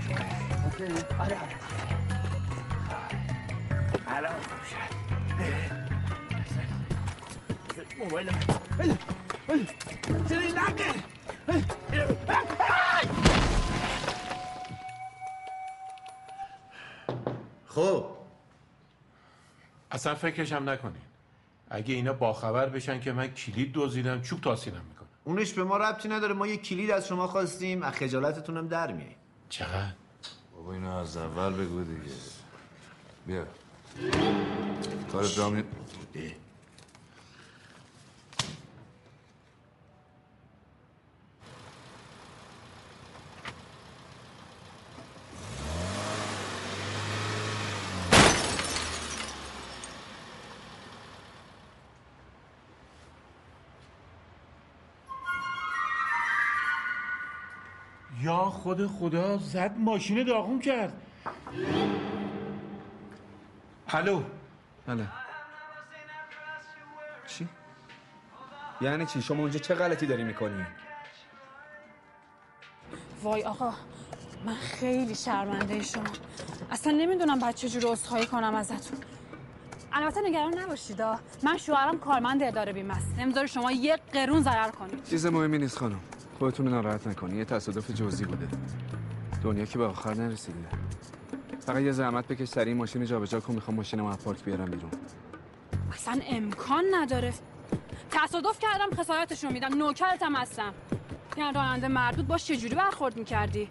آره 1.20 1.38
آره 1.38 1.38
الان 4.08 4.32
موبایل 8.00 8.28
من 8.28 8.40
بله 8.78 8.98
بله 9.48 9.66
چرا 10.30 10.40
این 10.40 10.58
نقه 10.58 10.84
خب. 17.76 18.06
اصلا 19.92 20.16
فکرشم 20.16 20.70
نکنین. 20.70 21.02
اگه 21.70 21.96
اینا 21.96 22.14
باخبر 22.14 22.70
بشن 22.70 23.00
که 23.00 23.12
من 23.12 23.28
کلید 23.28 23.72
دزدیدم 23.74 24.22
چوب 24.22 24.42
تاسیدم 24.42 24.82
می‌کنم 24.90 25.08
اونش 25.24 25.54
به 25.54 25.64
ما 25.64 25.78
ربطی 25.78 26.10
نداره. 26.10 26.34
ما 26.34 26.48
یه 26.48 26.58
کلید 26.58 26.92
از 26.92 27.08
شما 27.08 27.28
خواستیم 27.28 27.84
از 27.84 27.94
خجالتتون 27.94 28.58
هم 28.58 28.68
در 28.68 28.92
میاییم 28.92 29.18
چقدر؟ 29.50 29.94
بابا 30.56 30.74
اینو 30.74 30.96
از 30.96 31.18
اول 31.18 31.54
بگو 31.54 31.84
دیگه. 31.84 32.16
بیا. 33.28 33.46
کار 35.12 35.24
دامی 35.38 35.64
یا 58.24 58.38
خود 58.38 58.88
خدا 58.88 59.38
زد 59.38 59.76
ماشین 59.78 60.24
داغون 60.24 60.60
کرد 60.60 60.94
الو 63.88 64.24
بله 64.88 65.08
چی؟ 67.28 67.48
یعنی 68.82 69.06
چی؟ 69.06 69.22
شما 69.22 69.40
اونجا 69.40 69.60
چه 69.60 69.76
غلطی 69.76 70.06
داری 70.06 70.24
می‌کنی؟ 70.24 70.66
وای 73.24 73.44
آقا 73.44 73.74
من 74.46 74.54
خیلی 74.54 75.16
شرمنده 75.16 75.82
شما 75.82 76.04
اصلا 76.72 76.94
نمی‌دونم 76.94 77.40
بعد 77.40 77.56
چجور 77.56 77.92
عذرخواهی 77.92 78.26
کنم 78.26 78.56
ازتون 78.56 79.00
البته 79.94 80.22
نگران 80.22 80.60
نباشید. 80.60 81.02
من 81.44 81.58
شوهرم 81.58 82.00
کارمند 82.00 82.44
اداره 82.44 82.74
بیمه 82.74 82.96
است 82.98 83.20
نمی‌ذاره 83.20 83.48
شما 83.48 83.72
یک 83.72 84.00
قرون 84.14 84.42
ضرر 84.42 84.70
کنید 84.70 85.04
چیز 85.04 85.26
مهمی 85.26 85.58
نیست 85.58 85.78
خانم 85.78 86.00
خودتون 86.40 86.68
ناراحت 86.68 87.08
نکنی. 87.08 87.38
یه 87.38 87.46
تصادف 87.46 87.92
جزئی 87.92 88.26
بوده. 88.26 88.48
دنیا 89.44 89.66
که 89.66 89.78
به 89.78 89.86
آخر 89.86 90.14
نرسیده. 90.14 90.58
فقط 91.60 91.82
یه 91.82 91.92
زحمت 91.92 92.28
بکش 92.28 92.48
سریع 92.48 92.74
ماشین 92.74 93.06
جابجا 93.06 93.40
کن. 93.40 93.54
می‌خوام 93.54 93.78
ماشینم 93.78 94.06
از 94.06 94.24
پارک 94.24 94.44
بیارم 94.44 94.66
بیرون. 94.66 94.92
اصلا 95.94 96.20
امکان 96.30 96.84
نداره. 96.94 97.34
تصادف 98.12 98.60
کردم 98.60 98.96
خسارتش 99.04 99.44
رو 99.44 99.52
میدم. 99.52 99.74
نوکرتم 99.76 100.36
هستم. 100.36 100.74
یعنی 101.38 101.54
راننده 101.54 101.88
مردود 101.88 102.28
باش 102.28 102.46
چجوری 102.46 102.76
برخورد 102.76 103.18
می‌کردی؟ 103.18 103.70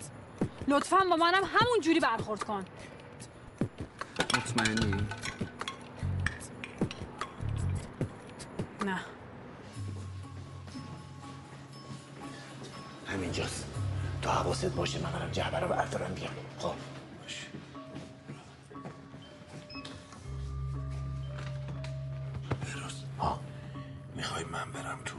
لطفا 0.69 0.97
با 1.11 1.17
منم 1.17 1.43
همون 1.45 1.81
جوری 1.83 2.01
برخورد 2.01 2.45
کن. 2.45 2.65
مطمئنی؟ 4.19 5.07
نه. 8.87 9.01
همینجاست 13.33 13.65
تو 14.23 14.31
حواست 14.31 14.67
باشه 14.67 14.99
من 14.99 15.13
برم 15.13 15.31
جعبه 15.31 15.59
رو 15.59 15.69
بردارم 15.69 16.15
بیام. 16.15 16.33
خب. 16.59 16.75
بروز 22.61 23.05
ها. 23.19 23.41
می‌خوای 24.17 24.45
من 24.45 24.73
برم 24.73 24.99
تو؟ 25.05 25.17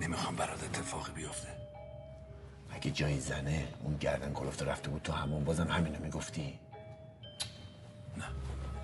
نمی‌خوام 0.00 0.36
برات 0.36 0.64
اتفاقی 0.64 1.12
بیفته. 1.12 1.48
اگه 2.70 2.90
جایی 2.90 3.20
زنه 3.20 3.68
اون 3.82 3.96
گردن 3.96 4.32
کلفته 4.32 4.64
رفته 4.64 4.90
بود 4.90 5.02
تو 5.02 5.12
همون 5.12 5.44
بازم 5.44 5.68
همینو 5.68 5.98
می‌گفتی. 5.98 6.58
نه. 8.16 8.24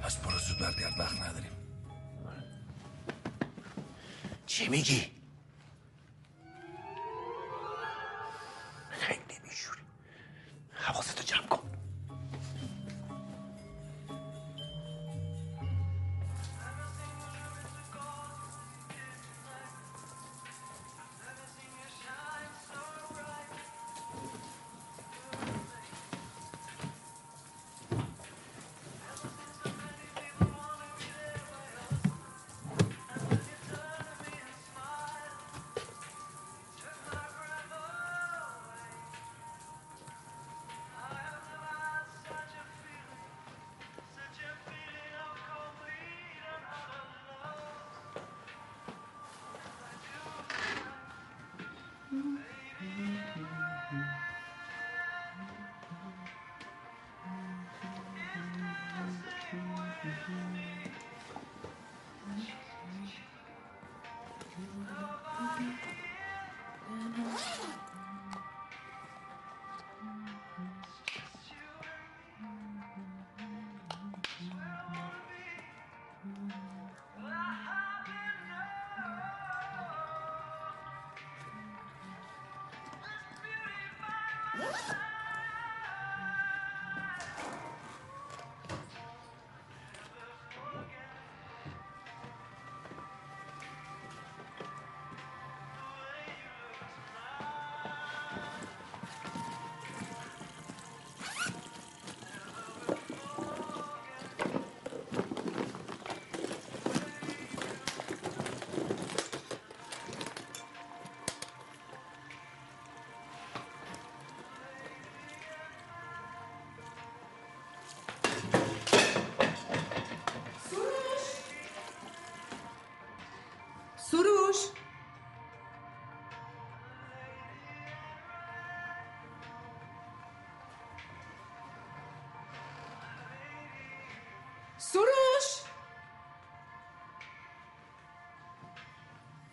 پس 0.02 0.16
برو 0.16 0.38
زود 0.38 0.58
برگرد 0.58 1.00
وقت 1.00 1.22
نداریم. 1.22 1.50
چی 4.46 4.68
میگی؟ 4.68 5.19
حواستو 10.92 11.22
جمع 11.24 11.46
کن 11.46 11.59
سروش 11.59 11.59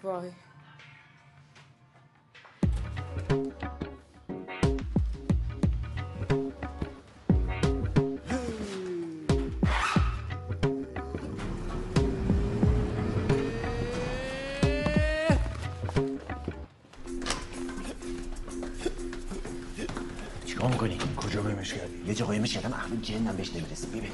وای 0.07 0.31
چیکار 20.45 20.71
می‌کنی؟ 20.71 20.97
کجا 21.17 21.41
قیمش 21.41 21.73
کردی؟ 21.73 22.03
یه 22.07 22.13
جا 22.13 22.25
قایمش 22.25 22.53
کردم 22.53 22.73
احمد 22.73 23.01
جنم 23.01 23.35
بهش 23.37 23.49
نمی‌رسه 23.49 23.87
ببین 23.87 24.11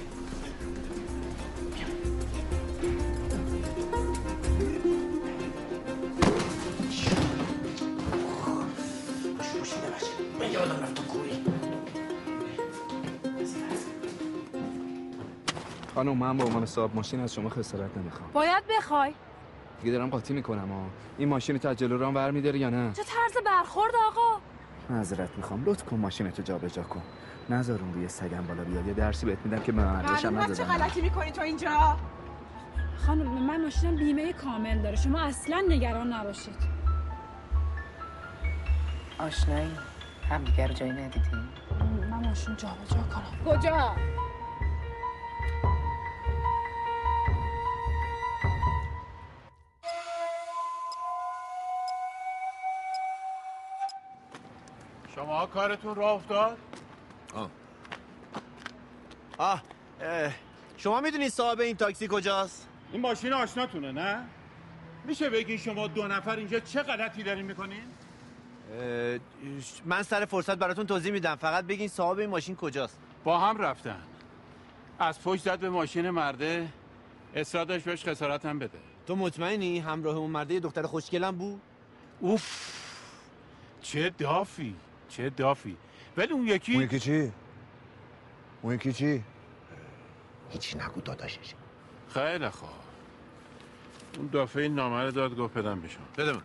خانم 16.03 16.17
من 16.17 16.37
به 16.37 16.43
عنوان 16.43 16.65
صاحب 16.65 16.95
ماشین 16.95 17.19
از 17.19 17.33
شما 17.33 17.49
خسارت 17.49 17.97
نمی‌خوام. 17.97 18.31
باید 18.33 18.63
بخوای. 18.77 19.13
دیگه 19.81 19.91
دارم 19.91 20.09
قاطی 20.09 20.33
می‌کنم 20.33 20.69
ها 20.71 20.85
این 21.17 21.29
ماشین 21.29 21.57
تو 21.57 21.67
از 21.69 21.77
جلو 21.77 21.97
رام 21.97 22.13
برمیداره 22.13 22.59
یا 22.59 22.69
نه؟ 22.69 22.93
چه 22.93 23.03
طرز 23.03 23.43
برخورد 23.45 23.93
آقا؟ 24.07 24.39
معذرت 24.89 25.29
می‌خوام. 25.37 25.63
لطف 25.65 25.83
کن 25.83 25.97
ماشینتو 25.97 26.41
جابجا 26.41 26.83
کن. 26.83 27.01
نذار 27.49 27.79
اون 27.79 27.93
روی 27.93 28.07
سگم 28.07 28.41
بالا 28.47 28.63
بیاد. 28.63 28.87
یه 28.87 28.93
درسی 28.93 29.25
بهت 29.25 29.37
میدم 29.45 29.63
که 29.63 29.71
به 29.71 29.83
مرداشم 29.83 30.29
معلومه 30.29 30.55
چه 30.55 30.63
نزدم 30.63 30.77
غلطی 30.77 31.01
می‌کنی 31.01 31.31
تو 31.31 31.41
اینجا. 31.41 31.97
خانم 32.97 33.27
من 33.27 33.63
ماشینم 33.63 33.95
بیمه 33.95 34.33
کامل 34.33 34.81
داره. 34.81 34.95
شما 34.95 35.19
اصلا 35.19 35.63
نگران 35.69 36.13
نباشید. 36.13 36.57
آشنایی؟ 39.19 39.71
همدیگه 40.29 40.67
رو 40.67 40.73
جایی 40.73 40.91
ندیدیم 40.91 41.49
من 42.11 42.27
ماشین 42.27 42.55
جابجا 42.55 42.95
کنم. 42.95 43.57
کجا؟ 43.57 43.95
کارتون 55.53 55.95
راه 55.95 56.11
افتاد؟ 56.11 56.57
آه. 57.35 57.49
آه 59.37 59.63
شما 60.77 61.01
می‌دونید 61.01 61.29
صاحب 61.29 61.59
این 61.59 61.75
تاکسی 61.75 62.07
کجاست؟ 62.11 62.67
این 62.91 63.01
ماشین 63.01 63.33
آشناتونه 63.33 63.91
نه؟ 63.91 64.23
میشه 65.05 65.29
بگین 65.29 65.57
شما 65.57 65.87
دو 65.87 66.07
نفر 66.07 66.35
اینجا 66.35 66.59
چه 66.59 66.83
غلطی 66.83 67.23
دارین 67.23 67.45
می‌کنین؟ 67.45 67.83
من 69.85 70.03
سر 70.03 70.25
فرصت 70.25 70.55
براتون 70.55 70.85
توضیح 70.85 71.11
میدم. 71.11 71.35
فقط 71.35 71.65
بگین 71.65 71.87
صاحب 71.87 72.19
این 72.19 72.29
ماشین 72.29 72.55
کجاست. 72.55 72.99
با 73.23 73.39
هم 73.39 73.57
رفتن. 73.57 74.03
از 74.99 75.21
پشت 75.21 75.43
زد 75.43 75.59
به 75.59 75.69
ماشین 75.69 76.09
مرده. 76.09 76.67
اصرار 77.35 77.65
بهش 77.65 78.05
خسارت 78.05 78.45
هم 78.45 78.59
بده. 78.59 78.79
تو 79.07 79.15
مطمئنی 79.15 79.79
همراه 79.79 80.15
اون 80.15 80.31
مرده 80.31 80.53
یه 80.53 80.59
دختر 80.59 80.83
خوشگلم 80.83 81.35
بود؟ 81.35 81.61
اوف 82.19 82.73
چه 83.81 84.09
دافی. 84.09 84.75
چه 85.13 85.29
دافی 85.29 85.77
ولی 86.17 86.33
اون 86.33 86.47
یکی 86.47 86.73
اون 86.73 86.83
یکی 86.83 86.99
چی؟ 86.99 87.31
اون 88.61 88.73
یکی 88.73 88.93
چی؟ 88.93 89.23
هیچ 90.49 90.75
نگو 90.75 91.01
داداشش 91.01 91.53
خیلی 92.13 92.49
خوب 92.49 92.69
اون 94.17 94.27
دافه 94.27 94.59
این 94.59 94.75
نامه 94.75 95.03
رو 95.03 95.11
داد 95.11 95.35
گفت 95.35 95.57
بدم 95.57 95.81
بشم 95.81 95.99
بده 96.17 96.33
من 96.33 96.41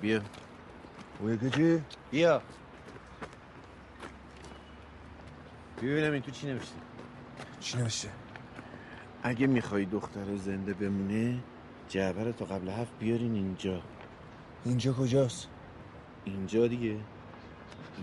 بیا 0.00 0.20
اون 1.20 1.34
یکی 1.34 1.50
چی؟ 1.50 1.82
بیا 2.10 2.42
ببینم 5.78 6.12
این 6.12 6.22
تو 6.22 6.30
چی 6.30 6.46
نوشته 6.46 6.76
چی 7.60 7.78
نوشته؟ 7.78 8.10
اگه 9.22 9.46
می‌خوای 9.46 9.84
دختر 9.84 10.36
زنده 10.36 10.74
بمونه 10.74 11.38
جعبه 11.90 12.24
رو 12.24 12.32
تا 12.32 12.44
قبل 12.44 12.68
هفت 12.68 12.92
بیارین 12.98 13.34
اینجا. 13.34 13.82
اینجا 14.64 14.92
کجاست؟ 14.92 15.48
اینجا 16.24 16.66
دیگه. 16.66 16.96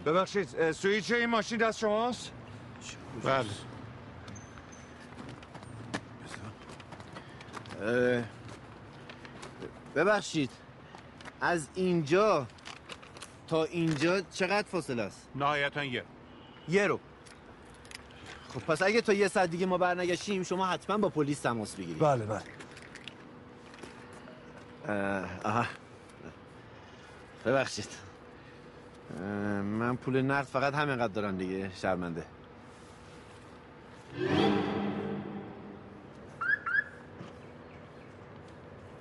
ببخشید 0.05 0.71
سویچ 0.71 1.11
این 1.11 1.25
ماشین 1.25 1.57
دست 1.57 1.79
شماست؟ 1.79 2.31
بله. 3.23 3.45
ببخشید 9.95 10.49
از 11.41 11.67
اینجا 11.75 12.47
تا 13.47 13.63
اینجا 13.63 14.21
چقدر 14.21 14.67
فاصله 14.67 15.03
است؟ 15.03 15.27
نهایتا 15.35 15.83
یه. 15.83 16.03
یه 16.69 16.87
رو. 16.87 16.99
خب 18.53 18.59
پس 18.59 18.81
اگه 18.81 19.01
تا 19.01 19.13
یه 19.13 19.27
ساعت 19.27 19.49
دیگه 19.49 19.65
ما 19.65 19.77
برنگشتیم 19.77 20.43
شما 20.43 20.65
حتما 20.65 20.97
با 20.97 21.09
پلیس 21.09 21.39
تماس 21.39 21.75
بگیرید. 21.75 21.99
بله 21.99 22.25
بله. 22.25 22.56
آها. 24.87 25.65
ببخشید. 27.45 27.89
من 29.63 29.95
پول 29.95 30.21
نقد 30.21 30.45
فقط 30.45 30.73
همینقدر 30.73 31.13
دارم 31.13 31.37
دیگه 31.37 31.71
شرمنده. 31.75 32.23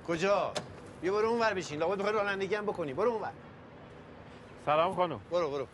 کجا؟ 0.07 0.53
بیا 1.01 1.13
برو 1.13 1.27
اون 1.27 1.39
ور 1.39 1.53
بشین. 1.53 1.79
لابد 1.79 1.97
می‌خوای 1.97 2.13
رانندگی 2.13 2.55
هم 2.55 2.65
بکنی. 2.65 2.93
برو 2.93 3.09
اون 3.09 3.21
ور 3.21 3.31
سلام 4.65 4.95
خانم. 4.95 5.19
برو 5.31 5.51
برو. 5.51 5.67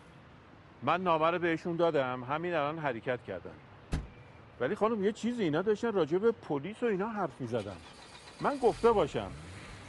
من 0.82 1.00
نامه 1.02 1.30
رو 1.30 1.38
بهشون 1.38 1.76
دادم. 1.76 2.24
همین 2.24 2.54
الان 2.54 2.78
حرکت 2.78 3.22
کردن. 3.22 3.54
ولی 4.60 4.74
خانم 4.74 5.04
یه 5.04 5.12
چیزی 5.12 5.42
اینا 5.42 5.62
داشتن 5.62 5.92
راجع 5.92 6.18
به 6.18 6.32
پلیس 6.32 6.82
و 6.82 6.86
اینا 6.86 7.08
حرف 7.08 7.40
می‌زدن. 7.40 7.76
من 8.40 8.56
گفته 8.56 8.92
باشم. 8.92 9.30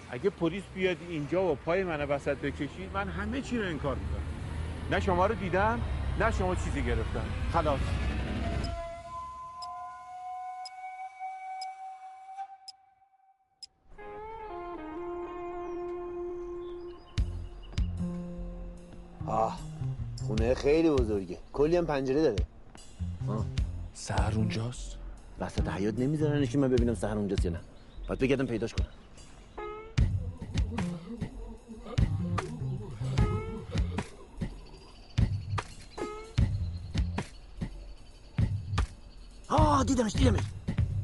اگه 0.10 0.30
پلیس 0.30 0.64
بیاد 0.76 0.98
اینجا 1.10 1.52
و 1.52 1.56
پای 1.56 1.84
من 1.84 2.02
وسط 2.02 2.38
بکشید 2.38 2.90
من 2.94 3.10
همه 3.10 3.42
چی 3.42 3.58
رو 3.58 3.66
انکار 3.66 3.96
می‌کنم. 3.96 4.24
نه 4.92 5.00
شما 5.00 5.26
رو 5.26 5.36
دیدم 5.36 5.82
نه 6.20 6.32
شما 6.32 6.56
چیزی 6.56 6.82
گرفتم. 6.82 7.26
خلاص. 7.54 7.80
آه 19.28 19.60
خونه 20.28 20.54
خیلی 20.54 20.90
بزرگه. 20.90 21.38
کلی 21.54 21.78
هم 21.78 21.86
پنجره 21.86 22.22
داره. 22.22 22.36
آه. 23.28 23.46
سهر 23.94 24.34
اونجاست؟ 24.36 24.98
وسط 25.40 25.68
حیات 25.68 26.00
نمیذارنش 26.00 26.52
که 26.52 26.58
من 26.58 26.70
ببینم 26.70 26.96
سهر 26.96 27.18
اونجاست 27.18 27.46
یا 27.46 27.52
نه. 27.52 27.60
باید 28.08 28.20
بگردم 28.20 28.46
پیداش 28.46 28.74
کنم. 28.74 28.88
دیدمش 39.86 40.16
دیدمش. 40.16 40.44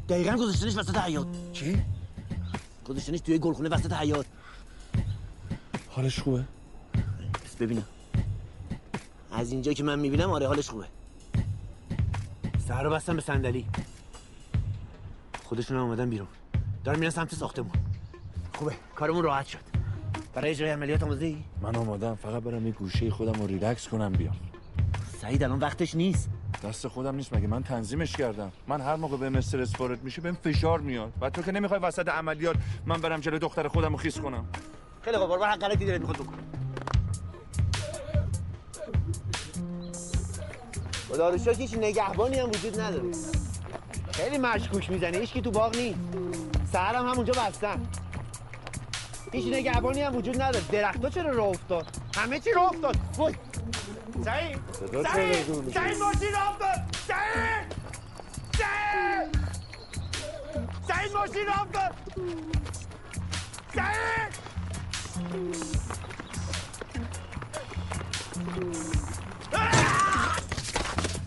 دقیقا 0.09 0.35
گذاشتنش 0.37 0.77
وسط 0.77 0.97
حیات 0.97 1.27
چی؟ 1.53 1.81
گذاشتنش 2.85 3.19
توی 3.19 3.39
گلخونه 3.39 3.69
وسط 3.69 3.93
حیات 3.93 4.25
حالش 5.89 6.19
خوبه؟ 6.19 6.43
بس 7.45 7.55
ببینم. 7.55 7.85
از 9.31 9.51
اینجا 9.51 9.73
که 9.73 9.83
من 9.83 9.99
می‌بینم 9.99 10.29
آره 10.29 10.47
حالش 10.47 10.69
خوبه. 10.69 10.85
سر 12.67 12.83
رو 12.83 12.89
بستم 12.89 13.15
به 13.15 13.21
صندلی. 13.21 13.65
خودشون 15.43 15.77
هم 15.77 15.83
اومدن 15.83 16.09
بیرون. 16.09 16.27
دارن 16.83 16.99
میرن 16.99 17.11
سمت 17.11 17.35
ساختمون. 17.35 17.71
خوبه 18.53 18.73
کارمون 18.95 19.23
راحت 19.23 19.47
شد. 19.47 19.59
برای 20.33 20.51
اجرای 20.51 20.71
عملیات 20.71 21.03
آماده 21.03 21.25
ای؟ 21.25 21.37
من 21.61 21.75
آمادم 21.75 22.15
فقط 22.15 22.43
برم 22.43 22.67
یه 22.67 22.73
گوشه 22.73 23.11
خودم 23.11 23.41
رو 23.41 23.47
ریلکس 23.47 23.87
کنم 23.87 24.11
بیام. 24.11 24.35
سعید 25.21 25.43
الان 25.43 25.59
وقتش 25.59 25.95
نیست. 25.95 26.29
دست 26.63 26.87
خودم 26.87 27.15
نیست 27.15 27.33
مگه 27.33 27.47
من 27.47 27.63
تنظیمش 27.63 28.15
کردم؟ 28.15 28.51
من 28.67 28.81
هر 28.81 28.95
موقع 28.95 29.17
بهم 29.17 29.35
استرس 29.35 29.79
وارد 29.79 30.03
میشه 30.03 30.21
بهم 30.21 30.35
فشار 30.35 30.79
میاد. 30.79 31.13
و 31.21 31.29
تو 31.29 31.41
که 31.41 31.51
نمی‌خوای 31.51 31.79
وسط 31.79 32.09
عملیات 32.09 32.55
من 32.85 33.01
برم 33.01 33.19
جلوی 33.19 33.39
دختر 33.39 33.67
خودم 33.67 33.91
رو 33.91 33.97
خیس 33.97 34.19
کنم. 34.19 34.45
خیلی 35.01 35.17
خوب 35.17 35.29
برو 35.29 35.43
حق 35.43 35.59
غلطی 35.59 35.85
دلت 35.85 36.01
می‌خواد 36.01 36.17
بکن 36.17 36.33
خدا 41.09 41.31
هیچ 41.51 41.73
نگهبانی 41.77 42.39
هم 42.39 42.49
وجود 42.49 42.79
نداره. 42.81 43.11
خیلی 44.11 44.37
مشکوک 44.37 44.91
می‌زنه 44.91 45.17
هیچ 45.17 45.33
تو 45.33 45.51
باغ 45.51 45.75
نیست. 45.75 46.75
هم 46.75 47.07
اونجا 47.07 47.33
بستن. 47.33 47.87
هیچ 49.31 49.53
نگهبانی 49.53 50.01
هم 50.01 50.15
وجود 50.15 50.41
نداره. 50.41 50.65
درختها 50.71 51.09
چرا 51.09 51.31
راه 51.31 51.47
افتاد؟ 51.47 51.87
همه 52.15 52.39
چی 52.39 52.51
راه 52.51 52.65
افتاد. 52.65 52.95
وای! 53.17 53.33
سعید! 54.25 54.57
سعید! 55.13 55.73
سعید 55.73 55.97
ماشین 55.97 56.35
آب 56.35 56.59
کن 56.59 56.67
سعید! 57.07 57.75
سعید! 58.57 59.37
سعید 60.87 61.13
ماشین 61.13 61.49
آب 61.49 61.73
کن 61.73 61.91
سعید! 63.75 64.33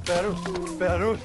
Beru, 0.07 0.33
Beru, 0.79 1.17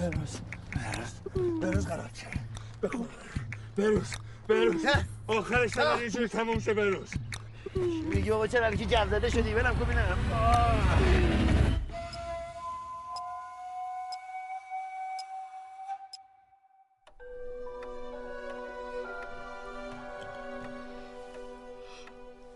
بروز. 0.00 0.40
بروز 1.62 1.86
خراب 1.86 2.14
شد 2.14 2.26
بخون. 2.82 3.06
بروز. 3.76 4.14
بروز. 4.48 4.86
آخرش 5.26 5.76
هم 5.76 5.98
اینجوری 5.98 6.28
تموم 6.28 6.58
شه 6.58 6.74
بروز. 6.74 7.10
میگی 8.14 8.30
بابا 8.30 8.46
چرا 8.46 8.70
که 8.70 8.84
جو 8.84 9.10
زده 9.10 9.30
شدی؟ 9.30 9.54
برم 9.54 9.74
کن 9.74 9.84
ببینم. 9.84 10.18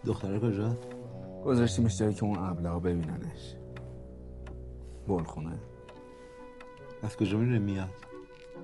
دختره 0.06 0.40
کجا؟ 0.40 0.76
گذاشتیمش 1.44 1.98
جایی 1.98 2.14
که 2.14 2.24
اون 2.24 2.38
ابله 2.38 2.80
ببیننش. 2.80 3.54
خونه 5.26 5.58
از 7.05 7.16
کجا 7.16 7.39
میره 7.39 7.59
میاد؟ 7.59 7.90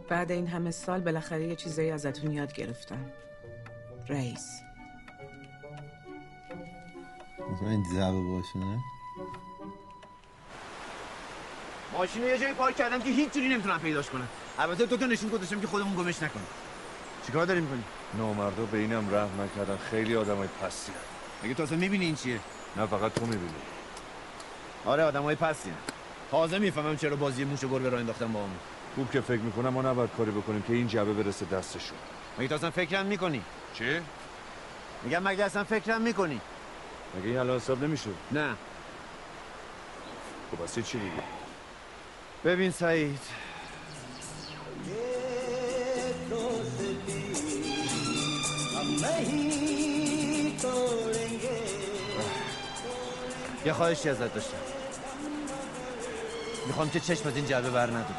بعد 0.09 0.33
این 0.33 0.47
همه 0.47 0.71
سال 0.71 1.01
بالاخره 1.01 1.47
یه 1.47 1.57
چیزایی 1.57 1.91
ازتون 1.91 2.33
یاد 2.33 2.53
گرفتم. 2.53 3.11
رئیس. 4.09 4.61
این 7.61 7.85
زبه 7.95 8.23
باشونه 8.23 8.79
ماشین 11.93 12.23
رو 12.23 12.29
یه 12.29 12.39
جایی 12.39 12.55
پارک 12.55 12.77
کردم 12.77 12.99
که 12.99 13.11
هیچ 13.11 13.33
جوری 13.33 13.49
نمی‌تونم 13.49 13.79
پیداش 13.79 14.11
کنم. 14.11 14.29
البته 14.59 14.87
تو 14.87 14.97
که 14.97 15.07
نشون 15.07 15.31
گذاشتم 15.31 15.61
که 15.61 15.67
خودمون 15.67 15.95
گمش 15.95 16.23
نکنیم. 16.23 16.47
چیکار 17.27 17.47
داری 17.47 17.61
می‌کنی؟ 17.61 17.85
نامردا 18.19 18.65
به 18.65 18.79
اینم 18.79 19.15
رحم 19.15 19.41
نکردن. 19.41 19.77
خیلی 19.77 20.17
آدمای 20.17 20.49
پستی 20.63 20.93
مگه 21.45 21.55
تو 21.55 21.63
اصلا 21.63 21.79
می‌بینی 21.79 22.05
این 22.05 22.15
چیه؟ 22.15 22.41
نه 22.77 22.87
فقط 22.87 23.15
تو 23.15 23.27
می‌بینی. 23.27 23.55
آره 24.85 25.03
آدمای 25.03 25.35
پستی 25.35 25.71
تازه 26.31 26.59
می‌فهمم 26.59 26.97
چرا 26.97 27.17
بازی 27.17 27.45
موش 27.45 27.65
و 27.65 27.69
گربه 27.69 27.89
را 27.89 27.99
انداختم 27.99 28.33
با 28.33 28.39
همون 28.39 28.59
خوب 28.95 29.11
که 29.11 29.21
فکر 29.21 29.41
می‌کنم 29.41 29.69
ما 29.69 29.83
نباید 29.83 30.11
کاری 30.17 30.31
بکنیم 30.31 30.63
که 30.63 30.73
این 30.73 30.89
جبه 30.89 31.13
برسه 31.13 31.47
دستشون. 31.47 31.99
مگه 32.39 32.49
تو 32.49 32.55
اصلا 32.55 32.71
فکرم 32.71 33.07
می‌کنی؟ 33.07 33.43
چی؟ 33.75 34.01
میگم 35.05 35.23
مگه 35.23 35.45
اصلا 35.45 35.65
فکرم 35.65 36.01
می‌کنی؟ 36.01 36.41
مگه 37.19 37.29
این 37.29 37.39
الان 37.39 37.57
حساب 37.57 37.85
نمیشه؟ 37.85 38.11
نه. 38.33 38.55
خب 40.53 40.63
اصلا 40.63 40.83
چی 40.83 40.99
میگی؟ 40.99 41.17
ببین 42.45 42.71
سعید. 42.71 43.21
یه 53.67 53.73
خواهشی 53.73 54.09
ازت 54.09 54.35
داشتم. 54.35 54.80
می‌خوام 56.71 56.91
که 56.91 57.01
چشم 57.01 57.29
از 57.29 57.37
این 57.37 57.47
جعبه 57.47 57.71
بر 57.71 57.87
نداری 57.87 58.15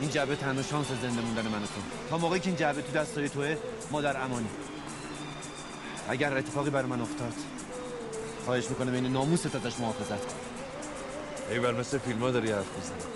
این 0.00 0.10
جعبه 0.10 0.36
تنها 0.36 0.62
شانس 0.62 0.86
زنده 1.02 1.20
موندن 1.20 1.48
من 1.48 1.62
و 1.62 1.66
تو. 1.66 1.80
تا 2.10 2.18
موقعی 2.18 2.40
که 2.40 2.48
این 2.48 2.56
جعبه 2.56 2.82
تو 2.82 2.92
دستای 2.92 3.28
توه 3.28 3.56
ما 3.90 4.00
در 4.00 4.24
امانی. 4.24 4.48
اگر 6.08 6.36
اتفاقی 6.36 6.70
بر 6.70 6.82
من 6.82 7.00
افتاد 7.00 7.32
خواهش 8.44 8.70
می‌کنم 8.70 8.92
این 8.92 9.06
ناموست 9.06 9.56
ازش 9.56 9.80
محافظت 9.80 10.26
کن. 10.26 10.34
ایول 11.50 11.74
مثل 11.74 11.98
فیلم 11.98 12.20
ها 12.20 12.30
داری 12.30 12.52
حرف 12.52 12.76
می‌زنی. 12.76 13.12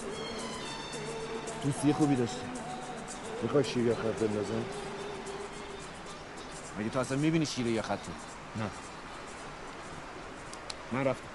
دوستی 1.64 1.92
خوبی 1.92 2.16
داشتی. 2.16 2.46
می‌خوای 3.42 3.64
شیر 3.64 3.86
یا 3.86 3.94
خط 3.94 4.02
بندازم؟ 4.02 4.64
مگه 6.78 6.88
تو 6.88 6.98
اصلا 6.98 7.18
می‌بینی 7.18 7.46
شیره 7.46 7.70
یا 7.70 7.82
خط 7.82 7.98
نه. 8.56 8.64
من 10.92 11.04
رفتم. 11.04 11.31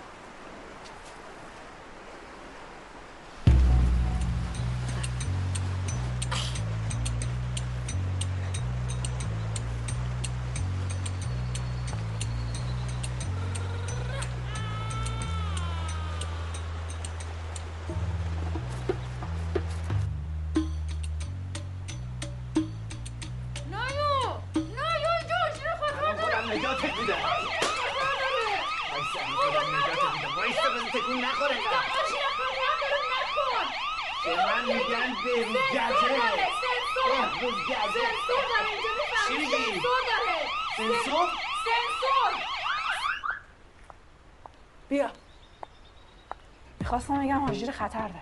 آژیر 47.47 47.71
خطر 47.71 48.07
داره. 48.07 48.21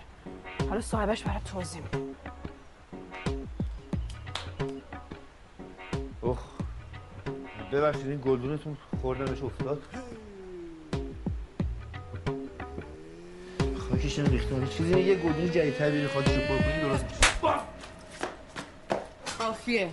حالا 0.68 0.80
صاحبش 0.80 1.22
برای 1.22 1.40
توضیح 1.52 1.82
میده. 1.82 1.98
اوه 6.20 6.38
ببخشید 7.72 8.06
این 8.06 8.20
گلدونتون 8.20 8.76
خوردمش 9.02 9.42
افتاد. 9.42 9.82
خاکشم 13.90 14.24
ریختم 14.24 14.66
چیزی 14.66 15.00
یه 15.00 15.14
گلدون 15.14 15.50
جدید 15.50 15.74
تبیری 15.74 16.08
خودشو 16.08 16.40
پر 16.40 16.58
کنی 16.58 16.80
درست 16.80 17.04
میشه. 17.04 17.16
کافیه 19.38 19.90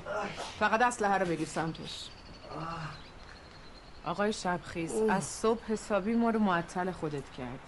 فقط 0.60 0.82
اسلحه 0.82 1.18
رو 1.18 1.26
بگیر 1.26 1.48
سمتش. 1.48 2.10
آقای 4.06 4.34
شبخیز 4.34 4.94
از 5.10 5.24
صبح 5.24 5.62
حسابی 5.68 6.14
ما 6.14 6.30
رو 6.30 6.40
معطل 6.40 6.92
خودت 6.92 7.32
کرد. 7.38 7.60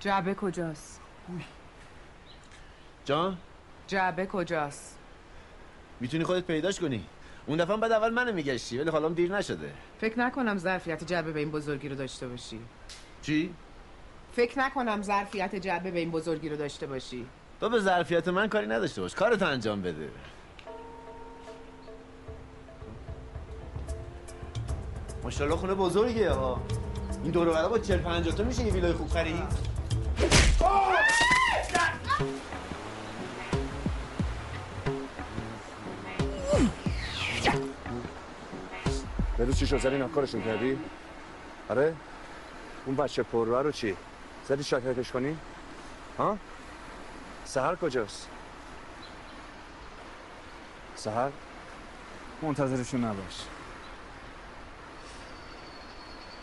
جعبه 0.00 0.34
کجاست؟ 0.34 1.00
جان؟ 3.04 3.36
جعبه 3.86 4.26
کجاست؟ 4.26 4.98
می‌تونی 6.00 6.24
خودت 6.24 6.44
پیداش 6.46 6.80
کنی. 6.80 7.04
اون 7.46 7.58
دفعه 7.58 7.76
بعد 7.76 7.92
اول 7.92 8.10
منو 8.10 8.32
میگشتی 8.32 8.78
ولی 8.78 8.90
حالا 8.90 9.08
دیر 9.08 9.36
نشده. 9.36 9.72
فکر 10.00 10.18
نکنم 10.18 10.58
ظرفیت 10.58 11.04
جعبه 11.04 11.32
به 11.32 11.40
این 11.40 11.50
بزرگی 11.50 11.88
رو 11.88 11.94
داشته 11.94 12.28
باشی. 12.28 12.60
چی؟ 13.22 13.54
فکر 14.32 14.58
نکنم 14.58 15.02
ظرفیت 15.02 15.54
جعبه 15.54 15.90
به 15.90 15.98
این 15.98 16.10
بزرگی 16.10 16.48
رو 16.48 16.56
داشته 16.56 16.86
باشی. 16.86 17.26
تو 17.60 17.68
به 17.68 17.80
ظرفیت 17.80 18.28
من 18.28 18.48
کاری 18.48 18.66
نداشته 18.66 19.00
باش. 19.00 19.14
کارتو 19.14 19.46
انجام 19.46 19.82
بده. 19.82 20.08
ماشاءالله 25.22 25.56
خونه 25.56 25.74
بزرگه 25.74 26.30
ها 26.30 26.62
این 27.22 27.32
دور 27.32 27.48
و 27.48 27.68
با 27.68 27.78
40 27.78 27.98
50 27.98 28.34
تا 28.34 28.44
میشه 28.44 28.64
یه 28.64 28.72
ویلای 28.72 28.92
خوب 28.92 29.08
خرید؟ 29.08 29.77
چی 39.58 39.66
شد 39.66 39.78
زدی 39.78 39.94
اینا 39.94 40.08
کارشون 40.08 40.42
کردی؟ 40.42 40.78
آره؟ 41.68 41.94
اون 42.86 42.96
بچه 42.96 43.22
پرو 43.22 43.56
رو 43.56 43.72
چی؟ 43.72 43.96
زدی 44.48 44.64
شکایتش 44.64 45.10
کنی؟ 45.10 45.36
ها؟ 46.18 46.38
سهر 47.44 47.74
کجاست؟ 47.74 48.28
سهر؟ 50.96 51.30
منتظرشون 52.42 53.04
نباش 53.04 53.44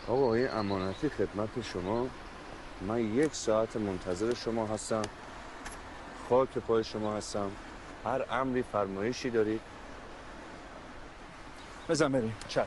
آقا 0.08 0.34
این 0.34 0.50
امانتی 0.50 1.08
خدمت 1.08 1.62
شما 1.62 2.06
من 2.80 3.14
یک 3.14 3.34
ساعت 3.34 3.76
منتظر 3.76 4.34
شما 4.34 4.66
هستم. 4.66 5.02
خاک 6.28 6.48
پای 6.48 6.84
شما 6.84 7.16
هستم. 7.16 7.50
هر 8.04 8.24
امری 8.30 8.62
فرمایشی 8.62 9.30
دارید. 9.30 9.60
بزن 11.88 12.12
بریم. 12.12 12.34
چشم. 12.48 12.66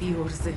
بیورزه. 0.00 0.54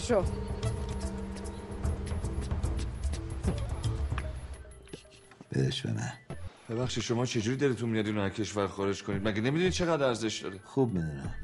پاشو 0.00 0.24
بدش 5.52 5.82
به 5.82 5.92
من 5.92 6.12
ببخشید 6.68 7.02
شما 7.02 7.26
چجوری 7.26 7.56
دلتون 7.56 7.88
میاد 7.88 8.06
اینو 8.06 8.20
از 8.20 8.32
کشور 8.32 8.68
خارج 8.68 9.02
کنید؟ 9.02 9.28
مگه 9.28 9.40
نمی‌دونید 9.40 9.72
چقدر 9.72 10.06
ارزش 10.06 10.38
داره؟ 10.38 10.60
خوب 10.64 10.94
می‌دونم. 10.94 11.34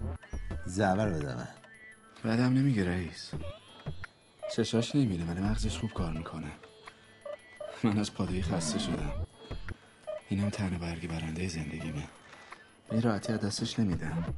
زبر 0.66 1.08
بده 1.08 1.36
من. 1.36 1.48
بعدم 2.24 2.52
نمیگه 2.52 2.88
رئیس. 2.88 3.30
چشاش 4.56 4.94
نمیره 4.94 5.24
ولی 5.24 5.40
مغزش 5.40 5.78
خوب 5.78 5.92
کار 5.92 6.12
می‌کنه. 6.12 6.50
من 7.84 7.98
از 7.98 8.14
پادویی 8.14 8.42
خسته 8.42 8.78
شدم. 8.78 9.26
اینم 10.28 10.50
تنه 10.50 10.78
برگی 10.78 11.06
برنده 11.06 11.48
زندگیمه. 11.48 12.08
به 12.88 12.94
این 12.94 13.02
راحتی 13.02 13.32
از 13.32 13.40
دستش 13.40 13.78
نمیدم. 13.78 14.34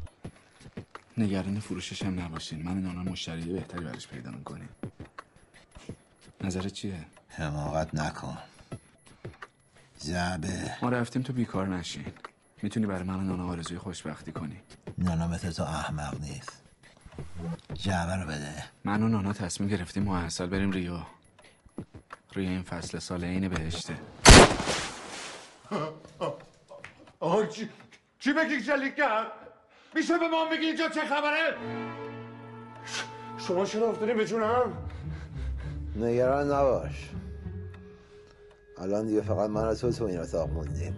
نگران 1.19 1.61
فروشش 1.61 2.03
هم 2.03 2.21
نباشین. 2.21 2.63
من 2.63 2.83
نانا 2.83 3.03
مشتری 3.03 3.53
بهتری 3.53 3.85
برش 3.85 4.09
پیدا 4.09 4.31
می‌کنیم 4.31 4.69
نظرت 6.41 6.73
چیه؟ 6.73 7.05
حماقت 7.29 7.95
نکن. 7.95 8.39
جعبه 10.05 10.77
ما 10.83 10.89
رفتیم 10.89 11.23
تو 11.23 11.33
بیکار 11.33 11.67
نشین 11.67 12.05
می‌تونی 12.63 12.87
برای 12.87 13.03
من 13.03 13.27
نانا 13.27 13.49
آرزوی 13.49 13.79
خوشبختی 13.79 14.33
کنی. 14.33 14.61
نانا 14.99 15.29
مثل 15.29 15.51
تو 15.51 15.63
احمق 15.63 16.21
نیست. 16.21 16.63
جعبه 17.75 18.17
رو 18.17 18.27
بده. 18.27 18.65
من 18.85 19.03
و 19.03 19.09
نانا 19.09 19.33
تصمیم 19.33 19.69
گرفتیم 19.69 20.03
ما 20.03 20.19
اصل 20.19 20.47
بریم 20.47 20.71
ریو. 20.71 20.99
ریو 22.33 22.49
این 22.49 22.63
فصل 22.63 22.99
سال 22.99 23.25
عین 23.25 23.49
بهشته. 23.49 23.99
آه 27.21 27.47
چی 27.49 27.69
چی 28.19 28.33
بگی 28.33 28.61
کرد 28.97 29.33
میشه 29.95 30.19
به 30.19 30.29
ما 30.29 30.45
بگی 30.51 30.67
اینجا 30.67 30.89
چه 30.89 31.01
خبره؟ 31.01 31.55
شما 33.39 33.65
چرا 33.65 33.91
افتادین 33.91 34.17
به 34.17 34.27
جونم؟ 34.27 34.73
نگران 35.97 36.53
نباش. 36.53 37.11
الان 38.79 39.07
دیگه 39.07 39.21
فقط 39.21 39.51
من 39.51 39.65
و 39.65 39.75
تو 39.75 39.93
تو 39.93 40.05
این 40.05 40.19
اتاق 40.19 40.51
موندیم. 40.51 40.97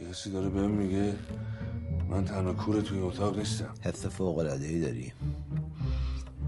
یه 0.00 0.12
سی 0.12 0.30
داره 0.30 0.48
بهم 0.48 0.70
میگه. 0.70 1.14
من 2.08 2.24
تنها 2.24 2.52
کور 2.52 2.80
توی 2.80 2.98
اتاق 2.98 3.38
نیستم. 3.38 3.74
حس 3.82 4.06
فوق 4.06 4.38
العاده 4.38 4.66
ای 4.66 4.80
داری. 4.80 5.12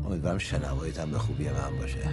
امیدوارم 0.06 0.38
شنوایت 0.38 1.00
هم 1.00 1.10
به 1.10 1.18
خوبی 1.18 1.48
من 1.48 1.78
باشه. 1.80 2.08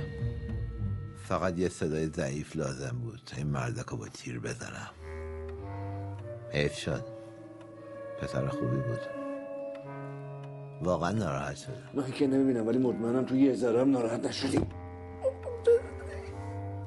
فقط 1.24 1.58
یه 1.58 1.70
صدای 1.70 2.08
ضعیف 2.08 2.56
لازم 2.56 3.00
بود 3.04 3.22
تا 3.26 3.38
این 3.38 3.48
مردک 3.48 3.86
رو 3.86 3.98
با 3.98 4.08
تیر 4.08 4.40
بزنم. 4.40 4.90
حیف 6.52 6.74
شد. 6.74 7.15
پسر 8.22 8.48
خوبی 8.48 8.78
بود. 8.78 9.00
واقعا 10.82 11.12
ناراحت 11.12 11.56
شدم. 11.56 11.90
من 11.94 12.12
که 12.12 12.28
نمی‌بینم 12.28 12.68
ولی 12.68 12.78
مطمئنم 12.78 13.26
تو 13.26 13.36
یه 13.36 13.54
ذره 13.54 13.82
هم 13.82 13.92
ناراحت 13.92 14.26
نشدی. 14.26 14.68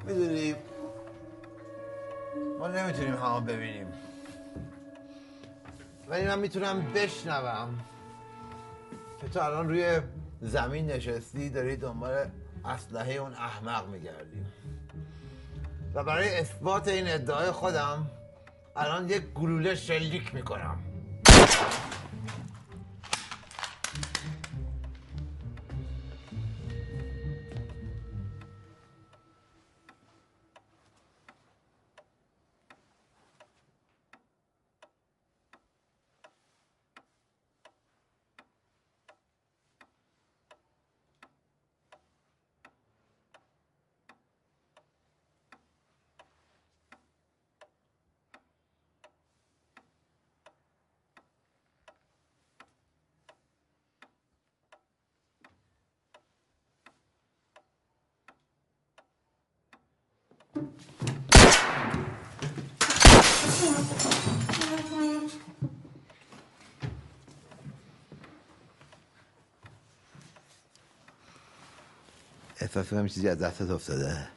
می‌دونی 0.07 0.55
ما 2.59 2.69
نمی‌تونیم 2.69 3.15
همه 3.15 3.41
ببینیم. 3.41 3.87
ولی 6.09 6.27
من 6.27 6.39
می‌تونم 6.39 6.93
بشنوم 6.95 7.69
که 9.21 9.29
تو 9.29 9.41
الان 9.41 9.69
روی 9.69 10.01
زمین 10.41 10.87
نشستی 10.87 11.51
داری 11.51 11.77
دنبال 11.77 12.31
اسلحه 12.65 13.13
اون 13.13 13.33
احمق 13.33 13.89
میگردی. 13.89 14.43
و 15.95 16.05
برای 16.05 16.39
اثبات 16.39 16.89
این 16.89 17.09
ادعای 17.09 17.51
خودم 17.51 18.11
الان 18.77 19.09
یک 19.09 19.23
گلوله 19.23 19.75
شلیک 19.75 20.35
می‌کنم. 20.35 20.79
Thank 21.59 21.83
you. 21.83 21.88
احساس 72.69 72.91
کنم 72.91 73.09
چیزی 73.09 73.29
از 73.29 73.39
دستت 73.39 73.71
افتاده. 73.71 74.29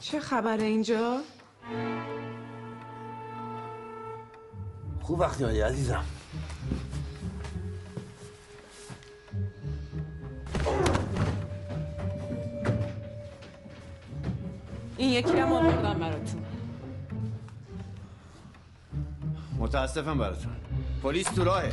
چه 0.00 0.20
خبره 0.20 0.62
اینجا؟ 0.62 1.20
خوب 5.02 5.20
وقتی 5.20 5.44
اومدی 5.44 5.60
عزیزم. 5.60 6.04
این 14.96 15.08
یکی 15.10 15.38
هم 15.38 15.52
آوردم 15.52 15.98
براتون. 15.98 16.45
متاسفم 19.66 20.18
براتون. 20.18 20.56
پلیس 21.02 21.26
تو 21.26 21.44
راهه. 21.44 21.72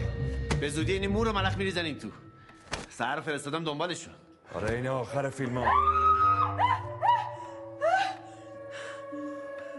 به 0.61 0.69
زودی 0.69 0.93
این 0.93 1.07
مور 1.07 1.27
رو 1.27 1.33
ملخ 1.33 1.57
میریزنیم 1.57 1.97
تو. 1.97 2.07
سهر 2.89 3.21
فرستادم 3.21 3.63
دنبالشون. 3.63 4.13
آره 4.55 4.75
این 4.75 4.87
آخر 4.87 5.29
فیلم 5.29 5.57
ها. 5.57 5.65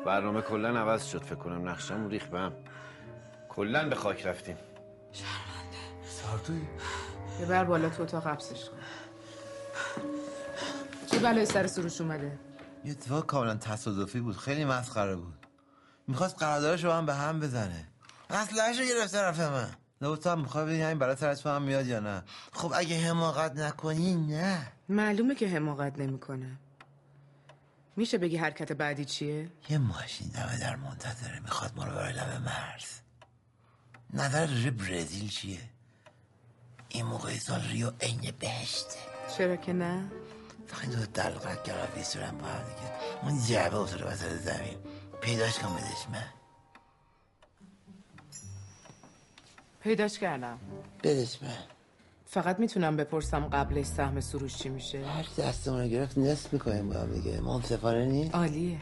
برنامه 0.06 0.40
کلا 0.42 0.68
عوض 0.80 1.06
شد 1.06 1.22
فکر 1.22 1.34
کنم 1.34 1.68
نقشم 1.68 2.08
ریخ 2.08 2.26
بهم 2.26 2.52
کلا 3.48 3.88
به 3.88 3.94
خاک 3.94 4.26
رفتیم. 4.26 4.56
شرمنده 5.12 6.66
یه 7.40 7.46
بر 7.46 7.64
بالا 7.64 7.88
تو 7.88 8.02
اتاق 8.02 8.26
قبضش 8.26 8.64
کن. 8.70 8.76
چه 11.10 11.18
بلای 11.18 11.46
سر 11.46 11.66
سروش 11.66 12.00
اومده؟ 12.00 12.38
یه 12.84 12.90
اتفاق 12.90 13.26
کاملا 13.26 13.54
تصادفی 13.54 14.20
بود. 14.20 14.36
خیلی 14.36 14.64
مسخره 14.64 15.16
بود. 15.16 15.46
می‌خواست 16.08 16.38
قراردارش 16.38 16.84
رو 16.84 16.92
هم 16.92 17.06
به 17.06 17.14
هم 17.14 17.40
بزنه. 17.40 17.88
اسلحه‌شو 18.30 18.84
گرفته 18.84 19.18
طرف 19.18 19.40
من 19.40 19.70
لابد 20.00 20.26
هم 20.26 20.40
می‌خوای 20.40 20.64
بدی 20.64 20.82
همین 20.82 20.98
برای 20.98 21.16
سرت 21.16 21.46
هم 21.46 21.62
میاد 21.62 21.86
یا 21.86 22.00
نه؟ 22.00 22.22
خب 22.52 22.72
اگه 22.74 23.08
حماقت 23.08 23.56
نکنی 23.56 24.14
نه. 24.14 24.66
معلومه 24.88 25.34
که 25.34 25.48
حماقت 25.48 25.98
نمی‌کنه. 25.98 26.58
میشه 27.96 28.18
بگی 28.18 28.36
حرکت 28.36 28.72
بعدی 28.72 29.04
چیه؟ 29.04 29.50
یه 29.70 29.78
ماشین 29.78 30.28
دمه 30.28 30.58
در 30.58 30.76
منتظره 30.76 31.40
می‌خواد 31.40 31.72
ما 31.76 31.84
رو 31.84 31.92
بره 31.92 32.12
لب 32.12 32.42
مرز. 32.42 33.00
نظر 34.14 34.46
راجع 34.46 34.70
برزیل 34.70 35.28
چیه؟ 35.28 35.60
این 36.88 37.04
موقع 37.06 37.38
سال 37.38 37.60
ریو 37.60 37.92
عین 38.00 38.32
بهشته 38.40 38.98
چرا 39.38 39.56
که 39.56 39.72
نه؟ 39.72 40.10
فقط 40.66 40.88
دو 40.88 41.06
دلقک 41.06 41.64
گرافی 41.64 42.02
سرم 42.02 42.38
با 42.38 42.48
دیگه. 42.48 42.92
اون 43.22 43.44
جعبه 43.46 43.76
افتاده 43.76 44.04
وسط 44.04 44.30
زمین. 44.30 44.78
پیداش 45.20 45.58
کن 45.58 45.76
بدش 45.76 46.08
من. 46.12 46.24
پیداش 49.84 50.18
کردم. 50.18 50.58
بدش 51.02 51.42
من 51.42 51.48
فقط 52.26 52.58
می‌تونم 52.60 52.96
بپرسم 52.96 53.44
قبلش 53.44 53.86
سهم 53.86 54.20
سروش 54.20 54.56
چی 54.56 54.68
میشه؟ 54.68 55.06
هر 55.06 55.22
کی 55.22 55.42
دستمون 55.42 55.80
رو 55.80 55.86
گرفت 55.86 56.18
نصف 56.18 56.52
می‌کنیم 56.52 56.88
با 56.88 56.94
هم 56.94 57.12
دیگه. 57.12 57.40
منصفانه 57.40 58.04
نی 58.04 58.30
عالیه. 58.32 58.78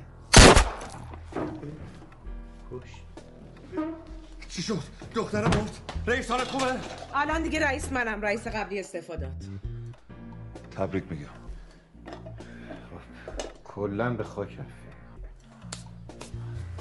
چی 4.48 4.62
شد؟ 4.62 4.78
دخترم 5.14 5.44
مرد. 5.44 5.78
رئیس 6.06 6.30
حالت 6.30 6.48
خوبه؟ 6.48 6.64
الان 7.14 7.42
دیگه 7.42 7.66
رئیس 7.66 7.92
منم. 7.92 8.22
رئیس 8.22 8.46
قبلی 8.46 8.80
استعفا 8.80 9.16
داد. 9.16 9.44
تبریک 10.76 11.04
میگم. 11.10 11.26
کلا 13.64 14.10
به 14.14 14.24
خاک. 14.24 14.58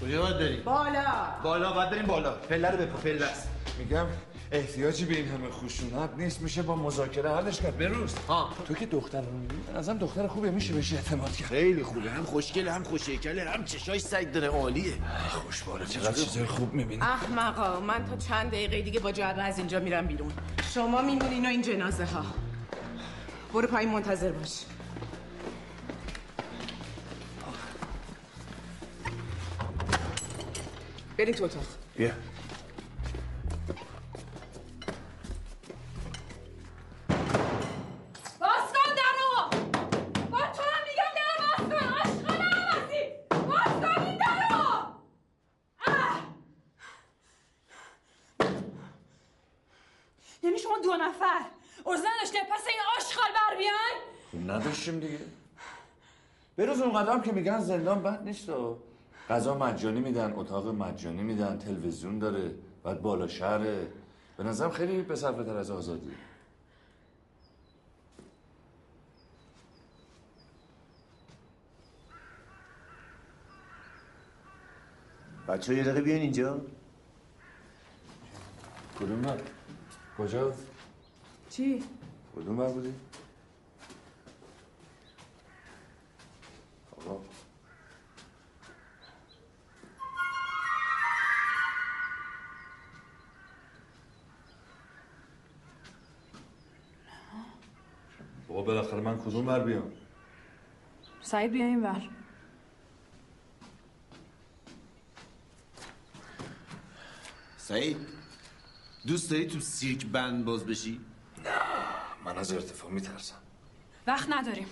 کجا 0.01 0.21
باید 0.21 0.37
بریم؟ 0.37 0.63
بالا. 0.63 1.03
بالا. 1.43 1.73
باید 1.73 1.89
بریم 1.89 2.05
بالا. 2.05 2.31
پله 2.31 2.71
رو 2.71 2.77
بپا. 2.77 2.97
پله 2.97 3.27
میگم 3.79 4.05
احتیاجی 4.51 5.05
به 5.05 5.15
این 5.15 5.27
همه 5.27 5.49
خشونت 5.49 6.09
نیست. 6.17 6.41
میشه 6.41 6.61
با 6.61 6.75
مذاکره 6.75 7.35
حلش 7.35 7.61
کرد. 7.61 7.77
بروز. 7.77 8.15
ها 8.27 8.49
تو 8.67 8.73
که 8.73 8.85
دختر 8.85 9.21
رو 9.21 9.31
می‌بینی 9.31 9.61
ازم 9.75 9.97
دختر 9.97 10.27
خوبه 10.27 10.51
میشه 10.51 10.73
بهش 10.73 10.93
اعتماد 10.93 11.35
کرد. 11.35 11.47
خیلی 11.47 11.83
خوبه. 11.83 12.11
هم 12.11 12.23
خوشگله 12.23 12.71
هم 12.71 12.83
خوشیکله 12.83 13.49
هم 13.49 13.65
چشاش 13.65 14.01
سگ 14.01 14.31
داره 14.31 14.47
عالیه. 14.47 14.93
خوشباله 15.29 15.85
چقدر 15.85 16.23
چیزای 16.23 16.45
خوب 16.45 16.73
می‌بینی. 16.73 17.01
احمقا 17.01 17.79
من 17.79 18.05
تا 18.05 18.17
چند 18.17 18.51
دقیقه 18.51 18.81
دیگه 18.81 18.99
با 18.99 19.11
جعبه 19.11 19.43
از 19.43 19.57
اینجا 19.57 19.79
میرم 19.79 20.07
بیرون. 20.07 20.31
شما 20.73 21.01
میمونین 21.01 21.45
و 21.45 21.49
این 21.49 21.61
جنازه 21.61 22.05
ها 22.05 22.25
برو 23.53 23.67
پایین 23.67 23.89
منتظر 23.89 24.31
باش. 24.31 24.65
برید 31.17 31.35
تو 31.35 31.43
اتاق. 31.43 31.63
بیا. 31.95 32.11
نداشتیم 54.51 54.99
دیگه 54.99 55.19
بروز 56.57 56.81
اون 56.81 57.03
قدم 57.03 57.21
که 57.21 57.31
میگن 57.31 57.59
زندان 57.59 58.03
بد 58.03 58.23
نیست 58.23 58.49
و 58.49 58.77
غذا 59.29 59.57
مجانی 59.57 59.99
میدن 59.99 60.33
اتاق 60.33 60.67
مجانی 60.67 61.21
میدن 61.21 61.57
تلویزیون 61.57 62.19
داره 62.19 62.55
بعد 62.83 63.01
بالا 63.01 63.27
شهره 63.27 63.87
به 64.37 64.43
نظرم 64.43 64.71
خیلی 64.71 65.01
به 65.01 65.15
تر 65.15 65.57
از 65.57 65.71
آزادی 65.71 66.11
بچه 75.47 75.75
یه 75.75 75.83
دقیقه 75.83 76.01
بیاین 76.01 76.21
اینجا 76.21 76.61
کدوم 78.99 79.21
بر؟ 79.21 79.37
کجا؟ 80.17 80.53
چی؟ 81.49 81.83
کدوم 82.35 82.57
بر 82.57 82.67
بودی؟ 82.67 82.93
بابا 87.05 87.21
بالاخره 98.61 98.99
من 99.01 99.17
کدوم 99.17 99.45
بر 99.45 99.59
بیام؟ 99.63 99.91
سعید 101.21 101.51
بیا 101.51 101.65
این 101.65 101.83
ور. 101.83 102.09
سعید 107.57 107.97
دوست 109.07 109.31
داری 109.31 109.47
تو 109.47 109.59
سیرک 109.59 110.05
بند 110.05 110.45
باز 110.45 110.65
بشی؟ 110.65 111.01
من 112.25 112.37
از 112.37 112.53
ارتفاع 112.53 112.91
میترسم. 112.91 113.35
وقت 114.07 114.29
نداریم. 114.29 114.67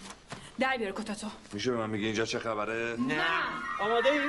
در 0.59 0.77
بیار 0.77 0.91
کتاتو. 0.91 1.27
میشه 1.53 1.71
به 1.71 1.77
من 1.77 1.89
میگه 1.89 2.05
اینجا 2.05 2.25
چه 2.25 2.39
خبره؟ 2.39 2.95
نه. 3.07 3.23
آماده 3.81 4.09
ای؟ 4.09 4.19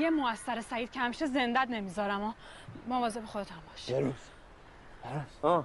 یه 0.00 0.10
موثر 0.10 0.60
سعید 0.60 0.90
که 0.92 1.00
همیشه 1.00 1.26
زندت 1.26 1.66
نمی‌ذارم 1.70 2.20
ها. 2.20 2.34
مواظب 2.88 3.24
خودت 3.24 3.50
هم 3.50 3.58
باش. 3.70 3.90
بروز 3.92 4.14
آه. 5.42 5.64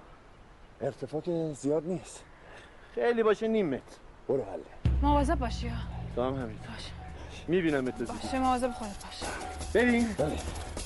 ارتفاع 0.81 1.21
که 1.21 1.51
زیاد 1.55 1.85
نیست. 1.85 2.23
خیلی 2.95 3.23
باشه 3.23 3.47
نیم 3.47 3.69
متر 3.69 3.81
برو 4.27 4.43
حله. 4.43 4.63
مواظب 5.01 5.35
باشی 5.35 5.67
ها. 5.67 5.77
تو 6.15 6.23
هم 6.23 6.33
همین. 6.33 6.57
باش. 6.57 6.91
می‌بینم 7.47 7.91
تو 7.91 8.05
باشه 8.05 8.39
مواظب 8.39 8.71
خودت 8.71 9.05
باش. 9.05 9.29
بریم. 9.73 10.15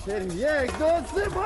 بریم. 0.08 0.32
یک 0.32 0.78
دو 0.78 0.86
سه 1.16 1.30
برو. 1.30 1.46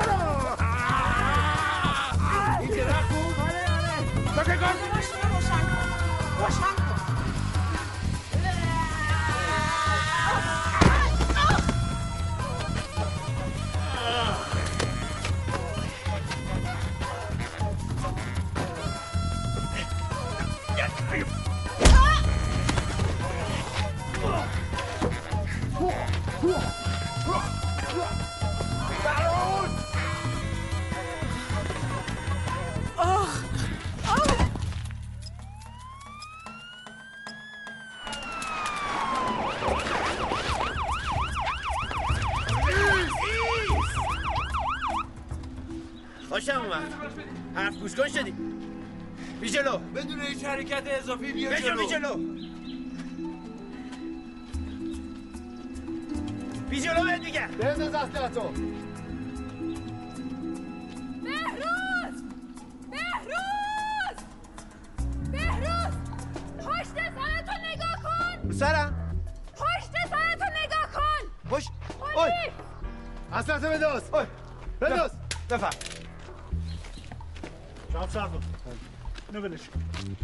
این 2.60 2.70
درخت 2.70 3.08
بود 3.12 3.34
آره 3.40 3.64
آره. 3.72 4.36
تو 4.36 4.42
که 4.50 4.56
گاز 4.56 4.76
روشن 4.94 5.28
کن 5.30 6.44
روشن 6.44 6.81
گوش 47.96 48.00
کن 48.00 48.08
شدی. 48.20 48.34
بی 49.40 49.50
جلو. 49.50 49.78
بدون 49.78 50.20
هیچ 50.20 50.44
حرکت 50.44 50.82
اضافی 50.86 51.32
بیا 51.32 51.50
بجلو 51.50 51.76
بی 51.82 51.86
جلو. 51.86 52.14
بی 56.70 56.80
جلو 56.80 57.04
بهت 57.04 57.24
میگم 57.24 57.46
بنداز 57.58 57.94
اسلحه 57.94 58.28
تو 58.28 58.40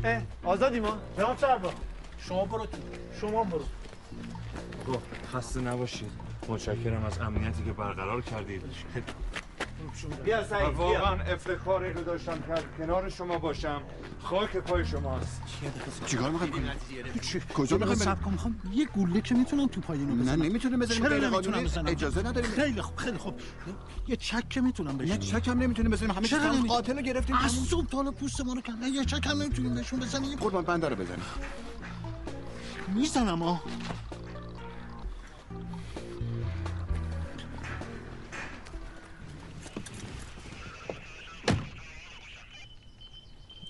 اه 0.05 0.23
آزادی 0.45 0.81
ما 0.81 0.99
جناب 1.17 1.39
سربا 1.39 1.73
شما 2.19 2.45
برو 2.45 2.67
تو 2.67 2.79
شما 3.21 3.45
برو 3.45 3.65
آقا 4.89 4.99
خسته 5.33 5.61
نباشید 5.61 6.11
متشکرم 6.49 7.05
از 7.05 7.19
امنیتی 7.19 7.65
که 7.65 7.73
برقرار 7.73 8.23
کردید. 8.23 8.63
بیا 10.25 10.45
سعید، 10.45 10.75
واقعا 10.75 11.23
افتخاری 11.23 11.93
رو 11.93 12.03
داشتم 12.03 12.39
که 12.39 12.63
کنار 12.79 13.09
شما 13.09 13.39
باشم. 13.39 13.83
خاک 14.23 14.57
پای 14.57 14.87
شماست. 14.87 15.43
چیکار 16.07 16.31
می‌خوایم 16.31 16.53
کنیم؟ 16.53 16.71
چی؟ 17.21 17.41
کجا 17.55 17.79
می‌خوایم 17.79 17.99
صبر 17.99 18.23
کن 18.23 18.33
می‌خوام 18.33 18.61
یه 18.73 18.87
گوله 18.87 19.21
که 19.21 19.35
می‌تونم 19.35 19.67
تو 19.67 19.81
پای 19.81 19.99
اینو 19.99 20.15
نه 20.15 20.23
بزنم. 20.23 20.43
نمی‌تونیم 20.43 20.79
بزنیم 20.79 21.03
چرا 21.03 21.31
نمی‌تونم 21.31 21.65
بزنم؟ 21.65 21.87
اجازه 21.87 22.23
نداریم 22.23 22.51
خیلی 22.51 22.83
خوب 22.83 22.97
خیلی 22.97 23.19
خوب. 23.19 23.41
یه 24.09 24.17
چک 24.17 24.49
که 24.49 24.61
می‌تونم 24.61 24.99
بشم 24.99 25.11
یه 25.11 25.19
چک 25.19 25.49
هم 25.49 25.59
نمی‌تونیم 25.63 25.91
بزنیم. 25.91 26.11
همه 26.11 26.29
چیز 26.29 26.39
نمی‌تونی؟ 26.39 26.69
قاتل 26.69 26.97
رو 26.97 27.03
گرفتیم 27.03 27.37
از. 27.37 27.53
صبح 27.53 27.87
تا 27.87 28.11
پوست 28.11 28.41
ما 28.41 28.53
رو 28.53 28.89
یه 28.89 29.05
چک 29.05 29.27
هم 29.27 29.43
نمی‌تونیم 29.43 29.75
بهشون 29.75 30.01
بزنیم. 30.01 30.39
قربان 30.39 30.65
بنده 30.65 30.89
رو 30.89 30.97
بزنیم. 30.97 31.25
می‌زنم 32.95 33.43
ها 33.43 33.63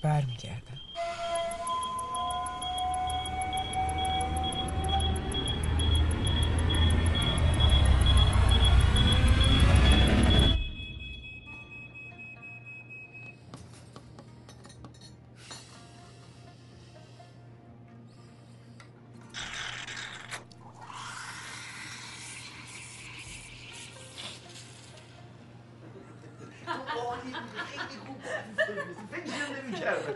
برمیگردم. 0.03 0.68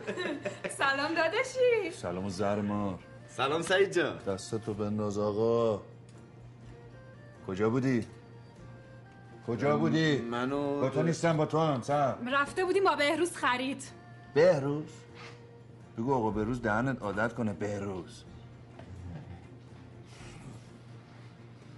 سلام 0.80 1.14
داداشی. 1.14 1.92
سلام 1.92 2.26
و 2.26 2.30
زهر 2.30 2.62
مار 2.62 3.00
سلام 3.28 3.62
سعید 3.62 3.92
جان. 3.92 4.18
دستتو 4.18 4.74
بنداز 4.74 5.18
آقا. 5.18 5.82
کجا 7.48 7.70
بودی؟ 7.70 8.08
کجا 9.48 9.78
بودی؟ 9.78 10.18
منو 10.22 10.82
با 10.82 10.90
تو 10.90 11.04
نیستم 11.04 11.38
با 11.38 11.46
تو 11.46 11.60
هم 11.60 11.82
سر 11.82 12.16
رفته 12.34 12.66
بودیم 12.66 12.84
با 12.84 12.96
بهروز 12.96 13.36
خرید. 13.36 13.84
بهروز؟ 14.34 14.84
بگو 15.98 16.14
آقا 16.14 16.30
بهروز 16.32 16.62
دهنت 16.62 17.02
عادت 17.02 17.34
کنه. 17.34 17.54
بهروز. 17.54 18.24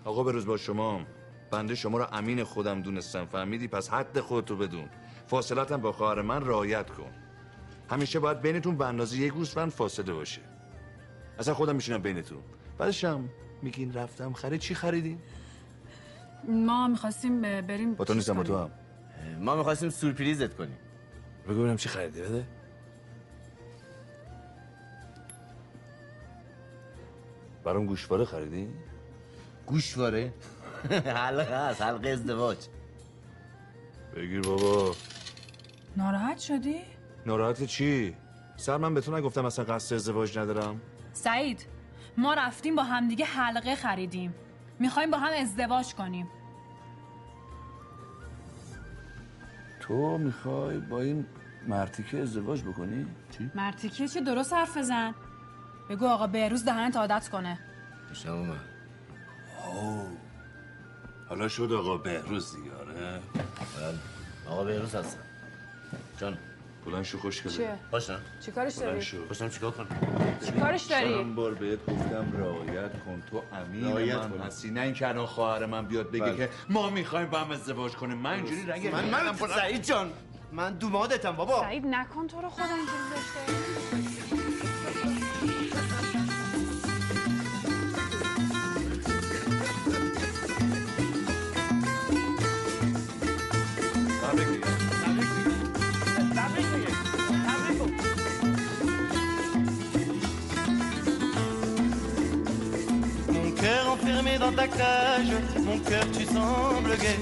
آقا 0.05 0.23
بهروز 0.23 0.45
با 0.45 0.57
شما 0.57 1.01
بنده 1.51 1.75
شما 1.75 1.97
رو 1.97 2.05
امین 2.11 2.43
خودم 2.43 2.81
دونستم. 2.81 3.25
فهمیدی؟ 3.25 3.67
پس 3.67 3.89
حد 3.89 4.19
خودتو 4.19 4.55
بدون. 4.55 4.89
فاصلتم 5.27 5.77
با 5.77 5.91
خواهر 5.91 6.21
من 6.21 6.45
رعایت 6.45 6.89
کن. 6.89 7.11
همیشه 7.89 8.19
باید 8.19 8.41
بینتون 8.41 8.77
به 8.77 8.85
اندازه 8.85 9.17
یک 9.17 9.33
گوسفند 9.33 9.71
فاصله 9.71 10.13
باشه. 10.13 10.41
اصلا 11.39 11.53
خودم 11.53 11.75
میشینم 11.75 12.01
بینتون. 12.01 12.41
بعدشم 12.77 13.29
میگین 13.61 13.93
رفتم 13.93 14.33
خرید. 14.33 14.59
چی 14.59 14.75
خریدین؟ 14.75 15.19
ما 16.47 16.87
می‌خواستیم 16.87 17.41
بریم 17.41 17.93
با 17.93 18.05
تو 18.05 18.13
نیستم 18.13 18.33
با 18.33 18.43
تو 18.43 18.57
هم. 18.57 18.69
ما 19.39 19.55
می‌خواستیم 19.55 19.89
سورپریزت 19.89 20.53
کنیم. 20.55 20.77
بگو 21.47 21.59
ببینم 21.59 21.77
چی 21.77 21.89
خریدی 21.89 22.21
بده. 22.21 22.47
برام 27.63 27.85
گوشواره 27.85 28.25
خریدی؟ 28.25 28.67
گوشواره؟ 29.65 30.33
حلقه 31.05 31.69
هست 31.69 31.81
حلقه 31.81 32.09
ازدواج. 32.09 32.57
بگیر 34.15 34.41
بابا. 34.41 34.95
ناراحت 35.97 36.39
شدی؟ 36.39 36.81
ناراحت 37.25 37.63
چی؟ 37.63 38.15
سر 38.57 38.77
من 38.77 38.93
به 38.93 39.01
تو 39.01 39.17
نگفتم 39.17 39.45
اصلا 39.45 39.65
قصد 39.65 39.95
ازدواج 39.95 40.37
ندارم 40.37 40.81
سعید 41.13 41.65
ما 42.17 42.33
رفتیم 42.33 42.75
با 42.75 42.83
همدیگه 42.83 43.25
حلقه 43.25 43.75
خریدیم 43.75 44.35
می‌خوایم 44.79 45.11
با 45.11 45.17
هم 45.17 45.33
ازدواج 45.41 45.93
کنیم 45.93 46.27
تو 49.79 50.17
می‌خوای 50.17 50.77
با 50.77 51.01
این 51.01 51.25
مرتیکه 51.67 52.17
ازدواج 52.21 52.63
بکنی؟ 52.63 53.05
چی؟ 53.37 53.51
مرتیکه 53.55 54.07
چه 54.07 54.21
درست 54.21 54.53
حرف 54.53 54.77
بزن 54.77 55.15
بگو 55.89 56.07
آقا 56.07 56.27
بهروز 56.27 56.65
دهنت 56.65 56.97
عادت 56.97 57.29
کنه 57.29 57.59
شما 58.13 58.43
من. 58.43 58.59
حالا 61.29 61.47
شد 61.47 61.71
آقا 61.71 61.97
بهروز 61.97 62.55
دیگه 62.55 62.75
آره 62.75 62.93
بله. 62.93 63.97
آقا 64.47 64.63
بهروز 64.63 64.95
هستم 64.95 65.19
جان 66.17 66.37
بلند 66.85 67.03
شو 67.03 67.17
خوش 67.17 67.47
چیه؟ 67.47 67.75
باشم 67.91 68.19
چیکارش 68.45 68.75
بلند 68.75 68.87
داری؟ 68.89 69.01
شو 69.01 69.25
باشم 69.25 69.49
چیکار 69.49 69.71
کنم 69.71 69.87
چیکارش 70.45 70.83
داری؟ 70.83 71.13
چند 71.15 71.35
بار 71.35 71.53
بهت 71.53 71.79
گفتم 71.85 72.33
رعایت 72.37 72.91
کن 73.05 73.23
تو 73.31 73.41
امین 73.53 73.87
رعایت 73.87 74.15
من. 74.15 74.37
هستی 74.45 74.71
نه 74.71 74.81
اینکه 74.81 75.07
الان 75.07 75.25
خواهر 75.25 75.65
من 75.65 75.85
بیاد 75.85 76.11
بگه 76.11 76.23
بله. 76.25 76.37
که 76.37 76.49
ما 76.69 76.89
می‌خوایم 76.89 77.29
با 77.29 77.39
هم 77.39 77.51
ازدواج 77.51 77.91
کنیم 77.91 78.17
من 78.17 78.31
اینجوری 78.33 78.65
رنگ 78.65 78.87
من 78.87 79.09
من 79.09 79.33
سعید 79.47 79.83
جان 79.83 80.11
من 80.51 80.73
دومادتم 80.73 81.31
بابا 81.31 81.61
سعید 81.61 81.85
نکن 81.85 82.27
تو 82.27 82.41
رو 82.41 82.49
خدا 82.49 82.63
اینجوری 82.63 84.24
dans 104.45 104.51
ta 104.51 104.67
cage, 104.67 105.33
mon 105.65 105.79
cœur 105.79 106.05
tu 106.13 106.25
sembles 106.25 106.95
gai. 107.01 107.17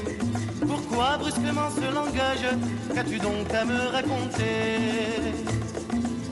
Pourquoi 0.67 1.17
brusquement 1.17 1.69
ce 1.69 1.93
langage 1.93 2.45
Qu'as-tu 2.93 3.17
donc 3.19 3.53
à 3.53 3.63
me 3.63 3.79
raconter? 3.91 4.79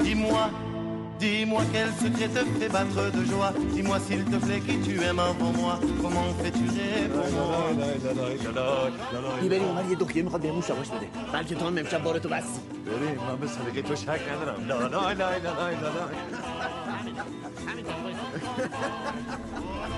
Dis-moi, 0.03 0.49
dis-moi 1.19 1.61
quel 1.71 1.87
secret 1.93 2.27
te 2.27 2.43
fait 2.59 2.69
battre 2.69 3.11
de 3.11 3.23
joie. 3.25 3.53
Dis-moi 3.73 3.99
s'il 3.99 4.25
te 4.25 4.35
plaît 4.35 4.59
qui 4.59 4.79
tu 4.79 5.01
aimes 5.01 5.19
avant 5.19 5.53
moi. 5.53 5.79
Comment 6.01 6.27
fais-tu 6.43 6.71
réponds-moi 7.03 7.71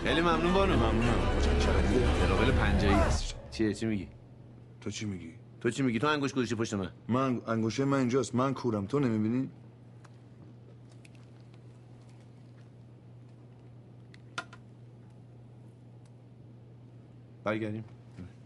خیلی 0.04 0.22
ممنون 0.22 0.54
بانو. 0.54 0.76
ممنونم 0.76 1.16
ترابل 2.22 2.52
پنجایی 2.52 2.94
هست. 2.94 3.36
چیه؟ 3.52 3.74
چی 3.74 3.86
میگی؟ 3.86 4.08
تو 4.82 4.92
چی 4.92 5.06
میگی؟ 5.06 5.34
تو 5.62 5.70
چی 5.70 5.84
میگی؟ 5.84 6.00
تو 6.00 6.08
انگوش 6.08 6.34
گذاشتی 6.34 6.56
پشت 6.56 6.74
من. 6.74 6.90
من 7.08 7.42
انگوشه 7.48 7.86
من 7.86 7.98
اینجاست. 7.98 8.36
من 8.36 8.54
کورم. 8.54 8.86
تو 8.86 9.00
نمی‌بینی؟ 9.00 9.50
برگردیم. 17.44 17.86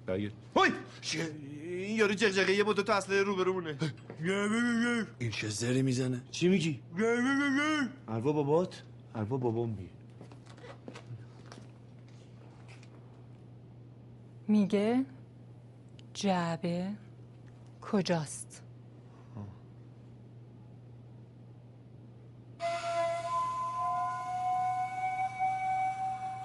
برگرد. 0.06 0.32
های! 0.56 0.72
این 1.64 1.96
یارو 1.96 2.14
جغجغه 2.14 2.54
یه 2.54 2.64
تو 2.64 2.92
اصله 2.92 3.24
رو 3.24 3.36
برمونه 3.36 3.78
این 5.20 5.32
چه 5.32 5.50
زری 5.50 5.82
می‌زنه؟ 5.82 6.22
چی 6.32 6.48
میگی؟ 6.48 6.80
الوا 8.08 8.32
بابات؟ 8.32 8.84
الوا 9.16 9.38
بابام 9.38 9.70
می 9.70 9.90
میگه 14.48 15.06
جعبه 16.14 16.94
کجاست؟ 17.82 18.64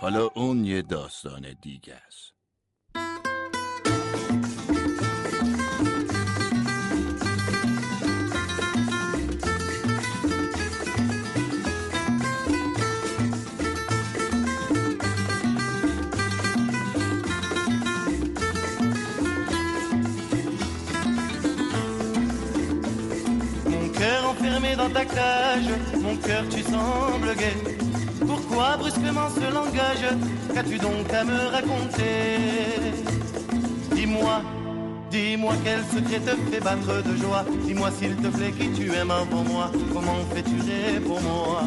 حالا 0.01 0.27
اون 0.35 0.65
یه 0.65 0.83
داستان 0.83 1.53
دیگه 1.63 1.95
است 1.95 2.42
mon 26.01 26.17
cœur 26.17 26.45
tu 26.51 26.63
sembles 26.63 27.35
gai. 27.37 27.55
Pourquoi 28.27 28.77
brusquement 28.77 29.29
ce 29.35 29.53
langage 29.53 30.05
Qu'as-tu 30.55 30.79
donc 30.79 31.13
à 31.13 31.25
me 31.25 31.39
raconter? 31.51 32.39
Dis-moi, 33.95 34.43
dis-moi 35.11 35.55
quel 35.65 35.81
secret 35.81 36.21
te 36.21 36.37
fait 36.51 36.61
battre 36.61 37.03
de 37.03 37.17
joie. 37.17 37.45
Dis-moi 37.67 37.91
s'il 37.99 38.17
te 38.17 38.29
plaît 38.29 38.53
qui 38.53 38.71
tu 38.73 38.93
aimes 38.93 39.11
avant 39.11 39.45
moi. 39.45 39.71
Comment 39.93 40.19
fais-tu 40.35 41.01
pour 41.01 41.21
moi? 41.23 41.63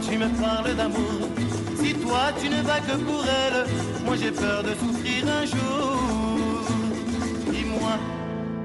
Tu 0.00 0.18
me 0.18 0.28
parles 0.40 0.74
d'amour. 0.74 1.28
Si 1.82 1.94
toi 1.94 2.32
tu 2.40 2.48
ne 2.48 2.62
vas 2.62 2.80
que 2.80 2.96
pour 2.96 3.24
elle, 3.24 3.66
moi 4.04 4.16
j'ai 4.16 4.30
peur 4.30 4.62
de 4.62 4.70
souffrir 4.70 5.24
un 5.40 5.44
jour. 5.44 6.62
Dis-moi, 7.50 7.94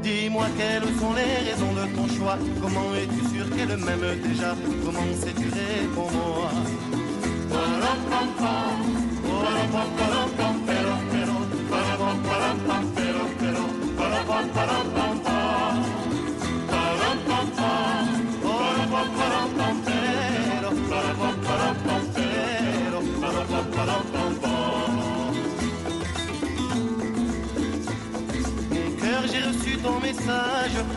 dis-moi 0.02 0.46
quelles 0.58 0.90
sont 1.00 1.14
les 1.14 1.50
raisons 1.50 1.74
de 1.74 1.86
ton 1.96 2.08
choix. 2.16 2.38
Comment 2.62 2.94
es-tu 2.96 3.36
sûr 3.36 3.46
qu'elle 3.56 3.78
m'aime 3.78 4.08
déjà? 4.24 4.56
Comment 4.86 5.08
sais-tu 5.22 5.50
pour 5.94 6.12
moi 6.12 6.52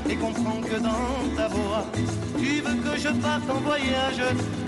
et 0.08 0.16
comprends 0.16 0.60
que 0.60 0.76
dans 0.80 1.36
ta 1.36 1.48
voix, 1.48 1.84
tu 2.38 2.60
veux 2.60 2.76
que 2.76 2.98
je 2.98 3.08
parte 3.20 3.50
en 3.50 3.60
voyage 3.60 4.20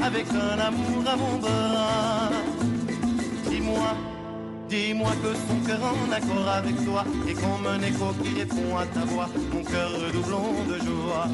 avec 0.03 0.27
un 0.31 0.59
amour 0.59 1.05
à 1.07 1.17
mon 1.17 1.37
bras. 1.39 2.31
Dis-moi, 3.49 3.97
dis-moi 4.69 5.11
que 5.23 5.35
son 5.35 5.67
cœur 5.67 5.81
en 5.83 6.13
accord 6.13 6.49
avec 6.49 6.85
toi 6.85 7.05
et 7.29 7.35
comme 7.35 7.67
un 7.67 7.83
écho 7.83 8.15
qui 8.23 8.39
répond 8.41 8.77
à 8.77 8.87
ta 8.87 9.05
voix, 9.05 9.29
mon 9.53 9.63
cœur 9.63 9.91
redoublant 9.91 10.55
de 10.69 10.79
joie. 10.79 11.29